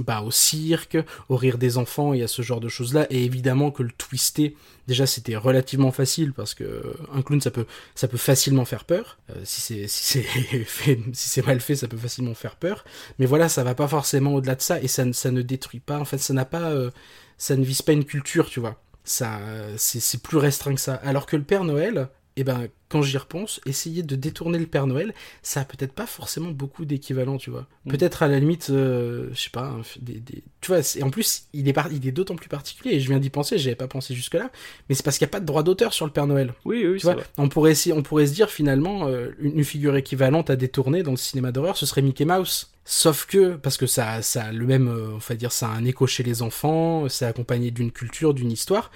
bah, 0.05 0.21
au 0.21 0.29
cirque, 0.29 0.95
au 1.27 1.35
rire 1.35 1.57
des 1.57 1.79
enfants 1.79 2.13
et 2.13 2.21
à 2.21 2.27
ce 2.27 2.43
genre 2.43 2.59
de 2.59 2.69
choses-là. 2.69 3.07
Et 3.09 3.25
évidemment 3.25 3.71
que 3.71 3.81
le 3.81 3.89
twister, 3.91 4.55
déjà 4.87 5.07
c'était 5.07 5.35
relativement 5.35 5.91
facile 5.91 6.31
parce 6.31 6.53
que 6.53 6.95
un 7.11 7.23
clown 7.23 7.41
ça 7.41 7.49
peut 7.49 7.65
ça 7.95 8.07
peut 8.07 8.17
facilement 8.17 8.63
faire 8.63 8.85
peur. 8.85 9.17
Euh, 9.31 9.41
si 9.43 9.59
c'est 9.59 9.87
si 9.87 10.23
c'est 10.67 10.99
si 11.13 11.41
mal 11.41 11.59
fait, 11.59 11.75
ça 11.75 11.87
peut 11.87 11.97
facilement 11.97 12.35
faire 12.35 12.57
peur. 12.57 12.85
Mais 13.17 13.25
voilà, 13.25 13.49
ça 13.49 13.63
va 13.63 13.73
pas 13.73 13.87
forcément 13.87 14.35
au-delà 14.35 14.53
de 14.53 14.61
ça 14.61 14.79
et 14.79 14.87
ça 14.87 15.11
ça 15.11 15.31
ne 15.31 15.41
détruit 15.41 15.79
pas. 15.79 15.97
En 15.97 16.05
fait, 16.05 16.19
ça 16.19 16.33
n'a 16.35 16.45
pas 16.45 16.69
euh, 16.69 16.91
ça 17.39 17.55
ne 17.55 17.63
vise 17.65 17.81
pas 17.81 17.93
une 17.93 18.05
culture, 18.05 18.49
tu 18.51 18.59
vois. 18.59 18.79
Ça 19.03 19.39
c'est 19.77 20.21
plus 20.21 20.37
restreint 20.37 20.75
que 20.75 20.81
ça. 20.81 20.93
Alors 20.93 21.25
que 21.25 21.35
le 21.35 21.43
Père 21.43 21.63
Noël 21.63 22.07
eh 22.37 22.43
ben, 22.43 22.67
quand 22.89 23.01
j'y 23.01 23.17
repense, 23.17 23.61
essayer 23.65 24.03
de 24.03 24.15
détourner 24.15 24.59
le 24.59 24.65
Père 24.67 24.87
Noël, 24.87 25.13
ça 25.41 25.61
a 25.61 25.65
peut-être 25.65 25.93
pas 25.93 26.05
forcément 26.05 26.51
beaucoup 26.51 26.85
d'équivalent, 26.85 27.37
tu 27.37 27.49
vois. 27.49 27.65
Mm. 27.85 27.91
Peut-être 27.91 28.23
à 28.23 28.27
la 28.27 28.39
limite, 28.39 28.69
euh, 28.69 29.29
je 29.33 29.41
sais 29.41 29.49
pas, 29.49 29.75
des, 30.01 30.19
des- 30.19 30.43
tu 30.61 30.67
vois, 30.67 30.83
c'est- 30.83 31.01
en 31.01 31.09
plus, 31.09 31.45
il 31.53 31.67
est, 31.67 31.73
par- 31.73 31.91
il 31.91 32.05
est 32.07 32.11
d'autant 32.11 32.35
plus 32.35 32.49
particulier, 32.49 32.95
et 32.95 32.99
je 32.99 33.07
viens 33.09 33.19
d'y 33.19 33.29
penser, 33.29 33.57
j'avais 33.57 33.75
pas 33.75 33.87
pensé 33.87 34.13
jusque-là, 34.13 34.51
mais 34.89 34.95
c'est 34.95 35.03
parce 35.03 35.17
qu'il 35.17 35.25
n'y 35.25 35.29
a 35.29 35.31
pas 35.31 35.39
de 35.39 35.45
droit 35.45 35.63
d'auteur 35.63 35.93
sur 35.93 36.05
le 36.05 36.11
Père 36.11 36.27
Noël. 36.27 36.53
Oui, 36.65 36.85
oui, 36.85 36.97
Tu 36.99 37.03
vois, 37.05 37.15
vrai. 37.15 37.25
on 37.37 37.49
pourrait, 37.49 37.71
essayer, 37.71 37.93
on 37.93 38.03
pourrait 38.03 38.27
se 38.27 38.33
dire 38.33 38.49
finalement, 38.49 39.07
euh, 39.07 39.29
une, 39.39 39.57
une 39.59 39.63
figure 39.65 39.95
équivalente 39.95 40.49
à 40.49 40.55
détourner 40.55 41.03
dans 41.03 41.11
le 41.11 41.17
cinéma 41.17 41.51
d'horreur, 41.51 41.77
ce 41.77 41.85
serait 41.85 42.01
Mickey 42.01 42.25
Mouse. 42.25 42.71
Sauf 42.87 43.25
que, 43.25 43.55
parce 43.55 43.77
que 43.77 43.87
ça, 43.87 44.21
ça 44.21 44.43
a 44.43 44.51
le 44.51 44.65
même, 44.67 44.87
euh, 44.89 45.13
on 45.15 45.17
va 45.17 45.35
dire, 45.35 45.51
ça 45.51 45.67
a 45.69 45.71
un 45.71 45.85
écho 45.85 46.05
chez 46.05 46.21
les 46.21 46.43
enfants, 46.43 47.09
c'est 47.09 47.25
accompagné 47.25 47.71
d'une 47.71 47.91
culture, 47.91 48.35
d'une 48.35 48.51
histoire, 48.51 48.91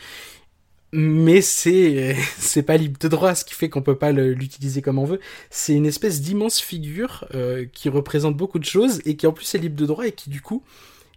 mais 0.91 1.41
c'est 1.41 2.15
c'est 2.37 2.63
pas 2.63 2.77
libre 2.77 2.97
de 2.99 3.07
droit, 3.07 3.35
ce 3.35 3.45
qui 3.45 3.53
fait 3.53 3.69
qu'on 3.69 3.81
peut 3.81 3.97
pas 3.97 4.11
l'utiliser 4.11 4.81
comme 4.81 4.99
on 4.99 5.05
veut. 5.05 5.19
C'est 5.49 5.73
une 5.73 5.85
espèce 5.85 6.21
d'immense 6.21 6.59
figure 6.59 7.25
euh, 7.35 7.65
qui 7.71 7.89
représente 7.89 8.35
beaucoup 8.35 8.59
de 8.59 8.65
choses 8.65 9.01
et 9.05 9.15
qui 9.15 9.27
en 9.27 9.31
plus 9.31 9.53
est 9.55 9.59
libre 9.59 9.75
de 9.75 9.85
droit 9.85 10.07
et 10.07 10.11
qui 10.11 10.29
du 10.29 10.41
coup, 10.41 10.63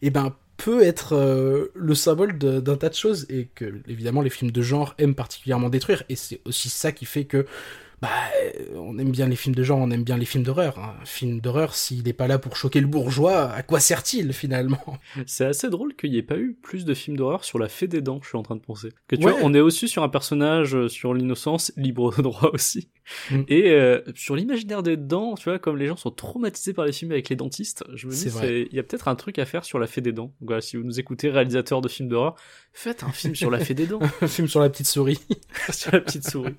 eh 0.03 0.11
ben 0.11 0.35
peut 0.59 0.83
être 0.83 1.15
euh, 1.15 1.73
le 1.75 1.95
symbole 1.95 2.39
d'un 2.39 2.77
tas 2.77 2.89
de 2.89 2.95
choses 2.95 3.27
et 3.29 3.49
que 3.55 3.81
évidemment 3.89 4.21
les 4.21 4.31
films 4.31 4.53
de 4.53 4.63
genre 4.63 4.95
aiment 4.99 5.15
particulièrement 5.15 5.71
détruire 5.71 6.05
et 6.09 6.15
c'est 6.15 6.41
aussi 6.45 6.69
ça 6.69 6.93
qui 6.93 7.05
fait 7.05 7.25
que 7.25 7.47
bah 8.03 8.09
euh, 8.45 8.75
on 8.77 8.99
aime 8.99 9.11
bien 9.13 9.29
les 9.29 9.37
films 9.37 9.55
de 9.55 9.63
genre, 9.63 9.79
on 9.79 9.91
aime 9.93 10.03
bien 10.03 10.19
les 10.19 10.25
films 10.27 10.43
d'horreur. 10.45 10.79
hein. 10.79 10.97
Un 11.01 11.05
film 11.05 11.41
d'horreur, 11.41 11.75
s'il 11.75 12.03
n'est 12.03 12.13
pas 12.13 12.27
là 12.27 12.39
pour 12.39 12.57
choquer 12.57 12.81
le 12.81 12.89
bourgeois, 12.89 13.51
à 13.53 13.63
quoi 13.63 13.79
sert-il 13.81 14.33
finalement? 14.33 14.83
C'est 15.27 15.45
assez 15.47 15.71
drôle 15.71 15.95
qu'il 15.95 16.11
n'y 16.11 16.19
ait 16.19 16.23
pas 16.23 16.37
eu 16.37 16.53
plus 16.61 16.85
de 16.85 16.93
films 16.95 17.17
d'horreur 17.17 17.45
sur 17.45 17.59
la 17.61 17.69
fée 17.69 17.87
des 17.87 18.01
dents, 18.03 18.19
je 18.23 18.29
suis 18.29 18.37
en 18.37 18.43
train 18.43 18.57
de 18.57 18.61
penser. 18.61 18.89
Que 19.07 19.15
tu 19.17 19.25
Ouais. 19.25 19.31
vois, 19.33 19.41
on 19.45 19.55
est 19.55 19.61
aussi 19.61 19.87
sur 19.89 20.03
un 20.03 20.09
personnage 20.09 20.75
euh, 20.75 20.89
sur 20.89 21.15
l'innocence, 21.15 21.73
libre 21.77 22.13
de 22.17 22.23
droit 22.23 22.51
aussi. 22.53 22.89
Mm. 23.31 23.43
Et 23.49 23.71
euh, 23.71 24.01
sur 24.17 24.35
l'imaginaire 24.37 24.83
des 24.83 24.97
dents, 24.97 25.37
tu 25.37 25.45
vois, 25.45 25.59
comme 25.61 25.77
les 25.77 25.87
gens 25.87 25.97
sont 25.97 26.11
traumatisés 26.11 26.73
par 26.73 26.85
les 26.85 26.93
films 26.93 27.13
avec 27.13 27.29
les 27.29 27.37
dentistes, 27.37 27.85
je 27.95 28.09
me 28.09 28.13
dis, 28.13 28.69
il 28.71 28.77
y 28.77 28.81
a 28.81 28.83
peut-être 28.83 29.07
un 29.09 29.15
truc 29.15 29.39
à 29.39 29.45
faire 29.45 29.65
sur 29.65 29.79
la 29.79 29.87
fée 29.87 30.01
des 30.01 30.13
dents. 30.13 30.35
Donc 30.41 30.49
voilà, 30.49 30.61
si 30.61 30.77
vous 30.77 30.83
nous 30.83 30.99
écoutez, 30.99 31.31
réalisateurs 31.31 31.81
de 31.81 31.89
films 31.89 32.09
d'horreur, 32.09 32.35
faites 32.73 33.05
un 33.05 33.13
film 33.13 33.37
sur 33.37 33.51
la 33.51 33.61
fée 33.61 33.75
des 33.75 33.87
dents, 33.87 34.01
Un 34.23 34.27
film 34.27 34.49
sur 34.49 34.61
la 34.61 34.69
petite 34.71 34.87
souris. 34.89 35.21
sur 35.71 35.93
la 35.93 36.01
petite 36.01 36.29
souris. 36.29 36.55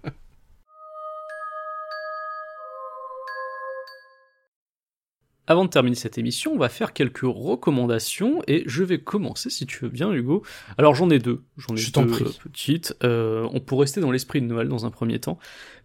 Avant 5.46 5.66
de 5.66 5.70
terminer 5.70 5.96
cette 5.96 6.18
émission, 6.18 6.54
on 6.54 6.58
va 6.58 6.70
faire 6.70 6.94
quelques 6.94 7.20
recommandations 7.24 8.42
et 8.48 8.64
je 8.66 8.82
vais 8.84 9.00
commencer 9.00 9.50
si 9.50 9.66
tu 9.66 9.80
veux 9.84 9.90
bien 9.90 10.12
Hugo. 10.14 10.42
Alors 10.78 10.96
j'en 10.96 11.10
ai 11.10 11.20
deux, 11.20 11.42
j'en 11.58 11.74
ai 11.76 11.78
Je 11.78 11.92
deux 11.92 12.08
prie. 12.08 12.24
euh, 12.24 12.30
petites. 12.44 12.96
Euh, 13.04 13.46
on 13.52 13.60
pourrait 13.60 13.84
rester 13.84 14.00
dans 14.00 14.12
l'esprit 14.12 14.42
de 14.42 14.46
Noël 14.48 14.70
dans 14.70 14.86
un 14.86 14.90
premier 14.90 15.20
temps. 15.20 15.38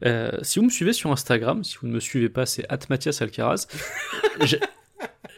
Euh, 0.04 0.30
si 0.42 0.60
vous 0.60 0.64
me 0.66 0.70
suivez 0.70 0.92
sur 0.92 1.10
Instagram, 1.10 1.64
si 1.64 1.76
vous 1.80 1.88
ne 1.88 1.92
me 1.92 2.00
suivez 2.00 2.28
pas, 2.28 2.46
c'est 2.46 2.66
@mathiasalcaraz. 2.88 3.66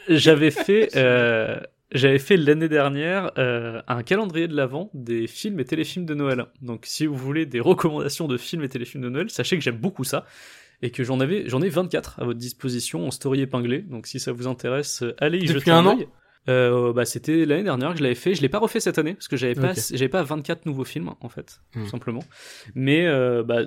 J'avais 0.07 0.51
fait, 0.51 0.89
euh, 0.95 1.59
j'avais 1.91 2.19
fait 2.19 2.35
l'année 2.35 2.67
dernière 2.69 3.31
euh, 3.37 3.81
un 3.87 4.03
calendrier 4.03 4.47
de 4.47 4.55
l'avant 4.55 4.89
des 4.93 5.27
films 5.27 5.59
et 5.59 5.65
téléfilms 5.65 6.05
de 6.05 6.13
Noël. 6.15 6.45
Donc 6.61 6.85
si 6.85 7.05
vous 7.05 7.15
voulez 7.15 7.45
des 7.45 7.59
recommandations 7.59 8.27
de 8.27 8.37
films 8.37 8.63
et 8.63 8.69
téléfilms 8.69 9.03
de 9.03 9.09
Noël, 9.09 9.29
sachez 9.29 9.57
que 9.57 9.63
j'aime 9.63 9.77
beaucoup 9.77 10.03
ça 10.03 10.25
et 10.81 10.91
que 10.91 11.03
j'en 11.03 11.19
avais, 11.19 11.47
j'en 11.47 11.61
ai 11.61 11.69
24 11.69 12.19
à 12.19 12.25
votre 12.25 12.39
disposition 12.39 13.05
en 13.07 13.11
story 13.11 13.41
épinglé. 13.41 13.79
Donc 13.79 14.07
si 14.07 14.19
ça 14.19 14.31
vous 14.31 14.47
intéresse, 14.47 15.03
euh, 15.03 15.15
allez 15.19 15.37
y 15.37 15.41
Depuis 15.41 15.59
jeter 15.59 15.71
un 15.71 15.85
an 15.85 15.97
œil. 15.97 16.07
Euh, 16.49 16.91
bah 16.91 17.05
c'était 17.05 17.45
l'année 17.45 17.61
dernière 17.61 17.91
que 17.91 17.99
je 17.99 18.03
l'avais 18.03 18.15
fait. 18.15 18.33
Je 18.33 18.41
l'ai 18.41 18.49
pas 18.49 18.57
refait 18.57 18.79
cette 18.79 18.97
année 18.97 19.13
parce 19.13 19.27
que 19.27 19.37
j'avais 19.37 19.53
pas, 19.53 19.73
j'avais 19.75 20.09
pas 20.09 20.23
24 20.23 20.65
nouveaux 20.65 20.85
films 20.85 21.13
en 21.21 21.29
fait, 21.29 21.61
Hmm. 21.75 21.83
tout 21.83 21.89
simplement. 21.89 22.23
Mais 22.73 23.05
euh, 23.05 23.43
bah, 23.43 23.59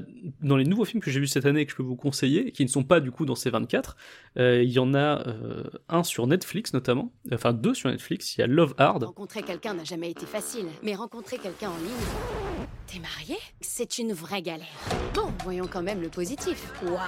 dans 0.42 0.56
les 0.56 0.64
nouveaux 0.64 0.84
films 0.84 1.00
que 1.00 1.08
j'ai 1.08 1.20
vus 1.20 1.28
cette 1.28 1.46
année 1.46 1.60
et 1.60 1.66
que 1.66 1.70
je 1.70 1.76
peux 1.76 1.84
vous 1.84 1.94
conseiller, 1.94 2.50
qui 2.50 2.64
ne 2.64 2.68
sont 2.68 2.82
pas 2.82 2.98
du 2.98 3.12
coup 3.12 3.26
dans 3.26 3.36
ces 3.36 3.48
24, 3.48 3.96
euh, 4.38 4.60
il 4.60 4.70
y 4.72 4.80
en 4.80 4.92
a 4.92 5.24
euh, 5.28 5.62
un 5.88 6.02
sur 6.02 6.26
Netflix 6.26 6.72
notamment, 6.74 7.12
enfin 7.32 7.52
deux 7.52 7.74
sur 7.74 7.90
Netflix. 7.90 8.36
Il 8.36 8.40
y 8.40 8.42
a 8.44 8.48
Love 8.48 8.74
Hard. 8.76 9.04
Rencontrer 9.04 9.42
quelqu'un 9.42 9.74
n'a 9.74 9.84
jamais 9.84 10.10
été 10.10 10.26
facile, 10.26 10.66
mais 10.82 10.96
rencontrer 10.96 11.38
quelqu'un 11.38 11.70
en 11.70 11.76
ligne. 11.76 12.63
T'es 12.86 12.98
marié? 12.98 13.36
C'est 13.60 13.98
une 13.98 14.12
vraie 14.12 14.42
galère. 14.42 14.66
Bon, 15.14 15.32
voyons 15.42 15.66
quand 15.70 15.82
même 15.82 16.00
le 16.00 16.08
positif. 16.08 16.70
Waouh 16.84 16.98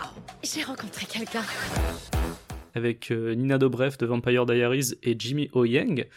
J'ai 0.43 0.63
rencontré 0.63 1.07
quelqu'un. 1.07 1.43
avec 2.75 3.11
euh, 3.11 3.35
Nina 3.35 3.59
Dobrev 3.59 3.97
de 3.99 4.07
Vampire 4.07 4.47
Diaries 4.47 4.95
et 5.03 5.15
Jimmy 5.19 5.49
O 5.53 5.65
Yang. 5.65 6.09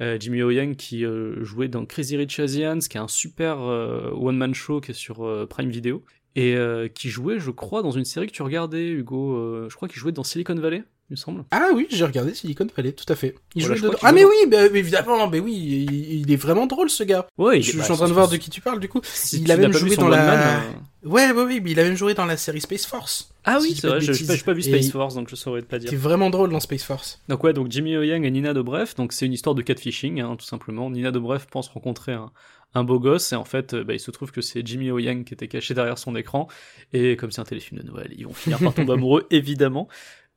Euh, 0.00 0.16
Jimmy 0.18 0.42
O 0.42 0.50
Yang 0.50 0.76
qui 0.76 1.04
euh, 1.04 1.42
jouait 1.44 1.68
dans 1.68 1.84
Crazy 1.86 2.16
Rich 2.16 2.40
Asians, 2.40 2.78
qui 2.78 2.96
est 2.96 3.00
un 3.00 3.08
super 3.08 3.60
euh, 3.60 4.10
one-man 4.12 4.54
show 4.54 4.80
qui 4.80 4.90
est 4.92 4.94
sur 4.94 5.24
euh, 5.26 5.46
Prime 5.46 5.70
Video, 5.70 6.02
et 6.34 6.56
euh, 6.56 6.88
qui 6.88 7.08
jouait, 7.10 7.38
je 7.38 7.50
crois, 7.50 7.82
dans 7.82 7.90
une 7.92 8.04
série 8.06 8.26
que 8.26 8.32
tu 8.32 8.42
regardais, 8.42 8.88
Hugo. 8.88 9.36
euh, 9.36 9.68
je 9.70 9.76
crois 9.76 9.88
qu'il 9.88 9.98
jouait 9.98 10.12
dans 10.12 10.24
Silicon 10.24 10.54
Valley, 10.54 10.82
il 11.12 11.16
me 11.16 11.16
semble. 11.18 11.44
Ah 11.50 11.68
oui, 11.74 11.86
j'ai 11.90 12.06
regardé 12.06 12.32
Silicon 12.32 12.66
Valley, 12.74 12.92
tout 12.92 13.04
à 13.12 13.14
fait. 13.14 13.34
Il 13.54 13.66
Voilà, 13.66 13.80
dedans. 13.80 13.98
Ah 14.02 14.12
mais 14.12 14.24
oui, 14.24 14.34
bah, 14.48 14.64
évidemment, 14.64 15.28
mais 15.28 15.40
oui, 15.40 15.52
il, 15.52 16.20
il 16.20 16.32
est 16.32 16.36
vraiment 16.36 16.66
drôle 16.66 16.88
ce 16.88 17.04
gars. 17.04 17.26
Ouais, 17.36 17.60
je 17.60 17.70
suis 17.70 17.92
en 17.92 17.96
train 17.96 18.08
de 18.08 18.14
voir 18.14 18.28
de 18.28 18.38
qui 18.38 18.48
tu 18.48 18.62
parles 18.62 18.80
du 18.80 18.88
coup. 18.88 19.02
si 19.04 19.42
il 19.42 19.52
a 19.52 19.58
même 19.58 19.74
joué 19.74 19.96
dans 19.96 20.08
la. 20.08 20.24
Man, 20.24 20.38
euh, 20.38 21.08
Ouais, 21.08 21.32
ouais, 21.32 21.42
oui, 21.42 21.60
mais 21.62 21.72
il 21.72 21.80
a 21.80 21.84
même 21.84 21.96
joué 21.96 22.14
dans 22.14 22.24
la 22.24 22.38
série 22.38 22.62
Space 22.62 22.86
Force. 22.86 23.30
Ah 23.44 23.58
oui, 23.60 23.72
je 23.74 23.80
c'est 23.80 23.88
vrai, 23.88 23.98
n'ai 23.98 24.38
pas, 24.38 24.52
vu 24.54 24.62
Space 24.62 24.90
Force, 24.90 25.14
donc 25.14 25.28
je 25.28 25.36
saurais 25.36 25.60
pas 25.60 25.78
dire. 25.78 25.90
T'es 25.90 25.96
vraiment 25.96 26.30
drôle 26.30 26.50
dans 26.50 26.60
Space 26.60 26.84
Force. 26.84 27.20
Donc 27.28 27.44
ouais, 27.44 27.52
donc 27.52 27.70
Jimmy 27.70 27.96
O 27.98 28.02
Yang 28.02 28.24
et 28.24 28.30
Nina 28.30 28.54
Dobrev, 28.54 28.94
donc 28.96 29.12
c'est 29.12 29.26
une 29.26 29.34
histoire 29.34 29.54
de 29.54 29.60
catfishing, 29.60 30.20
hein, 30.20 30.36
tout 30.38 30.46
simplement. 30.46 30.88
Nina 30.88 31.10
Dobrev 31.10 31.44
pense 31.50 31.68
rencontrer 31.68 32.12
un, 32.12 32.30
un 32.74 32.84
beau 32.84 32.98
gosse, 32.98 33.32
et 33.32 33.36
en 33.36 33.44
fait, 33.44 33.74
euh, 33.74 33.84
bah, 33.84 33.94
il 33.94 34.00
se 34.00 34.10
trouve 34.10 34.32
que 34.32 34.40
c'est 34.40 34.66
Jimmy 34.66 34.90
O 34.90 34.98
Yang 34.98 35.24
qui 35.24 35.34
était 35.34 35.48
caché 35.48 35.74
derrière 35.74 35.98
son 35.98 36.16
écran, 36.16 36.48
et 36.92 37.16
comme 37.16 37.30
c'est 37.30 37.40
un 37.40 37.44
téléfilm 37.44 37.80
de 37.80 37.86
Noël, 37.86 38.12
ils 38.16 38.26
vont 38.26 38.32
finir 38.32 38.58
par 38.58 38.74
tomber 38.74 38.92
amoureux, 38.94 39.26
évidemment. 39.30 39.88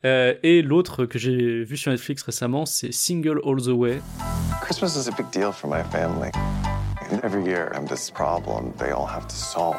Euh, 0.04 0.36
et 0.44 0.62
l'autre 0.62 1.06
que 1.06 1.18
j'ai 1.18 1.64
vu 1.64 1.78
sur 1.78 1.92
Netflix 1.92 2.22
récemment, 2.24 2.66
c'est 2.66 2.92
Single 2.92 3.40
All 3.46 3.62
the 3.62 3.68
Way. 3.70 4.02
Christmas 4.62 4.96
is 5.00 5.08
a 5.08 5.12
big 5.16 5.30
deal 5.32 5.52
for 5.52 5.70
my 5.70 5.84
family. 5.92 6.30
And 7.12 7.20
every 7.24 7.44
year, 7.44 7.70
I 7.74 7.78
have 7.78 7.88
this 7.88 8.12
problem 8.12 8.72
they 8.78 8.92
all 8.92 9.08
have 9.08 9.28
to 9.28 9.36
solve. 9.36 9.76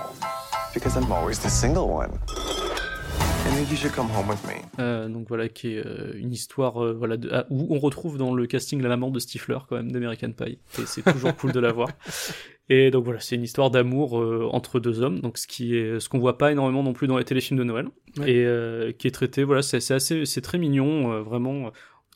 Because 0.75 0.97
I'm 0.97 1.11
always 1.12 1.39
the 1.41 1.49
single 1.49 1.89
one. 1.91 2.11
I 2.29 3.51
think 3.59 3.71
you 3.71 3.77
should 3.77 3.93
come 3.95 4.09
home 4.11 4.29
with 4.29 4.45
me. 4.47 4.55
Euh, 4.81 5.09
donc 5.09 5.29
voilà, 5.29 5.49
qui 5.49 5.75
est 5.75 5.87
euh, 5.87 6.12
une 6.17 6.33
histoire 6.33 6.83
euh, 6.83 6.93
voilà, 6.93 7.17
de- 7.17 7.31
ah, 7.33 7.47
où 7.51 7.69
on 7.75 7.79
retrouve 7.79 8.19
dans 8.19 8.35
le 8.35 8.47
casting 8.47 8.83
la 8.83 8.89
maman 8.89 9.11
de 9.11 9.19
Stifler, 9.21 9.59
quand 9.69 9.77
même, 9.77 9.93
d'American 9.93 10.33
Pie. 10.33 10.59
Et 10.81 10.87
c'est 10.87 11.03
toujours 11.03 11.35
cool 11.37 11.53
de 11.53 11.61
la 11.61 11.73
voir. 11.73 11.89
Et 12.69 12.91
donc 12.91 13.05
voilà, 13.05 13.21
c'est 13.21 13.37
une 13.37 13.45
histoire 13.45 13.71
d'amour 13.71 14.19
euh, 14.21 14.49
entre 14.51 14.81
deux 14.81 15.01
hommes, 15.01 15.21
donc 15.21 15.39
ce 15.39 15.47
qui 15.47 15.77
est 15.77 16.01
ce 16.01 16.09
qu'on 16.09 16.19
voit 16.19 16.37
pas 16.37 16.51
énormément 16.51 16.83
non 16.83 16.93
plus 16.95 17.07
dans 17.07 17.17
les 17.19 17.25
téléfilms 17.25 17.59
de 17.59 17.64
Noël, 17.64 17.87
Ouais. 18.19 18.31
et 18.33 18.45
euh, 18.47 18.93
qui 18.93 19.07
est 19.07 19.11
traité. 19.12 19.45
Voilà, 19.45 19.62
c'est 19.62 19.79
c'est 19.81 19.95
assez, 19.95 20.25
c'est 20.27 20.41
très 20.41 20.59
mignon, 20.59 21.12
euh, 21.12 21.21
vraiment. 21.23 21.71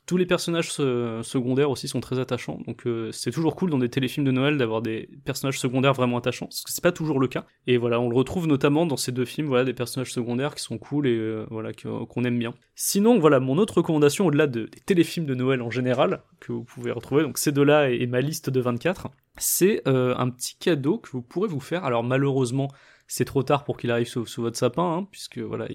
Tous 0.07 0.17
les 0.17 0.25
personnages 0.25 0.71
se- 0.71 1.21
secondaires 1.23 1.69
aussi 1.69 1.87
sont 1.87 2.01
très 2.01 2.19
attachants, 2.19 2.59
donc 2.67 2.85
euh, 2.85 3.11
c'est 3.13 3.31
toujours 3.31 3.55
cool 3.55 3.69
dans 3.69 3.77
des 3.77 3.87
téléfilms 3.87 4.25
de 4.25 4.31
Noël 4.31 4.57
d'avoir 4.57 4.81
des 4.81 5.07
personnages 5.23 5.57
secondaires 5.59 5.93
vraiment 5.93 6.17
attachants, 6.17 6.47
parce 6.47 6.63
que 6.63 6.71
c'est 6.71 6.83
pas 6.83 6.91
toujours 6.91 7.19
le 7.19 7.27
cas. 7.27 7.45
Et 7.67 7.77
voilà, 7.77 7.99
on 8.01 8.09
le 8.09 8.15
retrouve 8.15 8.45
notamment 8.47 8.85
dans 8.85 8.97
ces 8.97 9.11
deux 9.13 9.23
films, 9.25 9.47
voilà, 9.47 9.63
des 9.63 9.73
personnages 9.73 10.11
secondaires 10.11 10.53
qui 10.55 10.63
sont 10.63 10.77
cool 10.77 11.07
et 11.07 11.15
euh, 11.15 11.45
voilà 11.49 11.71
qu'on 11.73 12.23
aime 12.25 12.39
bien. 12.39 12.53
Sinon, 12.75 13.19
voilà, 13.19 13.39
mon 13.39 13.57
autre 13.57 13.77
recommandation 13.77 14.25
au-delà 14.27 14.47
de- 14.47 14.65
des 14.65 14.79
téléfilms 14.81 15.25
de 15.25 15.35
Noël 15.35 15.61
en 15.61 15.69
général 15.69 16.23
que 16.41 16.51
vous 16.51 16.63
pouvez 16.63 16.91
retrouver, 16.91 17.23
donc 17.23 17.37
ces 17.37 17.51
deux-là 17.53 17.89
et, 17.91 17.97
et 18.01 18.07
ma 18.07 18.19
liste 18.21 18.49
de 18.49 18.59
24, 18.59 19.07
c'est 19.37 19.81
euh, 19.87 20.13
un 20.17 20.29
petit 20.29 20.55
cadeau 20.59 20.97
que 20.97 21.09
vous 21.11 21.21
pourrez 21.21 21.47
vous 21.47 21.61
faire. 21.61 21.85
Alors 21.85 22.03
malheureusement, 22.03 22.67
c'est 23.13 23.25
trop 23.25 23.43
tard 23.43 23.65
pour 23.65 23.75
qu'il 23.77 23.91
arrive 23.91 24.07
sous, 24.07 24.25
sous 24.25 24.41
votre 24.41 24.57
sapin, 24.57 24.99
hein, 24.99 25.07
puisque 25.11 25.37
voilà, 25.39 25.65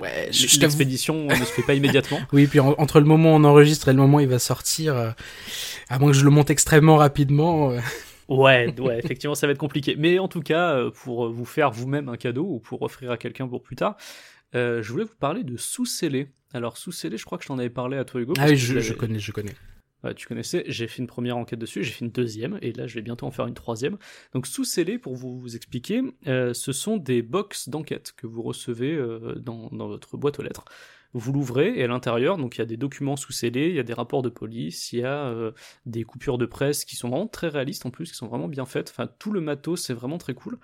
Ouais, 0.00 0.30
l'expédition 0.60 1.26
ne 1.26 1.34
se 1.34 1.44
fait 1.52 1.62
pas 1.62 1.74
immédiatement. 1.74 2.20
Oui, 2.32 2.46
puis 2.46 2.58
en- 2.58 2.74
entre 2.78 3.00
le 3.00 3.04
moment 3.06 3.32
où 3.32 3.36
on 3.36 3.44
enregistre 3.44 3.88
et 3.88 3.92
le 3.92 3.98
moment 3.98 4.16
où 4.16 4.20
il 4.20 4.28
va 4.28 4.38
sortir, 4.38 4.96
euh, 4.96 5.10
à 5.90 5.98
moins 5.98 6.10
que 6.10 6.16
je 6.16 6.24
le 6.24 6.30
monte 6.30 6.48
extrêmement 6.48 6.96
rapidement. 6.96 7.70
euh, 7.72 7.80
Ouais, 8.28 8.74
ouais, 8.80 8.98
effectivement, 9.04 9.34
ça 9.34 9.46
va 9.46 9.52
être 9.52 9.58
compliqué. 9.58 9.94
Mais 9.98 10.18
en 10.18 10.28
tout 10.28 10.40
cas, 10.40 10.74
euh, 10.76 10.90
pour 10.90 11.30
vous 11.30 11.44
faire 11.44 11.70
vous-même 11.70 12.08
un 12.08 12.16
cadeau 12.16 12.46
ou 12.48 12.60
pour 12.60 12.80
offrir 12.80 13.10
à 13.10 13.18
quelqu'un 13.18 13.46
pour 13.46 13.62
plus 13.62 13.76
tard, 13.76 13.96
euh, 14.54 14.82
je 14.82 14.90
voulais 14.90 15.04
vous 15.04 15.16
parler 15.20 15.44
de 15.44 15.58
sous-scellé. 15.58 16.28
Alors, 16.54 16.78
sous-scellé, 16.78 17.18
je 17.18 17.26
crois 17.26 17.36
que 17.36 17.44
je 17.44 17.48
t'en 17.48 17.58
avais 17.58 17.68
parlé 17.68 17.98
à 17.98 18.04
toi, 18.06 18.22
Hugo. 18.22 18.32
Ah 18.38 18.46
oui, 18.48 18.56
je, 18.56 18.94
connais, 18.94 19.18
je 19.18 19.32
connais. 19.32 19.54
Ouais, 20.04 20.14
tu 20.14 20.26
connaissais, 20.26 20.64
j'ai 20.66 20.86
fait 20.86 20.98
une 20.98 21.06
première 21.06 21.38
enquête 21.38 21.58
dessus, 21.58 21.82
j'ai 21.82 21.90
fait 21.90 22.04
une 22.04 22.10
deuxième, 22.10 22.58
et 22.60 22.72
là 22.72 22.86
je 22.86 22.94
vais 22.94 23.00
bientôt 23.00 23.24
en 23.26 23.30
faire 23.30 23.46
une 23.46 23.54
troisième. 23.54 23.96
Donc 24.34 24.46
sous-scellé, 24.46 24.98
pour 24.98 25.14
vous, 25.14 25.56
expliquer, 25.56 26.02
euh, 26.26 26.52
ce 26.52 26.72
sont 26.72 26.98
des 26.98 27.22
box 27.22 27.70
d'enquête 27.70 28.12
que 28.14 28.26
vous 28.26 28.42
recevez 28.42 28.92
euh, 28.94 29.34
dans, 29.36 29.68
votre 29.70 30.18
boîte 30.18 30.38
aux 30.38 30.42
lettres. 30.42 30.66
Vous 31.14 31.32
l'ouvrez, 31.32 31.78
et 31.78 31.84
à 31.84 31.86
l'intérieur, 31.86 32.36
donc 32.36 32.56
il 32.56 32.58
y 32.58 32.62
a 32.62 32.66
des 32.66 32.76
documents 32.76 33.16
sous-scellés, 33.16 33.68
il 33.68 33.74
y 33.76 33.78
a 33.78 33.84
des 33.84 33.94
rapports 33.94 34.20
de 34.20 34.28
police, 34.28 34.92
il 34.92 34.98
y 34.98 35.04
a 35.04 35.26
euh, 35.26 35.52
des 35.86 36.04
coupures 36.04 36.36
de 36.36 36.44
presse 36.44 36.84
qui 36.84 36.96
sont 36.96 37.08
vraiment 37.08 37.28
très 37.28 37.48
réalistes 37.48 37.86
en 37.86 37.90
plus, 37.90 38.10
qui 38.10 38.16
sont 38.16 38.26
vraiment 38.26 38.48
bien 38.48 38.66
faites. 38.66 38.90
Enfin, 38.90 39.08
tout 39.18 39.32
le 39.32 39.40
matos, 39.40 39.80
c'est 39.80 39.94
vraiment 39.94 40.18
très 40.18 40.34
cool. 40.34 40.58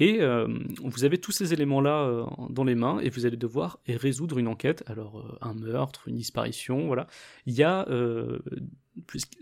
Et 0.00 0.22
euh, 0.22 0.48
vous 0.82 1.04
avez 1.04 1.18
tous 1.18 1.30
ces 1.30 1.52
éléments-là 1.52 2.02
euh, 2.04 2.24
dans 2.48 2.64
les 2.64 2.74
mains 2.74 2.98
et 3.00 3.10
vous 3.10 3.26
allez 3.26 3.36
devoir 3.36 3.78
résoudre 3.86 4.38
une 4.38 4.48
enquête. 4.48 4.82
Alors, 4.86 5.18
euh, 5.18 5.38
un 5.42 5.54
meurtre, 5.54 6.08
une 6.08 6.16
disparition, 6.16 6.86
voilà. 6.86 7.06
Il 7.46 7.54
y 7.54 7.62
a 7.62 7.86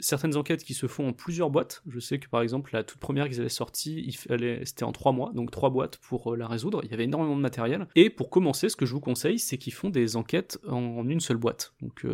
certaines 0.01 0.37
enquêtes 0.37 0.65
qui 0.65 0.75
se 0.75 0.87
font 0.87 1.09
en 1.09 1.13
plusieurs 1.13 1.51
boîtes. 1.51 1.83
Je 1.89 2.01
sais 2.01 2.19
que 2.19 2.29
par 2.29 2.43
exemple, 2.43 2.71
la 2.75 2.83
toute 2.83 2.99
première 2.99 3.29
qu'ils 3.29 3.41
avaient 3.41 3.49
sortie, 3.49 4.17
c'était 4.65 4.85
en 4.85 4.93
trois 4.93 5.13
mois, 5.13 5.33
donc 5.33 5.51
trois 5.51 5.71
boîtes 5.71 5.99
pour 5.99 6.37
la 6.37 6.47
résoudre. 6.47 6.81
Il 6.85 6.91
y 6.91 6.95
avait 6.95 7.05
énormément 7.05 7.37
de 7.37 7.41
matériel. 7.41 7.87
Et 7.95 8.11
pour 8.11 8.29
commencer, 8.29 8.69
ce 8.69 8.77
que 8.77 8.87
je 8.87 8.93
vous 8.93 9.01
conseille, 9.01 9.39
c'est 9.39 9.59
qu'ils 9.59 9.73
font 9.73 9.91
des 9.91 10.17
enquêtes 10.17 10.59
en, 10.69 10.77
en 10.77 11.09
une 11.09 11.21
seule 11.21 11.39
boîte. 11.39 11.73
Donc, 11.81 12.05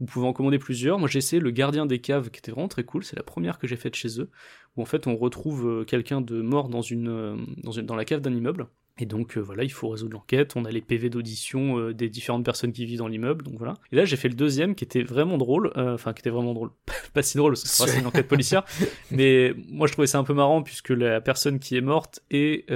vous 0.00 0.06
pouvez 0.06 0.26
en 0.26 0.32
commander 0.32 0.58
plusieurs. 0.58 0.98
Moi, 0.98 1.08
j'ai 1.08 1.18
essayé 1.18 1.40
le 1.40 1.50
gardien 1.50 1.86
des 1.86 1.98
caves, 1.98 2.30
qui 2.30 2.38
était 2.38 2.52
vraiment 2.52 2.68
très 2.68 2.84
cool. 2.84 3.04
C'est 3.04 3.16
la 3.16 3.22
première 3.22 3.58
que 3.58 3.66
j'ai 3.66 3.76
faite 3.76 3.94
chez 3.94 4.20
eux, 4.20 4.30
où 4.76 4.82
en 4.82 4.86
fait, 4.86 5.06
on 5.06 5.16
retrouve 5.16 5.66
euh, 5.68 5.84
quelqu'un 5.84 6.20
de 6.20 6.40
mort 6.40 6.68
dans 6.68 6.82
une, 6.82 7.08
euh, 7.08 7.36
dans 7.62 7.72
une, 7.72 7.86
dans 7.86 7.96
la 7.96 8.04
cave 8.04 8.20
d'un 8.20 8.34
immeuble. 8.34 8.68
Et 9.00 9.06
donc 9.06 9.36
euh, 9.36 9.40
voilà, 9.40 9.62
il 9.62 9.70
faut 9.70 9.88
résoudre 9.88 10.14
l'enquête. 10.14 10.56
On 10.56 10.64
a 10.64 10.70
les 10.70 10.80
PV 10.80 11.08
d'audition 11.08 11.78
euh, 11.78 11.94
des 11.94 12.08
différentes 12.08 12.44
personnes 12.44 12.72
qui 12.72 12.84
vivent 12.84 12.98
dans 12.98 13.08
l'immeuble, 13.08 13.44
donc 13.44 13.54
voilà. 13.56 13.74
Et 13.92 13.96
là, 13.96 14.04
j'ai 14.04 14.16
fait 14.16 14.28
le 14.28 14.34
deuxième 14.34 14.74
qui 14.74 14.84
était 14.84 15.02
vraiment 15.02 15.38
drôle, 15.38 15.72
euh, 15.76 15.94
enfin 15.94 16.12
qui 16.12 16.20
était 16.20 16.30
vraiment 16.30 16.52
drôle, 16.52 16.70
pas 17.14 17.22
si 17.22 17.36
drôle 17.36 17.52
parce 17.52 17.62
que 17.62 17.90
c'est 17.90 18.00
une 18.00 18.06
enquête 18.06 18.28
policière, 18.28 18.64
mais 19.10 19.54
moi 19.68 19.86
je 19.86 19.92
trouvais 19.92 20.08
ça 20.08 20.18
un 20.18 20.24
peu 20.24 20.34
marrant 20.34 20.62
puisque 20.62 20.90
la 20.90 21.20
personne 21.20 21.60
qui 21.60 21.76
est 21.76 21.80
morte 21.80 22.20
est 22.30 22.68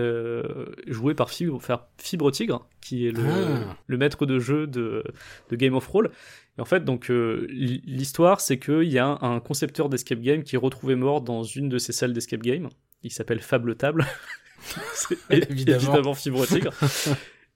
jouée 0.87 1.15
par 1.15 1.31
Fibre, 1.31 2.31
Tigre, 2.31 2.67
qui 2.81 3.07
est 3.09 3.13
le, 3.13 3.23
Ah. 3.25 3.77
le 3.87 3.97
maître 3.97 4.27
de 4.27 4.39
jeu 4.39 4.67
de, 4.67 5.05
de 5.51 5.57
Game 5.57 5.75
of 5.75 5.87
Roll. 5.87 6.11
Et 6.59 6.61
en 6.61 6.65
fait, 6.65 6.85
donc 6.85 7.11
euh, 7.11 7.47
l'histoire, 7.51 8.41
c'est 8.41 8.59
qu'il 8.59 8.85
y 8.93 8.99
a 8.99 9.19
un 9.23 9.41
concepteur 9.41 9.89
d'escape 9.89 10.21
game 10.21 10.43
qui 10.43 10.57
est 10.57 10.59
retrouvé 10.59 10.95
mort 10.97 11.23
dans 11.23 11.43
une 11.43 11.69
de 11.69 11.79
ces 11.79 11.93
salles 11.93 12.13
d'escape 12.13 12.43
game. 12.43 12.69
Il 13.03 13.11
s'appelle 13.11 13.41
Fable 13.41 13.75
Table. 13.77 14.07
C'est 14.95 15.19
Évidemment. 15.51 15.81
évidemment 15.81 16.15
Fibre 16.15 16.47
Tigre. 16.47 16.73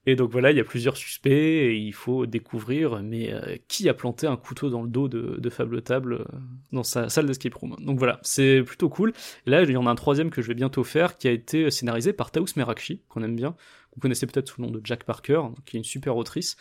Et 0.09 0.15
donc 0.15 0.31
voilà, 0.31 0.53
il 0.53 0.57
y 0.57 0.61
a 0.61 0.65
plusieurs 0.65 0.97
suspects 0.97 1.31
et 1.31 1.77
il 1.77 1.93
faut 1.93 2.27
découvrir 2.27 3.03
mais 3.03 3.33
euh, 3.33 3.57
qui 3.67 3.89
a 3.89 3.95
planté 3.95 4.29
un 4.29 4.37
couteau 4.37 4.71
dans 4.71 4.83
le 4.83 4.89
dos 4.89 5.09
de, 5.09 5.37
de 5.39 5.51
Fable 5.51 5.83
Table 5.83 6.15
euh, 6.15 6.25
dans 6.73 6.85
sa 6.85 7.09
salle 7.09 7.27
d'escape 7.27 7.55
room. 7.55 7.77
Donc 7.81 7.99
voilà, 7.99 8.21
c'est 8.23 8.63
plutôt 8.63 8.89
cool. 8.89 9.13
Et 9.47 9.51
là, 9.51 9.63
il 9.63 9.71
y 9.71 9.77
en 9.77 9.87
a 9.87 9.91
un 9.91 9.97
troisième 9.97 10.31
que 10.31 10.43
je 10.43 10.49
vais 10.49 10.55
bientôt 10.55 10.85
faire 10.85 11.19
qui 11.19 11.27
a 11.27 11.33
été 11.33 11.71
scénarisé 11.73 12.13
par 12.13 12.31
Taous 12.31 12.47
Merakchi, 12.57 13.03
qu'on 13.09 13.25
aime 13.25 13.35
bien, 13.35 13.57
vous 13.97 14.01
connaissez 14.01 14.27
peut-être 14.27 14.49
sous 14.49 14.61
le 14.61 14.67
nom 14.67 14.73
de 14.73 14.81
Jack 14.85 15.05
Parker, 15.05 15.41
qui 15.65 15.77
est 15.77 15.81
une 15.81 15.85
super 15.85 16.17
autrice. 16.17 16.57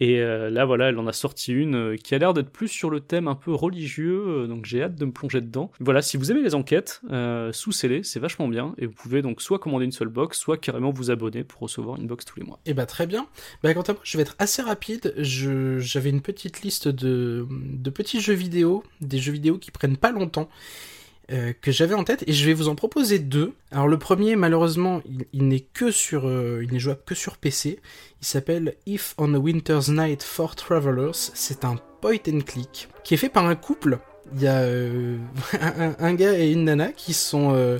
Et 0.00 0.20
euh, 0.20 0.48
là, 0.48 0.64
voilà, 0.64 0.88
elle 0.88 0.98
en 0.98 1.06
a 1.06 1.12
sorti 1.12 1.52
une 1.52 1.74
euh, 1.74 1.96
qui 1.96 2.14
a 2.14 2.18
l'air 2.18 2.32
d'être 2.32 2.50
plus 2.50 2.68
sur 2.68 2.88
le 2.88 3.00
thème 3.00 3.28
un 3.28 3.34
peu 3.34 3.52
religieux, 3.52 4.24
euh, 4.26 4.46
donc 4.46 4.64
j'ai 4.64 4.82
hâte 4.82 4.94
de 4.94 5.04
me 5.04 5.12
plonger 5.12 5.42
dedans. 5.42 5.70
Voilà, 5.78 6.00
si 6.00 6.16
vous 6.16 6.30
aimez 6.30 6.40
les 6.40 6.54
enquêtes, 6.54 7.02
sous 7.52 7.72
scellé, 7.72 8.02
c'est 8.02 8.18
vachement 8.18 8.48
bien, 8.48 8.74
et 8.78 8.86
vous 8.86 8.94
pouvez 8.94 9.20
donc 9.20 9.42
soit 9.42 9.58
commander 9.58 9.84
une 9.84 9.92
seule 9.92 10.08
box, 10.08 10.38
soit 10.38 10.56
carrément 10.56 10.90
vous 10.90 11.10
abonner 11.10 11.44
pour 11.44 11.60
recevoir 11.60 12.00
une 12.00 12.06
box 12.06 12.24
tous 12.24 12.38
les 12.40 12.46
mois. 12.46 12.58
Et 12.64 12.72
bah 12.72 12.86
très 12.86 13.06
bien. 13.06 13.26
Bah 13.62 13.74
quant 13.74 13.82
à 13.82 13.92
moi, 13.92 14.00
je 14.02 14.16
vais 14.16 14.22
être 14.22 14.36
assez 14.38 14.62
rapide. 14.62 15.12
J'avais 15.18 16.10
une 16.10 16.22
petite 16.22 16.62
liste 16.62 16.88
de 16.88 17.46
de 17.50 17.90
petits 17.90 18.20
jeux 18.20 18.34
vidéo, 18.34 18.82
des 19.00 19.18
jeux 19.18 19.32
vidéo 19.32 19.58
qui 19.58 19.70
prennent 19.70 19.98
pas 19.98 20.12
longtemps. 20.12 20.48
Euh, 21.30 21.52
que 21.60 21.70
j'avais 21.70 21.94
en 21.94 22.04
tête 22.04 22.24
et 22.26 22.32
je 22.32 22.44
vais 22.44 22.54
vous 22.54 22.68
en 22.68 22.74
proposer 22.74 23.18
deux. 23.18 23.54
Alors 23.70 23.88
le 23.88 23.98
premier 23.98 24.36
malheureusement 24.36 25.00
il, 25.32 25.46
n'est 25.46 25.60
que 25.60 25.90
sur 25.90 26.26
euh, 26.26 26.60
il 26.62 26.72
n'est 26.72 26.78
jouable 26.78 27.02
que 27.06 27.14
sur 27.14 27.36
PC. 27.36 27.78
Il 28.20 28.26
s'appelle 28.26 28.74
If 28.86 29.14
on 29.18 29.34
a 29.34 29.38
Winter's 29.38 29.88
Night 29.88 30.22
for 30.22 30.56
Travelers. 30.56 31.12
C'est 31.14 31.64
un 31.64 31.76
point 32.00 32.18
and 32.28 32.40
click 32.40 32.88
qui 33.04 33.14
est 33.14 33.16
fait 33.16 33.28
par 33.28 33.46
un 33.46 33.54
couple. 33.54 33.98
Il 34.34 34.42
y 34.42 34.46
a 34.46 34.58
euh, 34.58 35.18
un, 35.60 35.94
un 35.98 36.14
gars 36.14 36.38
et 36.38 36.50
une 36.50 36.64
nana 36.64 36.92
qui 36.92 37.12
sont 37.12 37.78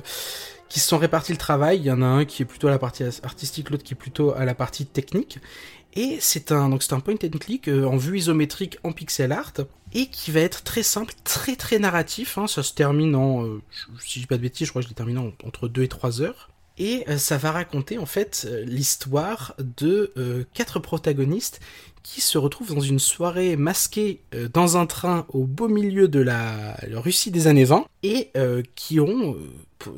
qui 0.69 0.79
se 0.79 0.87
sont 0.87 0.97
répartis 0.97 1.33
le 1.33 1.37
travail. 1.37 1.79
Il 1.79 1.85
y 1.85 1.91
en 1.91 2.01
a 2.01 2.05
un 2.05 2.23
qui 2.23 2.43
est 2.43 2.45
plutôt 2.45 2.69
à 2.69 2.71
la 2.71 2.79
partie 2.79 3.03
artistique, 3.23 3.69
l'autre 3.69 3.83
qui 3.83 3.93
est 3.93 3.97
plutôt 3.97 4.33
à 4.33 4.45
la 4.45 4.55
partie 4.55 4.85
technique. 4.85 5.39
Et 5.93 6.17
c'est 6.21 6.51
un 6.51 6.69
donc 6.69 6.83
c'est 6.83 6.93
un 6.93 6.99
point 7.01 7.15
and 7.15 7.37
click 7.39 7.67
euh, 7.67 7.83
en 7.85 7.97
vue 7.97 8.17
isométrique 8.17 8.77
en 8.83 8.91
pixel 8.93 9.31
art 9.31 9.53
et 9.93 10.07
qui 10.07 10.31
va 10.31 10.39
être 10.39 10.63
très 10.63 10.83
simple, 10.83 11.13
très 11.25 11.55
très 11.57 11.79
narratif. 11.79 12.37
hein. 12.37 12.47
Ça 12.47 12.63
se 12.63 12.73
termine 12.73 13.13
en, 13.15 13.43
euh, 13.45 13.61
si 13.99 14.15
je 14.15 14.19
dis 14.21 14.27
pas 14.27 14.37
de 14.37 14.41
bêtises, 14.41 14.67
je 14.67 14.71
crois 14.71 14.81
que 14.81 14.85
je 14.87 14.89
l'ai 14.89 14.95
terminé 14.95 15.19
en- 15.19 15.33
entre 15.45 15.67
2 15.67 15.83
et 15.83 15.87
3 15.89 16.21
heures. 16.21 16.49
Et 16.77 17.03
euh, 17.09 17.17
ça 17.17 17.37
va 17.37 17.51
raconter 17.51 17.97
en 17.97 18.05
fait 18.05 18.47
l'histoire 18.65 19.53
de 19.59 20.45
quatre 20.53 20.79
protagonistes 20.79 21.59
qui 22.03 22.21
se 22.21 22.37
retrouvent 22.37 22.73
dans 22.73 22.79
une 22.81 22.97
soirée 22.97 23.55
masquée 23.57 24.21
dans 24.53 24.77
un 24.77 24.85
train 24.87 25.25
au 25.29 25.43
beau 25.43 25.67
milieu 25.67 26.07
de 26.07 26.19
la 26.19 26.75
Russie 26.93 27.29
des 27.29 27.45
années 27.47 27.65
20 27.65 27.85
et 28.01 28.31
qui 28.75 28.99
ont 28.99 29.35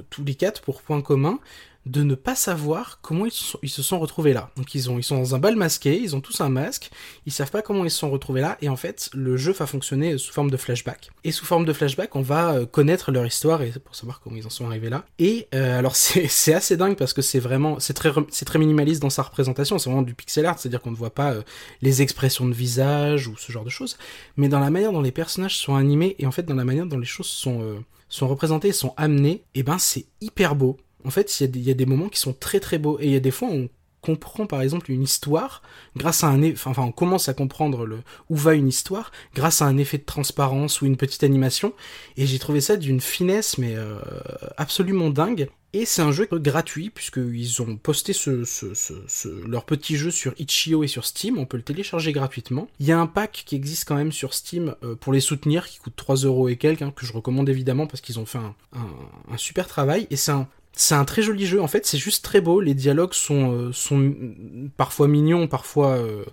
tous 0.10 0.24
les 0.26 0.36
quatre 0.36 0.62
pour 0.64 0.82
point 0.82 1.02
commun 1.02 1.39
de 1.86 2.02
ne 2.04 2.16
pas 2.16 2.36
savoir 2.36 3.00
comment 3.02 3.26
ils 3.26 3.32
se 3.70 3.84
sont, 3.84 4.00
retrouvés 4.00 4.34
là. 4.34 4.50
Donc 4.56 4.74
ils 4.74 4.90
ils 4.90 5.04
sont 5.04 5.18
dans 5.18 5.36
un 5.36 5.40
bal 5.40 5.56
masqué, 5.56 6.00
ils 6.00 6.16
ont 6.16 6.22
tous 6.22 6.40
un 6.42 6.50
masque, 6.50 6.90
ils 7.26 7.32
savent 7.32 7.52
pas 7.52 7.62
comment 7.62 7.84
ils 7.84 7.92
se 7.92 7.98
sont 7.98 8.10
retrouvés 8.10 8.42
là 8.42 8.58
et 8.62 8.70
en 8.70 8.76
fait 8.76 9.10
le 9.14 9.36
jeu 9.36 9.52
va 9.52 9.66
fonctionner 9.66 10.18
sous 10.18 10.32
forme 10.32 10.50
de 10.50 10.58
flashback. 10.58 11.12
Et 11.24 11.32
sous 11.32 11.46
forme 11.46 11.66
de 11.66 11.74
flashback, 11.74 12.16
on 12.16 12.22
va 12.22 12.54
euh, 12.54 12.66
connaître 12.66 13.12
leur 13.12 13.26
histoire 13.26 13.62
et 13.62 13.72
pour 13.72 13.96
savoir 13.96 14.22
comment 14.22 14.38
ils 14.38 14.46
en 14.46 14.50
sont 14.50 14.66
arrivés 14.66 14.90
là. 14.90 15.06
Et 15.20 15.48
euh, 15.54 15.78
alors 15.78 15.96
c'est 15.96 16.54
assez 16.54 16.78
dingue 16.78 16.96
parce 16.96 17.14
que 17.14 17.22
c'est 17.22 17.40
vraiment 17.40 17.80
c'est 17.80 17.94
très 17.94 18.60
minimaliste 18.60 19.02
dans 19.02 19.10
sa 19.10 19.24
représentation, 19.24 19.78
c'est 19.78 19.90
vraiment 19.90 20.04
du 20.04 20.14
pixel 20.14 20.46
art, 20.46 20.60
c'est-à-dire 20.60 20.82
qu'on 20.82 20.92
ne 20.92 20.96
voit 20.96 21.14
pas 21.14 21.34
euh, 21.34 21.42
les 21.82 22.02
expressions 22.02 22.48
de 22.48 22.54
visage 22.54 23.28
ou 23.28 23.36
ce 23.38 23.52
genre 23.52 23.66
de 23.66 23.70
choses, 23.70 23.98
mais 24.38 24.48
dans 24.48 24.60
la 24.60 24.70
manière 24.70 24.94
dont 24.94 25.02
les 25.02 25.12
personnages 25.12 25.58
sont 25.58 25.76
animés 25.76 26.16
et 26.20 26.26
en 26.26 26.32
fait 26.32 26.44
dans 26.44 26.56
la 26.56 26.66
manière 26.66 26.86
dont 26.86 26.98
les 26.98 27.06
choses 27.06 27.28
sont 27.28 27.84
sont 28.14 28.28
représentées, 28.28 28.72
sont 28.74 28.94
amenées, 28.96 29.44
et 29.56 29.64
ben 29.64 29.80
c'est 29.80 30.06
hyper 30.22 30.56
beau. 30.56 30.78
En 31.06 31.10
fait, 31.10 31.39
il 31.39 31.58
y, 31.66 31.72
a 31.72 31.74
des- 31.74 31.86
moments 31.86 32.10
qui 32.10 32.20
sont 32.20 32.34
très 32.34 32.60
très 32.60 32.78
beaux. 32.78 32.97
Et 32.99 33.06
il 33.08 33.12
y 33.12 33.16
a 33.16 33.20
des 33.20 33.32
fois 33.32 33.49
où 33.49 33.54
on 33.54 33.70
comprend 34.01 34.45
par 34.47 34.62
exemple 34.62 34.91
une 34.91 35.01
histoire 35.04 35.62
grâce 35.95 36.26
à 36.26 36.28
un 36.28 36.41
eff- 36.41 36.68
enfin, 36.68 36.82
on 36.84 36.91
commence 36.91 37.30
à 37.30 37.34
comprendre 37.34 37.88
où 38.30 38.36
va 38.36 38.54
une 38.54 38.68
histoire 38.68 39.12
grâce 39.34 39.62
à 39.62 39.66
un 39.66 39.78
effet 39.78 39.97
de 39.97 40.04
transparence 40.04 40.82
ou 40.82 40.86
une 40.86 40.97
petite 40.97 41.24
animation. 41.24 41.74
Et 42.18 42.26
j'ai 42.26 42.38
trouvé 42.39 42.60
ça 42.62 42.76
d'une 42.76 42.99
finesse 42.99 43.58
mais 43.58 43.76
euh, 43.76 43.97
absolument 44.58 45.10
dingue. 45.10 45.47
Et 45.76 45.86
c'est 45.86 46.01
un 46.04 46.12
jeu 46.12 46.28
gratuit 46.32 46.89
puisqu'ils 46.91 47.62
ont 47.62 47.78
posté 47.78 48.14
leur 49.47 49.66
petit 49.66 49.95
jeu 49.95 50.12
sur 50.12 50.34
Itch.io 50.38 50.84
et 50.84 50.88
sur 50.88 51.06
Steam, 51.06 51.38
on 51.39 51.45
peut 51.45 51.58
le 51.58 51.64
télécharger 51.64 52.12
gratuitement. 52.12 52.68
Il 52.80 52.86
y 52.86 52.91
a 52.91 52.99
un 52.99 53.08
pack 53.08 53.43
qui 53.45 53.56
existe 53.56 53.86
quand 53.88 53.95
même 53.95 54.12
sur 54.12 54.34
Steam 54.34 54.76
euh, 54.84 54.95
pour 54.95 55.14
les 55.14 55.20
soutenir 55.20 55.68
qui 55.68 55.80
coûte 55.80 55.95
3 55.95 56.18
euros 56.18 56.47
et 56.49 56.58
quelques, 56.58 56.82
hein, 56.84 56.93
que 56.95 57.06
je 57.06 57.14
recommande 57.14 57.49
évidemment 57.49 57.88
parce 57.88 58.01
qu'ils 58.01 58.20
ont 58.20 58.26
fait 58.26 58.38
un, 58.38 58.54
un, 58.74 59.34
un 59.34 59.38
super 59.38 59.68
travail. 59.68 60.08
Et 60.12 60.16
c'est 60.16 60.32
un 60.32 60.47
c'est 60.76 60.95
un 60.95 61.05
très 61.05 61.21
joli 61.21 61.45
jeu, 61.45 61.61
en 61.61 61.67
fait, 61.67 61.86
c'est 61.86 61.97
juste 61.97 62.26
très 62.26 62.41
beau. 62.41 62.59
Les 62.59 62.74
dialogues 62.74 63.13
sont, 63.13 63.71
euh, 63.71 64.69
parfois 64.76 65.07
mignons, 65.07 65.47
parfois 65.47 65.97
euh, 65.97 66.26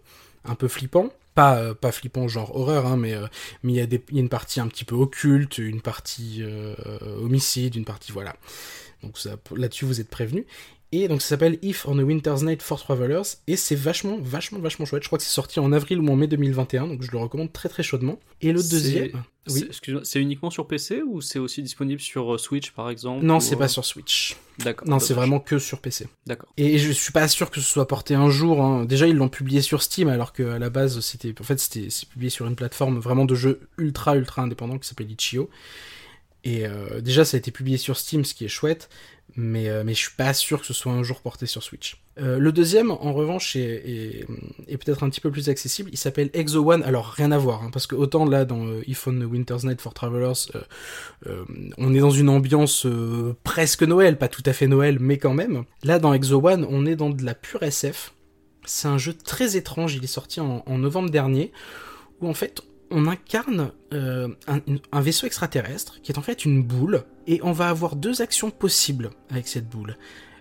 un 0.44 0.54
peu 0.54 0.68
flippants. 0.68 1.10
Pas, 1.34 1.58
euh, 1.58 1.74
pas 1.74 1.92
flippant 1.92 2.26
genre 2.26 2.56
horreur, 2.56 2.86
hein, 2.86 2.96
mais 2.96 3.14
il 3.64 3.70
y, 3.70 3.76
y 3.76 3.80
a 3.80 3.98
une 4.12 4.28
partie 4.28 4.60
un 4.60 4.66
petit 4.66 4.84
peu 4.84 4.96
occulte, 4.96 5.58
une 5.58 5.80
partie 5.80 6.42
homicide, 7.22 7.76
une 7.76 7.84
partie 7.84 8.12
voilà. 8.12 8.34
Donc 9.02 9.16
là-dessus 9.56 9.84
vous 9.84 10.00
êtes 10.00 10.08
prévenus. 10.10 10.44
Et 10.92 11.06
donc 11.06 11.22
ça 11.22 11.28
s'appelle 11.28 11.58
If 11.62 11.86
on 11.86 11.98
a 11.98 12.02
Winter's 12.02 12.42
Night 12.42 12.62
for 12.62 12.82
Travelers 12.82 13.22
et 13.46 13.54
c'est 13.56 13.76
vachement 13.76 14.18
vachement 14.20 14.58
vachement 14.58 14.84
chouette. 14.86 15.02
Je 15.04 15.08
crois 15.08 15.18
que 15.18 15.24
c'est 15.24 15.30
sorti 15.30 15.60
en 15.60 15.72
avril 15.72 16.00
ou 16.00 16.08
en 16.08 16.16
mai 16.16 16.26
2021, 16.26 16.88
donc 16.88 17.02
je 17.02 17.12
le 17.12 17.18
recommande 17.18 17.52
très 17.52 17.68
très 17.68 17.84
chaudement. 17.84 18.18
Et 18.40 18.52
le 18.52 18.60
deuxième, 18.60 19.22
oui. 19.48 19.68
C'est 20.02 20.20
uniquement 20.20 20.50
sur 20.50 20.66
PC 20.66 21.02
ou 21.02 21.20
c'est 21.20 21.38
aussi 21.38 21.62
disponible 21.62 22.00
sur 22.00 22.34
euh, 22.34 22.38
Switch 22.38 22.72
par 22.72 22.90
exemple 22.90 23.24
Non, 23.24 23.36
ou, 23.36 23.40
c'est 23.40 23.54
euh, 23.54 23.58
pas 23.58 23.68
sur 23.68 23.84
Switch. 23.84 24.36
D'accord. 24.58 24.88
Non, 24.88 24.98
c'est 24.98 25.14
vraiment 25.14 25.38
que 25.40 25.58
sur 25.58 25.80
PC. 25.80 26.08
D'accord. 26.26 26.52
Et 26.56 26.78
je 26.78 26.90
suis 26.92 27.12
pas 27.12 27.26
sûr 27.28 27.50
que 27.50 27.60
ce 27.60 27.66
soit 27.66 27.86
porté 27.88 28.14
un 28.14 28.28
jour. 28.28 28.60
hein. 28.62 28.84
Déjà, 28.84 29.06
ils 29.06 29.16
l'ont 29.16 29.28
publié 29.28 29.62
sur 29.62 29.82
Steam, 29.82 30.08
alors 30.08 30.32
qu'à 30.32 30.58
la 30.58 30.70
base, 30.70 31.00
c'était, 31.00 31.34
en 31.40 31.44
fait, 31.44 31.58
c'était, 31.58 31.88
c'est 31.88 32.08
publié 32.08 32.30
sur 32.30 32.46
une 32.46 32.56
plateforme 32.56 32.98
vraiment 32.98 33.24
de 33.24 33.34
jeux 33.34 33.60
ultra 33.78 34.16
ultra 34.16 34.42
indépendant 34.42 34.78
qui 34.78 34.88
s'appelle 34.88 35.10
Itch.io. 35.10 35.48
Et 36.44 36.66
euh, 36.66 37.00
déjà, 37.00 37.24
ça 37.24 37.36
a 37.36 37.38
été 37.38 37.50
publié 37.50 37.76
sur 37.78 37.96
Steam, 37.96 38.24
ce 38.24 38.34
qui 38.34 38.44
est 38.44 38.48
chouette, 38.48 38.88
mais 39.40 39.68
euh, 39.68 39.82
mais 39.84 39.94
je 39.94 39.98
suis 39.98 40.16
pas 40.16 40.32
sûr 40.34 40.60
que 40.60 40.66
ce 40.66 40.74
soit 40.74 40.92
un 40.92 41.02
jour 41.02 41.20
porté 41.20 41.46
sur 41.46 41.62
Switch. 41.62 42.00
Euh, 42.18 42.38
le 42.38 42.52
deuxième, 42.52 42.90
en 42.90 43.12
revanche, 43.12 43.56
est, 43.56 44.26
peut-être 44.68 45.02
un 45.02 45.10
petit 45.10 45.20
peu 45.20 45.30
plus 45.30 45.48
accessible. 45.48 45.90
Il 45.92 45.96
s'appelle 45.96 46.30
Exo 46.34 46.70
One. 46.70 46.82
Alors 46.82 47.06
rien 47.06 47.32
à 47.32 47.38
voir, 47.38 47.62
hein, 47.62 47.70
parce 47.72 47.86
que 47.86 47.94
autant 47.94 48.26
là 48.26 48.44
dans 48.44 48.66
euh, 48.66 48.82
If 48.86 49.06
on 49.06 49.20
a 49.20 49.24
Winter's 49.24 49.64
Night 49.64 49.80
for 49.80 49.94
Travelers, 49.94 50.50
on 51.78 51.94
est 51.94 52.00
dans 52.00 52.10
une 52.10 52.28
ambiance 52.28 52.86
presque 53.42 53.82
Noël, 53.82 54.18
pas 54.18 54.28
tout 54.28 54.42
à 54.44 54.52
fait 54.52 54.66
Noël, 54.66 54.98
mais 55.00 55.18
quand 55.18 55.34
même. 55.34 55.64
Là, 55.82 55.98
dans 55.98 56.12
Exo 56.12 56.46
One, 56.46 56.66
on 56.68 56.86
est 56.86 56.96
dans 56.96 57.10
de 57.10 57.24
la 57.24 57.34
pure 57.34 57.62
SF. 57.62 58.14
C'est 58.66 58.88
un 58.88 58.98
jeu 58.98 59.14
très 59.14 59.56
étrange, 59.56 59.94
il 59.94 60.04
est 60.04 60.08
sorti 60.08 60.40
en, 60.40 60.62
en 60.66 60.78
novembre 60.78 61.10
dernier, 61.10 61.50
où 62.20 62.28
en 62.28 62.34
fait, 62.34 62.62
on 62.90 63.06
incarne 63.06 63.72
euh, 63.92 64.28
un, 64.46 65.00
vaisseau 65.00 65.26
extraterrestre, 65.26 66.00
qui 66.02 66.12
est 66.12 66.18
en 66.18 66.22
fait 66.22 66.44
une 66.44 66.62
boule, 66.62 67.04
et 67.26 67.40
on 67.42 67.52
va 67.52 67.68
avoir 67.68 67.96
deux 67.96 68.22
actions 68.22 68.50
possibles 68.50 69.10
avec 69.30 69.48
cette 69.48 69.68
boule. 69.68 69.96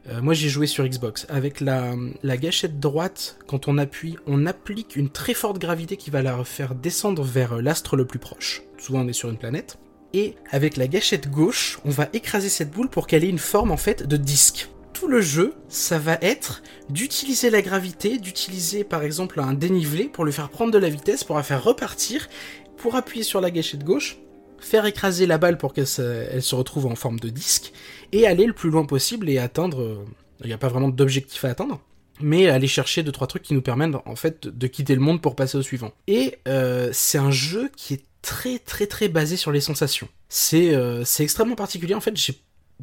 Euh, 0.07 0.21
moi 0.21 0.33
j'ai 0.33 0.49
joué 0.49 0.65
sur 0.65 0.87
Xbox. 0.87 1.25
Avec 1.29 1.59
la, 1.59 1.93
la 2.23 2.37
gâchette 2.37 2.79
droite, 2.79 3.37
quand 3.47 3.67
on 3.67 3.77
appuie, 3.77 4.17
on 4.27 4.45
applique 4.45 4.95
une 4.95 5.09
très 5.09 5.33
forte 5.33 5.59
gravité 5.59 5.97
qui 5.97 6.09
va 6.09 6.21
la 6.21 6.43
faire 6.43 6.75
descendre 6.75 7.23
vers 7.23 7.53
euh, 7.53 7.61
l'astre 7.61 7.95
le 7.95 8.05
plus 8.05 8.19
proche. 8.19 8.63
Souvent 8.77 9.01
on 9.01 9.07
est 9.07 9.13
sur 9.13 9.29
une 9.29 9.37
planète. 9.37 9.77
Et 10.13 10.35
avec 10.49 10.77
la 10.77 10.87
gâchette 10.87 11.29
gauche, 11.29 11.79
on 11.85 11.91
va 11.91 12.09
écraser 12.13 12.49
cette 12.49 12.71
boule 12.71 12.89
pour 12.89 13.05
qu'elle 13.05 13.23
ait 13.23 13.29
une 13.29 13.37
forme 13.37 13.69
en 13.69 13.77
fait 13.77 14.07
de 14.07 14.17
disque. 14.17 14.69
Le 15.07 15.21
jeu, 15.21 15.55
ça 15.69 15.97
va 15.97 16.19
être 16.21 16.61
d'utiliser 16.89 17.49
la 17.49 17.63
gravité, 17.63 18.19
d'utiliser 18.19 18.83
par 18.83 19.01
exemple 19.01 19.39
un 19.39 19.53
dénivelé 19.53 20.03
pour 20.05 20.23
lui 20.23 20.31
faire 20.31 20.49
prendre 20.49 20.71
de 20.71 20.77
la 20.77 20.87
vitesse, 20.87 21.23
pour 21.23 21.35
la 21.35 21.41
faire 21.41 21.63
repartir, 21.63 22.29
pour 22.77 22.95
appuyer 22.95 23.23
sur 23.23 23.41
la 23.41 23.49
gâchette 23.49 23.83
gauche, 23.83 24.17
faire 24.59 24.85
écraser 24.85 25.25
la 25.25 25.39
balle 25.39 25.57
pour 25.57 25.73
qu'elle 25.73 25.87
se, 25.87 26.53
retrouve 26.53 26.85
en 26.85 26.95
forme 26.95 27.19
de 27.19 27.29
disque, 27.29 27.73
et 28.11 28.27
aller 28.27 28.45
le 28.45 28.53
plus 28.53 28.69
loin 28.69 28.85
possible 28.85 29.29
et 29.29 29.39
atteindre... 29.39 29.81
euh, 29.81 30.05
Il 30.41 30.47
n'y 30.47 30.53
a 30.53 30.59
pas 30.59 30.69
vraiment 30.69 30.89
d'objectif 30.89 31.43
à 31.43 31.49
atteindre, 31.49 31.81
mais 32.21 32.47
aller 32.47 32.67
chercher 32.67 33.01
deux 33.01 33.11
trois 33.11 33.27
trucs 33.27 33.43
qui 33.43 33.55
nous 33.55 33.63
permettent 33.63 33.95
en 34.05 34.15
fait 34.15 34.47
de 34.47 34.67
quitter 34.67 34.93
le 34.93 35.01
monde 35.01 35.21
pour 35.21 35.35
passer 35.35 35.57
au 35.57 35.63
suivant. 35.63 35.91
Et 36.05 36.35
euh, 36.47 36.91
c'est 36.93 37.17
un 37.17 37.31
jeu 37.31 37.71
qui 37.75 37.95
est 37.95 38.03
très 38.21 38.59
très 38.59 38.85
très 38.85 39.07
basé 39.07 39.37
sur 39.37 39.51
les 39.51 39.61
sensations. 39.61 40.07
C'est 40.27 40.75
euh, 40.75 41.03
c'est 41.03 41.23
extrêmement 41.23 41.55
particulier. 41.55 41.95
En 41.95 42.01
fait, 42.01 42.15
j'ai 42.15 42.39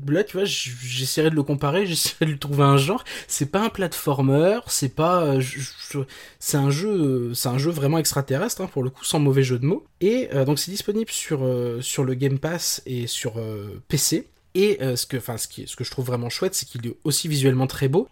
là 0.08 0.24
tu 0.24 0.36
vois, 0.36 0.44
j'essaierai 0.44 1.30
de 1.30 1.34
le 1.34 1.42
comparer, 1.42 1.86
j'essaierai 1.86 2.26
de 2.26 2.30
lui 2.32 2.38
trouver 2.38 2.64
un 2.64 2.76
genre. 2.76 3.04
C'est 3.28 3.50
pas 3.50 3.60
un 3.60 3.68
platformer, 3.68 4.60
c'est 4.66 4.94
pas, 4.94 5.24
euh, 5.24 5.42
c'est 6.38 6.56
un 6.56 6.70
jeu, 6.70 6.90
euh, 6.90 7.34
c'est 7.34 7.48
un 7.48 7.58
jeu 7.58 7.70
vraiment 7.70 7.98
extraterrestre 7.98 8.60
hein, 8.60 8.68
pour 8.72 8.82
le 8.82 8.90
coup, 8.90 9.04
sans 9.04 9.18
mauvais 9.18 9.42
jeu 9.42 9.58
de 9.58 9.66
mots. 9.66 9.86
Et 10.00 10.28
euh, 10.34 10.44
donc 10.44 10.58
c'est 10.58 10.70
disponible 10.70 11.10
sur 11.10 11.46
sur 11.80 12.04
le 12.04 12.14
Game 12.14 12.38
Pass 12.38 12.82
et 12.86 13.06
sur 13.06 13.34
PC. 13.88 14.28
Et 14.54 14.78
ce 14.80 15.04
que, 15.04 15.18
enfin, 15.18 15.36
ce 15.36 15.48
qui, 15.48 15.66
ce 15.66 15.76
que 15.76 15.84
je 15.84 15.90
trouve 15.90 16.06
vraiment 16.06 16.30
chouette, 16.30 16.54
c'est 16.54 16.66
qu'il 16.66 16.86
est 16.86 16.96
aussi 17.04 17.28
visuellement 17.28 17.66
très 17.66 17.88
beau. 17.88 18.08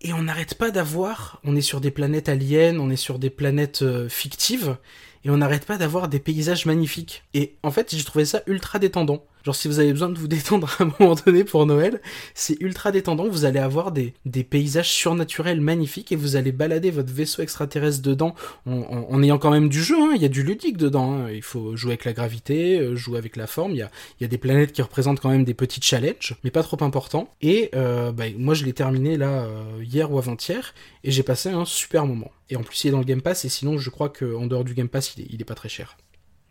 Et 0.00 0.12
on 0.12 0.22
n'arrête 0.22 0.56
pas 0.56 0.72
d'avoir, 0.72 1.40
on 1.44 1.54
est 1.54 1.60
sur 1.60 1.80
des 1.80 1.92
planètes 1.92 2.28
aliens, 2.28 2.78
on 2.80 2.90
est 2.90 2.96
sur 2.96 3.20
des 3.20 3.30
planètes 3.30 3.84
fictives, 4.08 4.76
et 5.24 5.30
on 5.30 5.36
n'arrête 5.36 5.66
pas 5.66 5.78
d'avoir 5.78 6.08
des 6.08 6.18
paysages 6.18 6.66
magnifiques. 6.66 7.22
Et 7.32 7.54
en 7.62 7.70
fait, 7.70 7.94
j'ai 7.94 8.02
trouvé 8.02 8.24
ça 8.24 8.42
ultra 8.48 8.80
détendant. 8.80 9.24
Genre 9.44 9.54
si 9.54 9.68
vous 9.68 9.78
avez 9.78 9.92
besoin 9.92 10.08
de 10.08 10.18
vous 10.18 10.28
détendre 10.34 10.74
à 10.78 10.84
un 10.84 10.90
moment 10.98 11.14
donné 11.14 11.44
pour 11.44 11.66
Noël, 11.66 12.00
c'est 12.34 12.60
ultra 12.60 12.90
détendant. 12.92 13.28
Vous 13.28 13.44
allez 13.44 13.58
avoir 13.58 13.92
des, 13.92 14.14
paysages 14.44 14.90
surnaturels 14.90 15.60
magnifiques 15.60 16.12
et 16.12 16.16
vous 16.16 16.36
allez 16.36 16.52
balader 16.52 16.90
votre 16.90 17.12
vaisseau 17.12 17.42
extraterrestre 17.42 18.02
dedans 18.02 18.34
en, 18.66 19.22
ayant 19.22 19.38
quand 19.38 19.50
même 19.50 19.68
du 19.68 19.82
jeu. 19.82 19.96
hein. 20.00 20.12
Il 20.16 20.22
y 20.22 20.24
a 20.24 20.28
du 20.28 20.42
ludique 20.42 20.76
dedans. 20.76 21.12
hein. 21.12 21.30
Il 21.30 21.42
faut 21.42 21.76
jouer 21.76 21.92
avec 21.92 22.04
la 22.04 22.12
gravité, 22.12 22.78
euh, 22.78 22.96
jouer 22.96 23.18
avec 23.18 23.36
la 23.36 23.46
forme. 23.46 23.72
Il 23.72 23.78
y 23.78 23.82
a, 23.82 23.90
il 24.18 24.22
y 24.22 24.26
a 24.26 24.28
des 24.28 24.38
planètes 24.38 24.72
qui 24.72 24.82
représentent 24.82 25.20
quand 25.20 25.30
même 25.30 25.44
des 25.44 25.54
petits 25.54 25.80
challenges, 25.82 26.36
mais 26.42 26.50
pas 26.50 26.62
trop 26.62 26.82
importants. 26.82 27.28
Et 27.42 27.70
euh, 27.74 28.12
bah, 28.12 28.24
moi 28.38 28.54
je 28.54 28.64
l'ai 28.64 28.72
terminé 28.72 29.16
là 29.16 29.44
euh, 29.44 29.62
hier 29.82 30.10
ou 30.10 30.18
avant-hier 30.18 30.74
et 31.02 31.10
j'ai 31.10 31.22
passé 31.22 31.50
un 31.50 31.64
super 31.64 32.06
moment. 32.06 32.30
Et 32.50 32.56
en 32.56 32.62
plus 32.62 32.84
il 32.84 32.88
est 32.88 32.90
dans 32.92 32.98
le 32.98 33.04
Game 33.04 33.22
Pass 33.22 33.44
et 33.44 33.48
sinon 33.48 33.78
je 33.78 33.90
crois 33.90 34.08
qu'en 34.08 34.46
dehors 34.46 34.64
du 34.64 34.74
Game 34.74 34.88
Pass 34.88 35.14
il 35.16 35.24
est, 35.24 35.26
il 35.30 35.40
est 35.40 35.44
pas 35.44 35.54
très 35.54 35.68
cher. 35.68 35.96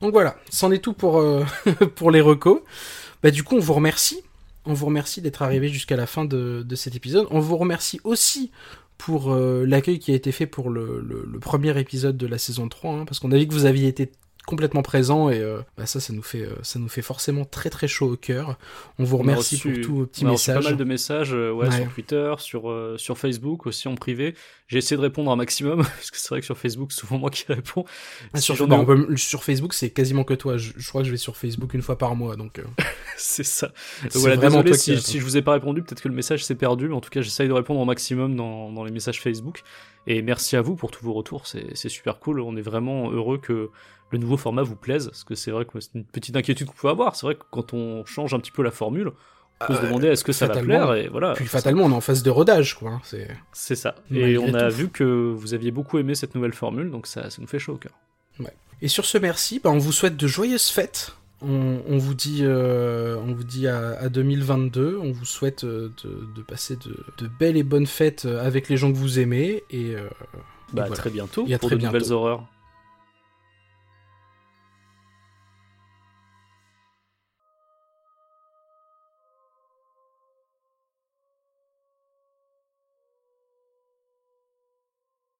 Donc 0.03 0.11
voilà, 0.11 0.35
c'en 0.49 0.69
est 0.71 0.79
tout 0.79 0.91
pour, 0.91 1.17
euh, 1.19 1.45
pour 1.95 2.11
les 2.11 2.19
recos. 2.19 2.59
Bah 3.23 3.31
du 3.31 3.43
coup, 3.43 3.55
on 3.55 3.59
vous 3.59 3.73
remercie. 3.73 4.19
On 4.65 4.73
vous 4.73 4.85
remercie 4.85 5.21
d'être 5.21 5.41
arrivé 5.41 5.69
jusqu'à 5.69 5.95
la 5.95 6.05
fin 6.05 6.25
de, 6.25 6.65
cet 6.75 6.95
épisode. 6.95 7.25
On 7.31 7.39
vous 7.39 7.55
remercie 7.55 8.01
aussi 8.03 8.51
pour 8.97 9.33
euh, 9.33 9.65
l'accueil 9.65 9.99
qui 9.99 10.11
a 10.11 10.15
été 10.15 10.33
fait 10.33 10.45
pour 10.45 10.69
le, 10.69 10.99
le- 11.01 11.25
le 11.31 11.39
premier 11.39 11.77
épisode 11.79 12.17
de 12.17 12.27
la 12.27 12.37
saison 12.37 12.67
3, 12.67 12.93
hein, 12.93 13.05
parce 13.05 13.19
qu'on 13.19 13.31
a 13.31 13.37
vu 13.37 13.47
que 13.47 13.53
vous 13.53 13.63
aviez 13.65 13.87
été 13.87 14.11
complètement 14.45 14.81
présent 14.81 15.29
et 15.29 15.39
euh, 15.39 15.61
bah 15.77 15.85
ça 15.85 15.99
ça 15.99 16.11
nous 16.13 16.21
fait 16.21 16.41
euh, 16.43 16.55
ça 16.63 16.77
nous 16.79 16.89
fait 16.89 17.01
forcément 17.01 17.45
très 17.45 17.69
très 17.69 17.87
chaud 17.87 18.11
au 18.13 18.17
cœur. 18.17 18.57
On 18.99 19.03
vous 19.03 19.15
On 19.15 19.19
remercie 19.19 19.55
reçu- 19.55 19.73
pour 19.75 19.81
tous 19.85 19.95
vos 19.95 20.05
petits 20.05 20.25
on 20.25 20.29
a 20.29 20.31
reçu 20.31 20.49
messages. 20.51 20.63
pas 20.63 20.69
mal 20.71 20.77
de 20.77 20.83
messages 20.83 21.33
euh, 21.33 21.51
ouais, 21.51 21.67
Ouais. 21.67 21.77
sur 21.81 21.93
Twitter, 21.93 22.33
sur, 22.39 22.69
euh, 22.69 22.97
sur 22.97 23.17
Facebook 23.17 23.65
aussi 23.65 23.87
en 23.87 23.95
privé. 23.95 24.35
J'ai 24.67 24.79
essayé 24.79 24.97
de 24.97 25.01
répondre 25.01 25.31
un 25.31 25.35
maximum, 25.35 25.77
parce 25.83 26.11
que 26.11 26.17
c'est 26.17 26.29
vrai 26.29 26.39
que 26.39 26.45
sur 26.45 26.57
Facebook, 26.57 26.91
c'est 26.91 27.01
souvent 27.01 27.17
moi 27.19 27.29
qui 27.29 27.45
réponds. 27.47 27.85
Ah, 28.33 28.39
sur, 28.41 28.67
bah, 28.67 28.83
peut- 28.85 29.15
sur 29.17 29.43
Facebook, 29.43 29.73
c'est 29.73 29.91
quasiment 29.91 30.23
que 30.23 30.33
toi. 30.33 30.57
Je, 30.57 30.71
je 30.75 30.89
crois 30.89 31.01
que 31.01 31.07
je 31.07 31.11
vais 31.11 31.17
sur 31.17 31.37
Facebook 31.37 31.73
une 31.73 31.81
fois 31.81 31.97
par 31.97 32.15
mois, 32.15 32.35
donc. 32.35 32.59
euh, 32.59 32.63
c'est 33.17 33.43
ça. 33.43 33.67
Donc 34.03 34.13
voilà, 34.15 34.35
vraiment 34.35 34.61
désolé 34.63 34.77
si, 34.99 35.01
si 35.01 35.19
je 35.19 35.23
vous 35.23 35.37
ai 35.37 35.41
pas 35.41 35.53
répondu, 35.53 35.83
peut-être 35.83 36.01
que 36.01 36.09
le 36.09 36.15
message 36.15 36.43
s'est 36.43 36.55
perdu, 36.55 36.87
mais 36.89 36.95
en 36.95 37.01
tout 37.01 37.09
cas, 37.09 37.21
j'essaye 37.21 37.47
de 37.47 37.53
répondre 37.53 37.79
au 37.79 37.85
maximum 37.85 38.35
dans, 38.35 38.71
dans 38.71 38.83
les 38.83 38.91
messages 38.91 39.21
Facebook. 39.21 39.63
Et 40.07 40.21
merci 40.21 40.57
à 40.57 40.61
vous 40.61 40.75
pour 40.75 40.91
tous 40.91 41.05
vos 41.05 41.13
retours, 41.13 41.47
c'est 41.47 41.77
c'est 41.77 41.87
super 41.89 42.19
cool. 42.19 42.41
On 42.41 42.57
est 42.57 42.61
vraiment 42.61 43.09
heureux 43.11 43.37
que 43.37 43.69
le 44.13 44.19
nouveau 44.19 44.37
format 44.37 44.63
vous 44.63 44.75
plaise, 44.77 45.07
parce 45.07 45.23
que 45.25 45.35
c'est 45.35 45.51
vrai 45.51 45.65
que 45.65 45.79
c'est 45.79 45.93
une 45.95 46.05
petite 46.05 46.35
inquiétude 46.37 46.67
qu'on 46.67 46.73
peut 46.81 46.89
avoir. 46.89 47.15
C'est 47.17 47.25
vrai 47.25 47.35
que 47.35 47.43
quand 47.51 47.73
on 47.73 48.05
change 48.05 48.33
un 48.33 48.39
petit 48.39 48.51
peu 48.51 48.63
la 48.63 48.71
formule, 48.71 49.11
on 49.61 49.65
peut 49.67 49.73
se 49.75 49.79
Euh, 49.79 49.83
demander 49.87 50.07
est-ce 50.07 50.23
que 50.23 50.31
ça 50.31 50.47
va 50.47 50.55
plaire, 50.61 50.93
et 50.95 51.07
voilà. 51.09 51.33
Puis 51.33 51.45
fatalement, 51.45 51.83
on 51.83 51.91
est 51.91 51.95
en 51.95 52.01
phase 52.01 52.23
de 52.23 52.29
rodage, 52.29 52.75
quoi. 52.75 52.91
hein, 52.91 53.01
C'est. 53.03 53.27
C'est 53.51 53.75
ça. 53.75 53.95
Et 54.11 54.37
on 54.37 54.53
a 54.53 54.69
tout. 54.69 54.75
vu 54.77 54.89
que 54.89 55.03
vous 55.03 55.53
aviez 55.53 55.71
beaucoup 55.71 55.97
aimé 55.99 56.15
cette 56.15 56.35
nouvelle 56.35 56.53
formule, 56.53 56.89
donc 56.91 57.07
ça, 57.07 57.29
ça 57.29 57.41
nous 57.41 57.47
fait 57.47 57.59
chaud 57.59 57.73
au 57.73 57.77
cœur. 57.77 57.93
Et 58.81 58.87
sur 58.89 59.05
ce 59.05 59.17
merci, 59.17 59.61
bah, 59.63 59.69
on 59.71 59.77
vous 59.77 59.93
souhaite 59.93 60.17
de 60.17 60.27
joyeuses 60.27 60.67
fêtes. 60.69 61.15
On, 61.41 61.79
on 61.87 61.97
vous 61.97 62.13
dit, 62.13 62.39
euh, 62.43 63.17
on 63.25 63.33
vous 63.33 63.43
dit 63.45 63.67
à, 63.67 63.91
à 63.99 64.09
2022. 64.09 64.99
On 65.01 65.11
vous 65.11 65.23
souhaite 65.25 65.63
euh, 65.63 65.89
de, 66.03 66.27
de 66.35 66.41
passer 66.41 66.75
de, 66.75 66.97
de 67.17 67.29
belles 67.39 67.55
et 67.55 67.63
bonnes 67.63 67.85
fêtes 67.87 68.25
euh, 68.25 68.45
avec 68.45 68.67
les 68.69 68.75
gens 68.77 68.91
que 68.91 68.97
vous 68.97 69.19
aimez. 69.19 69.63
Et, 69.69 69.95
euh, 69.95 70.07
Bah, 70.73 70.83
voilà. 70.87 70.95
très 70.95 71.09
bientôt 71.11 71.45
Et 71.47 71.53
à 71.53 71.59
pour 71.59 71.69
très 71.69 71.77
de 71.77 71.85
nouvelles 71.85 72.11
horreurs. 72.11 72.45